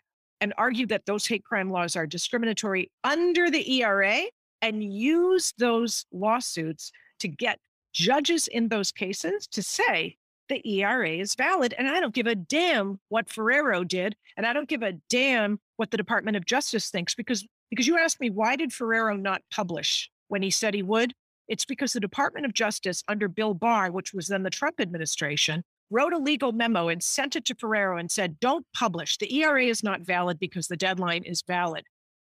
and 0.41 0.55
argue 0.57 0.87
that 0.87 1.05
those 1.05 1.27
hate 1.27 1.45
crime 1.45 1.71
laws 1.71 1.95
are 1.95 2.07
discriminatory 2.07 2.91
under 3.05 3.51
the 3.51 3.71
ERA 3.71 4.23
and 4.63 4.83
use 4.83 5.53
those 5.59 6.07
lawsuits 6.11 6.91
to 7.21 7.29
get 7.29 7.59
judges 7.93 8.49
in 8.49 8.69
those 8.69 8.91
cases 8.91 9.47
to 9.49 9.63
say 9.63 10.17
the 10.49 10.67
ERA 10.67 11.11
is 11.11 11.35
valid. 11.35 11.75
And 11.77 11.87
I 11.87 12.01
don't 12.01 12.15
give 12.15 12.27
a 12.27 12.35
damn 12.35 12.99
what 13.11 13.29
Ferriero 13.29 13.87
did. 13.87 14.17
And 14.39 14.47
I 14.47 14.55
don't 14.55 14.71
give 14.71 14.83
a 14.83 14.95
damn 15.11 15.61
what 15.77 15.91
the 15.91 15.99
Department 15.99 16.39
of 16.39 16.47
Justice 16.47 16.89
thinks 16.89 17.15
because 17.15 17.47
because 17.71 17.87
you 17.87 17.99
asked 17.99 18.21
me, 18.21 18.31
why 18.31 18.57
did 18.57 18.71
Ferriero 18.71 19.21
not 19.21 19.43
publish 19.51 20.11
when 20.29 20.43
he 20.43 20.51
said 20.51 20.75
he 20.75 20.83
would? 20.83 21.13
It's 21.49 21.65
because 21.65 21.93
the 21.93 22.01
Department 22.01 22.47
of 22.47 22.53
Justice 22.53 23.03
under 23.09 23.29
Bill 23.29 23.55
Barr, 23.55 23.91
which 23.91 24.13
was 24.13 24.29
then 24.29 24.43
the 24.43 24.51
Trump 24.51 24.81
administration, 24.81 25.63
wrote 25.91 26.13
a 26.13 26.19
legal 26.19 26.53
memo 26.53 26.89
and 26.89 27.03
sent 27.03 27.37
it 27.37 27.47
to 27.47 27.55
Ferriero 27.55 27.99
and 27.99 28.11
said, 28.11 28.39
don't 28.41 28.67
publish. 28.75 29.17
The 29.17 29.35
ERA 29.39 29.65
is 29.65 29.83
not 29.83 30.03
valid 30.03 30.39
because 30.39 30.69
the 30.69 30.77
deadline 30.77 31.23
is 31.25 31.43
valid. 31.47 31.85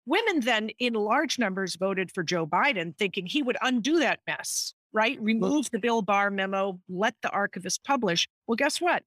Women 0.05 0.39
then, 0.39 0.69
in 0.79 0.93
large 0.93 1.37
numbers, 1.37 1.75
voted 1.75 2.11
for 2.11 2.23
Joe 2.23 2.47
Biden, 2.47 2.97
thinking 2.97 3.25
he 3.25 3.43
would 3.43 3.57
undo 3.61 3.99
that 3.99 4.21
mess, 4.25 4.73
right? 4.93 5.21
Remove 5.21 5.69
the 5.71 5.79
Bill 5.79 6.01
Barr 6.01 6.31
memo, 6.31 6.79
let 6.87 7.15
the 7.21 7.29
archivist 7.29 7.83
publish. 7.83 8.27
Well, 8.47 8.55
guess 8.55 8.79
what? 8.79 9.03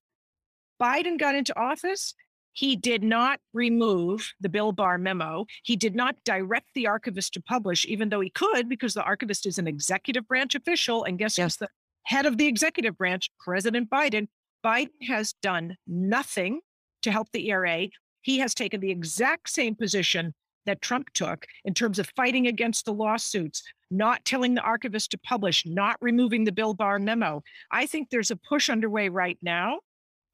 Biden 0.81 1.19
got 1.19 1.35
into 1.35 1.59
office 1.59 2.15
he 2.53 2.77
did 2.77 3.03
not 3.03 3.41
remove 3.53 4.33
the 4.41 4.49
Bill 4.49 4.73
Barr 4.73 4.99
memo. 4.99 5.47
He 5.63 5.77
did 5.77 5.95
not 5.95 6.17
direct 6.25 6.69
the 6.75 6.87
archivist 6.87 7.33
to 7.35 7.43
publish, 7.43 7.87
even 7.87 8.09
though 8.09 8.21
he 8.21 8.31
could, 8.31 8.69
because 8.69 8.95
the 8.95 9.03
archivist 9.03 9.47
is 9.47 9.59
an 9.59 9.67
executive 9.67 10.27
branch 10.29 10.55
official. 10.55 11.05
And 11.05 11.19
guess 11.19 11.39
yes. 11.39 11.45
who's 11.45 11.57
the 11.57 11.69
head 12.05 12.27
of 12.27 12.37
the 12.37 12.47
executive 12.47 12.97
branch? 12.99 13.31
President 13.41 13.89
Biden. 13.91 14.29
Biden 14.65 15.09
has 15.09 15.33
done 15.43 15.77
nothing 15.87 16.61
to 17.03 17.11
help 17.11 17.29
the 17.33 17.51
ERA. 17.51 17.89
He 18.21 18.39
has 18.39 18.55
taken 18.55 18.81
the 18.81 18.91
exact 18.91 19.49
same 19.51 19.75
position 19.75 20.35
that 20.67 20.81
Trump 20.81 21.09
took 21.15 21.47
in 21.65 21.75
terms 21.75 21.99
of 21.99 22.13
fighting 22.15 22.47
against 22.47 22.85
the 22.85 22.93
lawsuits, 22.93 23.63
not 23.91 24.25
telling 24.25 24.55
the 24.55 24.61
archivist 24.61 25.11
to 25.11 25.19
publish, 25.19 25.65
not 25.67 25.97
removing 26.01 26.45
the 26.45 26.53
Bill 26.53 26.75
Barr 26.75 27.01
memo. 27.01 27.43
I 27.73 27.87
think 27.87 28.11
there's 28.11 28.31
a 28.31 28.37
push 28.37 28.71
underway 28.71 29.09
right 29.09 29.39
now 29.43 29.81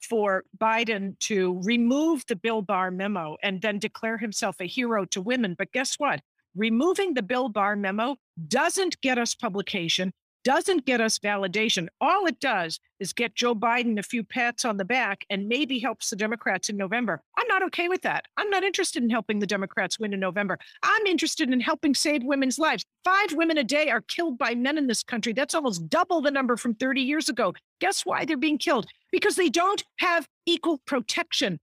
for 0.01 0.44
Biden 0.57 1.18
to 1.20 1.61
remove 1.64 2.24
the 2.26 2.36
Bill 2.36 2.62
Barr 2.62 2.90
memo 2.90 3.36
and 3.42 3.61
then 3.61 3.78
declare 3.78 4.18
himself 4.18 4.57
a 4.61 4.66
hero 4.66 5.05
to 5.07 5.20
women. 5.20 5.55
But 5.57 5.72
guess 5.72 5.96
what? 5.99 6.20
Removing 6.55 7.14
the 7.14 7.22
Bill 7.22 7.49
Barr 7.49 7.76
memo 7.76 8.16
doesn't 8.49 9.01
get 9.01 9.18
us 9.18 9.34
publication, 9.34 10.12
doesn't 10.44 10.86
get 10.86 11.01
us 11.01 11.18
validation. 11.18 11.88
All 12.01 12.26
it 12.26 12.40
does 12.40 12.80
is 13.01 13.12
get 13.12 13.34
Joe 13.34 13.55
Biden 13.55 13.99
a 13.99 14.03
few 14.03 14.24
pats 14.24 14.64
on 14.64 14.76
the 14.76 14.84
back 14.84 15.24
and 15.30 15.46
maybe 15.46 15.78
helps 15.78 16.11
the 16.11 16.16
Democrats 16.16 16.68
in 16.68 16.76
November. 16.76 17.22
I'm 17.36 17.46
not 17.49 17.62
okay 17.64 17.88
with 17.88 18.03
that. 18.03 18.24
I'm 18.36 18.51
not 18.51 18.64
interested 18.64 19.03
in 19.03 19.11
helping 19.11 19.38
the 19.38 19.46
Democrats 19.46 19.99
win 19.99 20.14
in 20.14 20.20
November. 20.20 20.59
I'm 20.82 21.07
interested 21.07 21.53
in 21.53 21.61
helping 21.61 21.94
save 21.94 22.24
women's 22.24 22.59
lives. 22.59 22.84
Five 23.05 23.34
women 23.34 23.59
a 23.59 23.64
day 23.64 23.90
are 23.90 24.01
killed 24.01 24.38
by 24.38 24.55
men 24.55 24.78
in 24.78 24.86
this 24.86 25.03
country. 25.03 25.32
That's 25.32 25.55
almost 25.55 25.88
double 25.88 26.20
the 26.20 26.30
number 26.30 26.57
from 26.57 26.74
30 26.74 27.03
years 27.03 27.28
ago. 27.28 27.55
Guess 27.81 28.03
why 28.05 28.24
they're 28.24 28.37
being 28.37 28.59
killed? 28.59 28.87
Because 29.12 29.37
they 29.37 29.49
don't 29.49 29.85
have 29.99 30.29
equal 30.47 30.81
protection, 30.87 31.61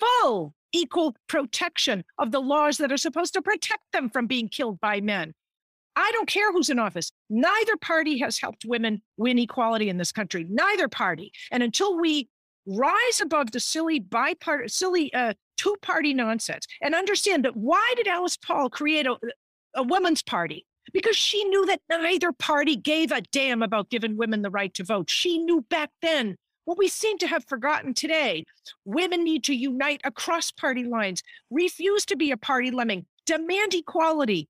full 0.00 0.54
equal 0.72 1.14
protection 1.28 2.04
of 2.18 2.32
the 2.32 2.40
laws 2.40 2.78
that 2.78 2.90
are 2.90 2.96
supposed 2.96 3.32
to 3.34 3.42
protect 3.42 3.84
them 3.92 4.10
from 4.10 4.26
being 4.26 4.48
killed 4.48 4.80
by 4.80 5.00
men. 5.00 5.32
I 5.96 6.10
don't 6.12 6.28
care 6.28 6.52
who's 6.52 6.70
in 6.70 6.80
office. 6.80 7.12
Neither 7.30 7.76
party 7.76 8.18
has 8.18 8.38
helped 8.38 8.64
women 8.64 9.00
win 9.16 9.38
equality 9.38 9.88
in 9.88 9.96
this 9.96 10.10
country. 10.10 10.44
Neither 10.48 10.88
party. 10.88 11.30
And 11.52 11.62
until 11.62 11.98
we 11.98 12.28
rise 12.66 13.20
above 13.20 13.52
the 13.52 13.60
silly 13.60 14.00
bipartisan, 14.00 14.68
silly 14.68 15.14
uh, 15.14 15.34
two-party 15.56 16.14
nonsense 16.14 16.66
and 16.82 16.94
understand 16.94 17.44
that 17.44 17.56
why 17.56 17.94
did 17.96 18.08
Alice 18.08 18.36
Paul 18.36 18.68
create 18.68 19.06
a, 19.06 19.16
a 19.76 19.82
women's 19.84 20.22
party? 20.22 20.66
Because 20.92 21.16
she 21.16 21.42
knew 21.44 21.66
that 21.66 21.80
neither 21.90 22.32
party 22.32 22.76
gave 22.76 23.10
a 23.10 23.22
damn 23.32 23.62
about 23.62 23.90
giving 23.90 24.16
women 24.16 24.42
the 24.42 24.50
right 24.50 24.72
to 24.74 24.84
vote. 24.84 25.10
She 25.10 25.38
knew 25.38 25.62
back 25.62 25.90
then 26.02 26.36
what 26.64 26.78
we 26.78 26.88
seem 26.88 27.18
to 27.18 27.26
have 27.26 27.44
forgotten 27.46 27.94
today. 27.94 28.44
Women 28.84 29.24
need 29.24 29.44
to 29.44 29.54
unite 29.54 30.00
across 30.04 30.50
party 30.50 30.84
lines, 30.84 31.22
refuse 31.50 32.04
to 32.06 32.16
be 32.16 32.30
a 32.30 32.36
party 32.36 32.70
lemming, 32.70 33.06
demand 33.26 33.74
equality, 33.74 34.48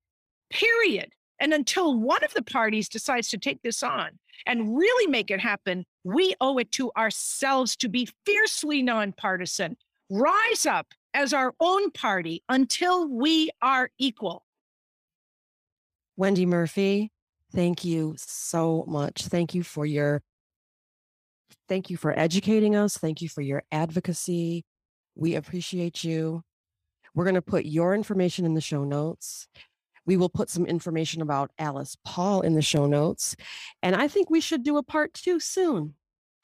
period. 0.51 1.11
And 1.41 1.53
until 1.53 1.99
one 1.99 2.22
of 2.22 2.32
the 2.35 2.43
parties 2.43 2.89
decides 2.89 3.28
to 3.30 3.39
take 3.39 3.61
this 3.62 3.82
on 3.82 4.11
and 4.47 4.76
really 4.76 5.07
make 5.11 5.30
it 5.30 5.41
happen, 5.41 5.85
we 6.05 6.35
owe 6.41 6.59
it 6.59 6.70
to 6.72 6.93
ourselves 6.97 7.76
to 7.76 7.89
be 7.89 8.09
fiercely 8.24 8.82
nonpartisan, 8.82 9.76
rise 10.11 10.66
up 10.66 10.89
as 11.12 11.32
our 11.32 11.55
own 11.61 11.91
party 11.91 12.43
until 12.49 13.09
we 13.09 13.51
are 13.62 13.91
equal. 13.99 14.44
Wendy 16.17 16.47
Murphy, 16.47 17.11
thank 17.53 17.85
you 17.85 18.15
so 18.17 18.85
much. 18.87 19.27
Thank 19.27 19.55
you 19.55 19.62
for 19.62 19.85
your 19.85 20.23
thank 21.69 21.91
you 21.91 21.97
for 21.97 22.17
educating 22.19 22.77
us. 22.77 22.97
Thank 22.97 23.23
you 23.23 23.29
for 23.29 23.41
your 23.41 23.62
advocacy. 23.73 24.65
We 25.15 25.35
appreciate 25.35 26.05
you. 26.05 26.43
We're 27.15 27.25
going 27.25 27.35
to 27.37 27.43
put 27.43 27.65
your 27.65 27.95
information 27.95 28.45
in 28.45 28.55
the 28.55 28.61
show 28.61 28.85
notes. 28.85 29.47
We 30.07 30.17
will 30.17 30.29
put 30.29 30.51
some 30.51 30.67
information 30.67 31.23
about 31.23 31.51
Alice 31.59 31.97
Paul 32.05 32.43
in 32.43 32.55
the 32.55 32.62
show 32.62 32.87
notes. 32.87 33.37
And 33.83 33.97
I 33.97 34.09
think 34.09 34.29
we 34.29 34.41
should 34.41 34.62
do 34.62 34.77
a 34.77 34.83
part 34.83 35.15
two 35.15 35.41
soon. 35.41 35.95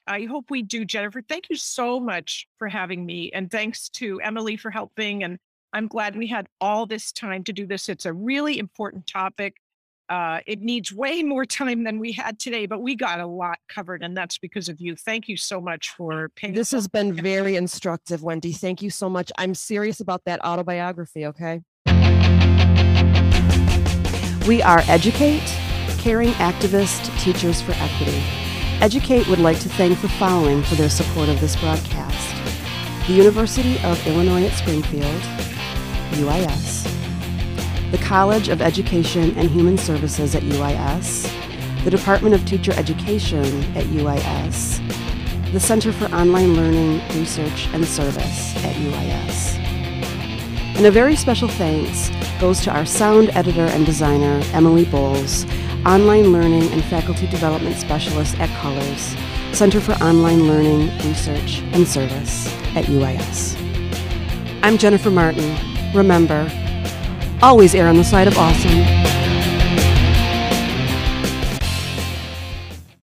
I 0.07 0.25
hope 0.25 0.51
we 0.51 0.63
do, 0.63 0.85
Jennifer. 0.85 1.23
Thank 1.23 1.51
you 1.51 1.57
so 1.57 2.01
much 2.01 2.49
for 2.59 2.69
having 2.69 3.05
me. 3.05 3.31
And 3.33 3.51
thanks 3.51 3.89
to 3.91 4.21
Emily 4.21 4.57
for 4.57 4.71
helping. 4.71 5.23
And 5.23 5.39
I'm 5.73 5.87
glad 5.87 6.17
we 6.17 6.27
had 6.27 6.49
all 6.61 6.87
this 6.87 7.13
time 7.13 7.45
to 7.45 7.53
do 7.53 7.67
this. 7.67 7.89
It's 7.89 8.07
a 8.07 8.13
really 8.13 8.59
important 8.59 9.07
topic. 9.07 9.57
Uh, 10.09 10.41
it 10.47 10.61
needs 10.61 10.93
way 10.93 11.23
more 11.23 11.45
time 11.45 11.85
than 11.85 11.99
we 11.99 12.13
had 12.13 12.39
today, 12.39 12.67
but 12.67 12.81
we 12.81 12.97
got 12.97 13.21
a 13.21 13.27
lot 13.27 13.59
covered, 13.69 14.03
and 14.03 14.17
that's 14.17 14.39
because 14.39 14.69
of 14.69 14.81
you. 14.81 14.97
Thank 14.97 15.29
you 15.29 15.37
so 15.37 15.61
much 15.61 15.91
for 15.91 16.31
paying. 16.31 16.55
This 16.55 16.73
has 16.73 16.89
been 16.89 17.13
very 17.13 17.57
instructive, 17.57 18.23
Wendy. 18.23 18.53
Thank 18.53 18.83
you 18.83 18.91
so 18.91 19.09
much. 19.09 19.31
I'm 19.39 19.55
serious 19.55 20.01
about 20.01 20.25
that 20.25 20.45
autobiography, 20.45 21.27
okay? 21.27 21.63
We 24.49 24.63
are 24.63 24.81
Educate, 24.89 25.45
Caring 25.99 26.31
Activist 26.33 27.17
Teachers 27.21 27.63
for 27.63 27.73
Equity. 27.73 28.23
Educate 28.81 29.29
would 29.29 29.39
like 29.39 29.61
to 29.61 29.69
thank 29.69 30.01
the 30.01 30.09
following 30.09 30.63
for 30.63 30.75
their 30.75 30.89
support 30.89 31.29
of 31.29 31.41
this 31.41 31.55
broadcast 31.57 32.11
the 33.11 33.17
University 33.17 33.77
of 33.83 34.07
Illinois 34.07 34.47
at 34.47 34.53
Springfield, 34.53 35.23
UIS, 36.13 36.85
the 37.91 37.99
College 37.99 38.49
of 38.49 38.63
Education 38.63 39.37
and 39.37 39.51
Human 39.51 39.77
Services 39.77 40.35
at 40.35 40.43
UIS, 40.43 41.31
the 41.85 41.91
Department 41.91 42.35
of 42.35 42.45
Teacher 42.45 42.73
Education 42.73 43.45
at 43.77 43.85
UIS, 43.87 44.81
the 45.53 45.61
Center 45.61 45.93
for 45.93 46.07
Online 46.15 46.55
Learning, 46.55 47.01
Research, 47.19 47.69
and 47.73 47.85
Service 47.85 48.57
at 48.65 48.75
UIS. 48.77 49.57
And 50.77 50.87
a 50.87 50.91
very 50.91 51.17
special 51.17 51.49
thanks 51.49 52.11
goes 52.41 52.61
to 52.63 52.71
our 52.71 52.87
sound 52.87 53.31
editor 53.31 53.67
and 53.67 53.85
designer, 53.85 54.41
Emily 54.53 54.85
Bowles, 54.85 55.45
online 55.85 56.33
learning 56.33 56.71
and 56.73 56.85
faculty 56.85 57.27
development 57.27 57.77
specialist 57.77 58.39
at 58.39 58.49
COLRS, 58.61 59.17
Center 59.55 59.81
for 59.81 59.93
Online 60.03 60.47
Learning, 60.47 60.89
Research, 61.07 61.61
and 61.73 61.87
Service 61.87 62.47
at 62.77 62.85
UIS. 62.85 63.57
I'm 64.63 64.79
Jennifer 64.79 65.11
Martin. 65.11 65.80
Remember, 65.95 66.49
always 67.43 67.75
err 67.75 67.89
on 67.89 67.97
the 67.97 68.05
side 68.05 68.29
of 68.29 68.39
awesome. 68.39 69.30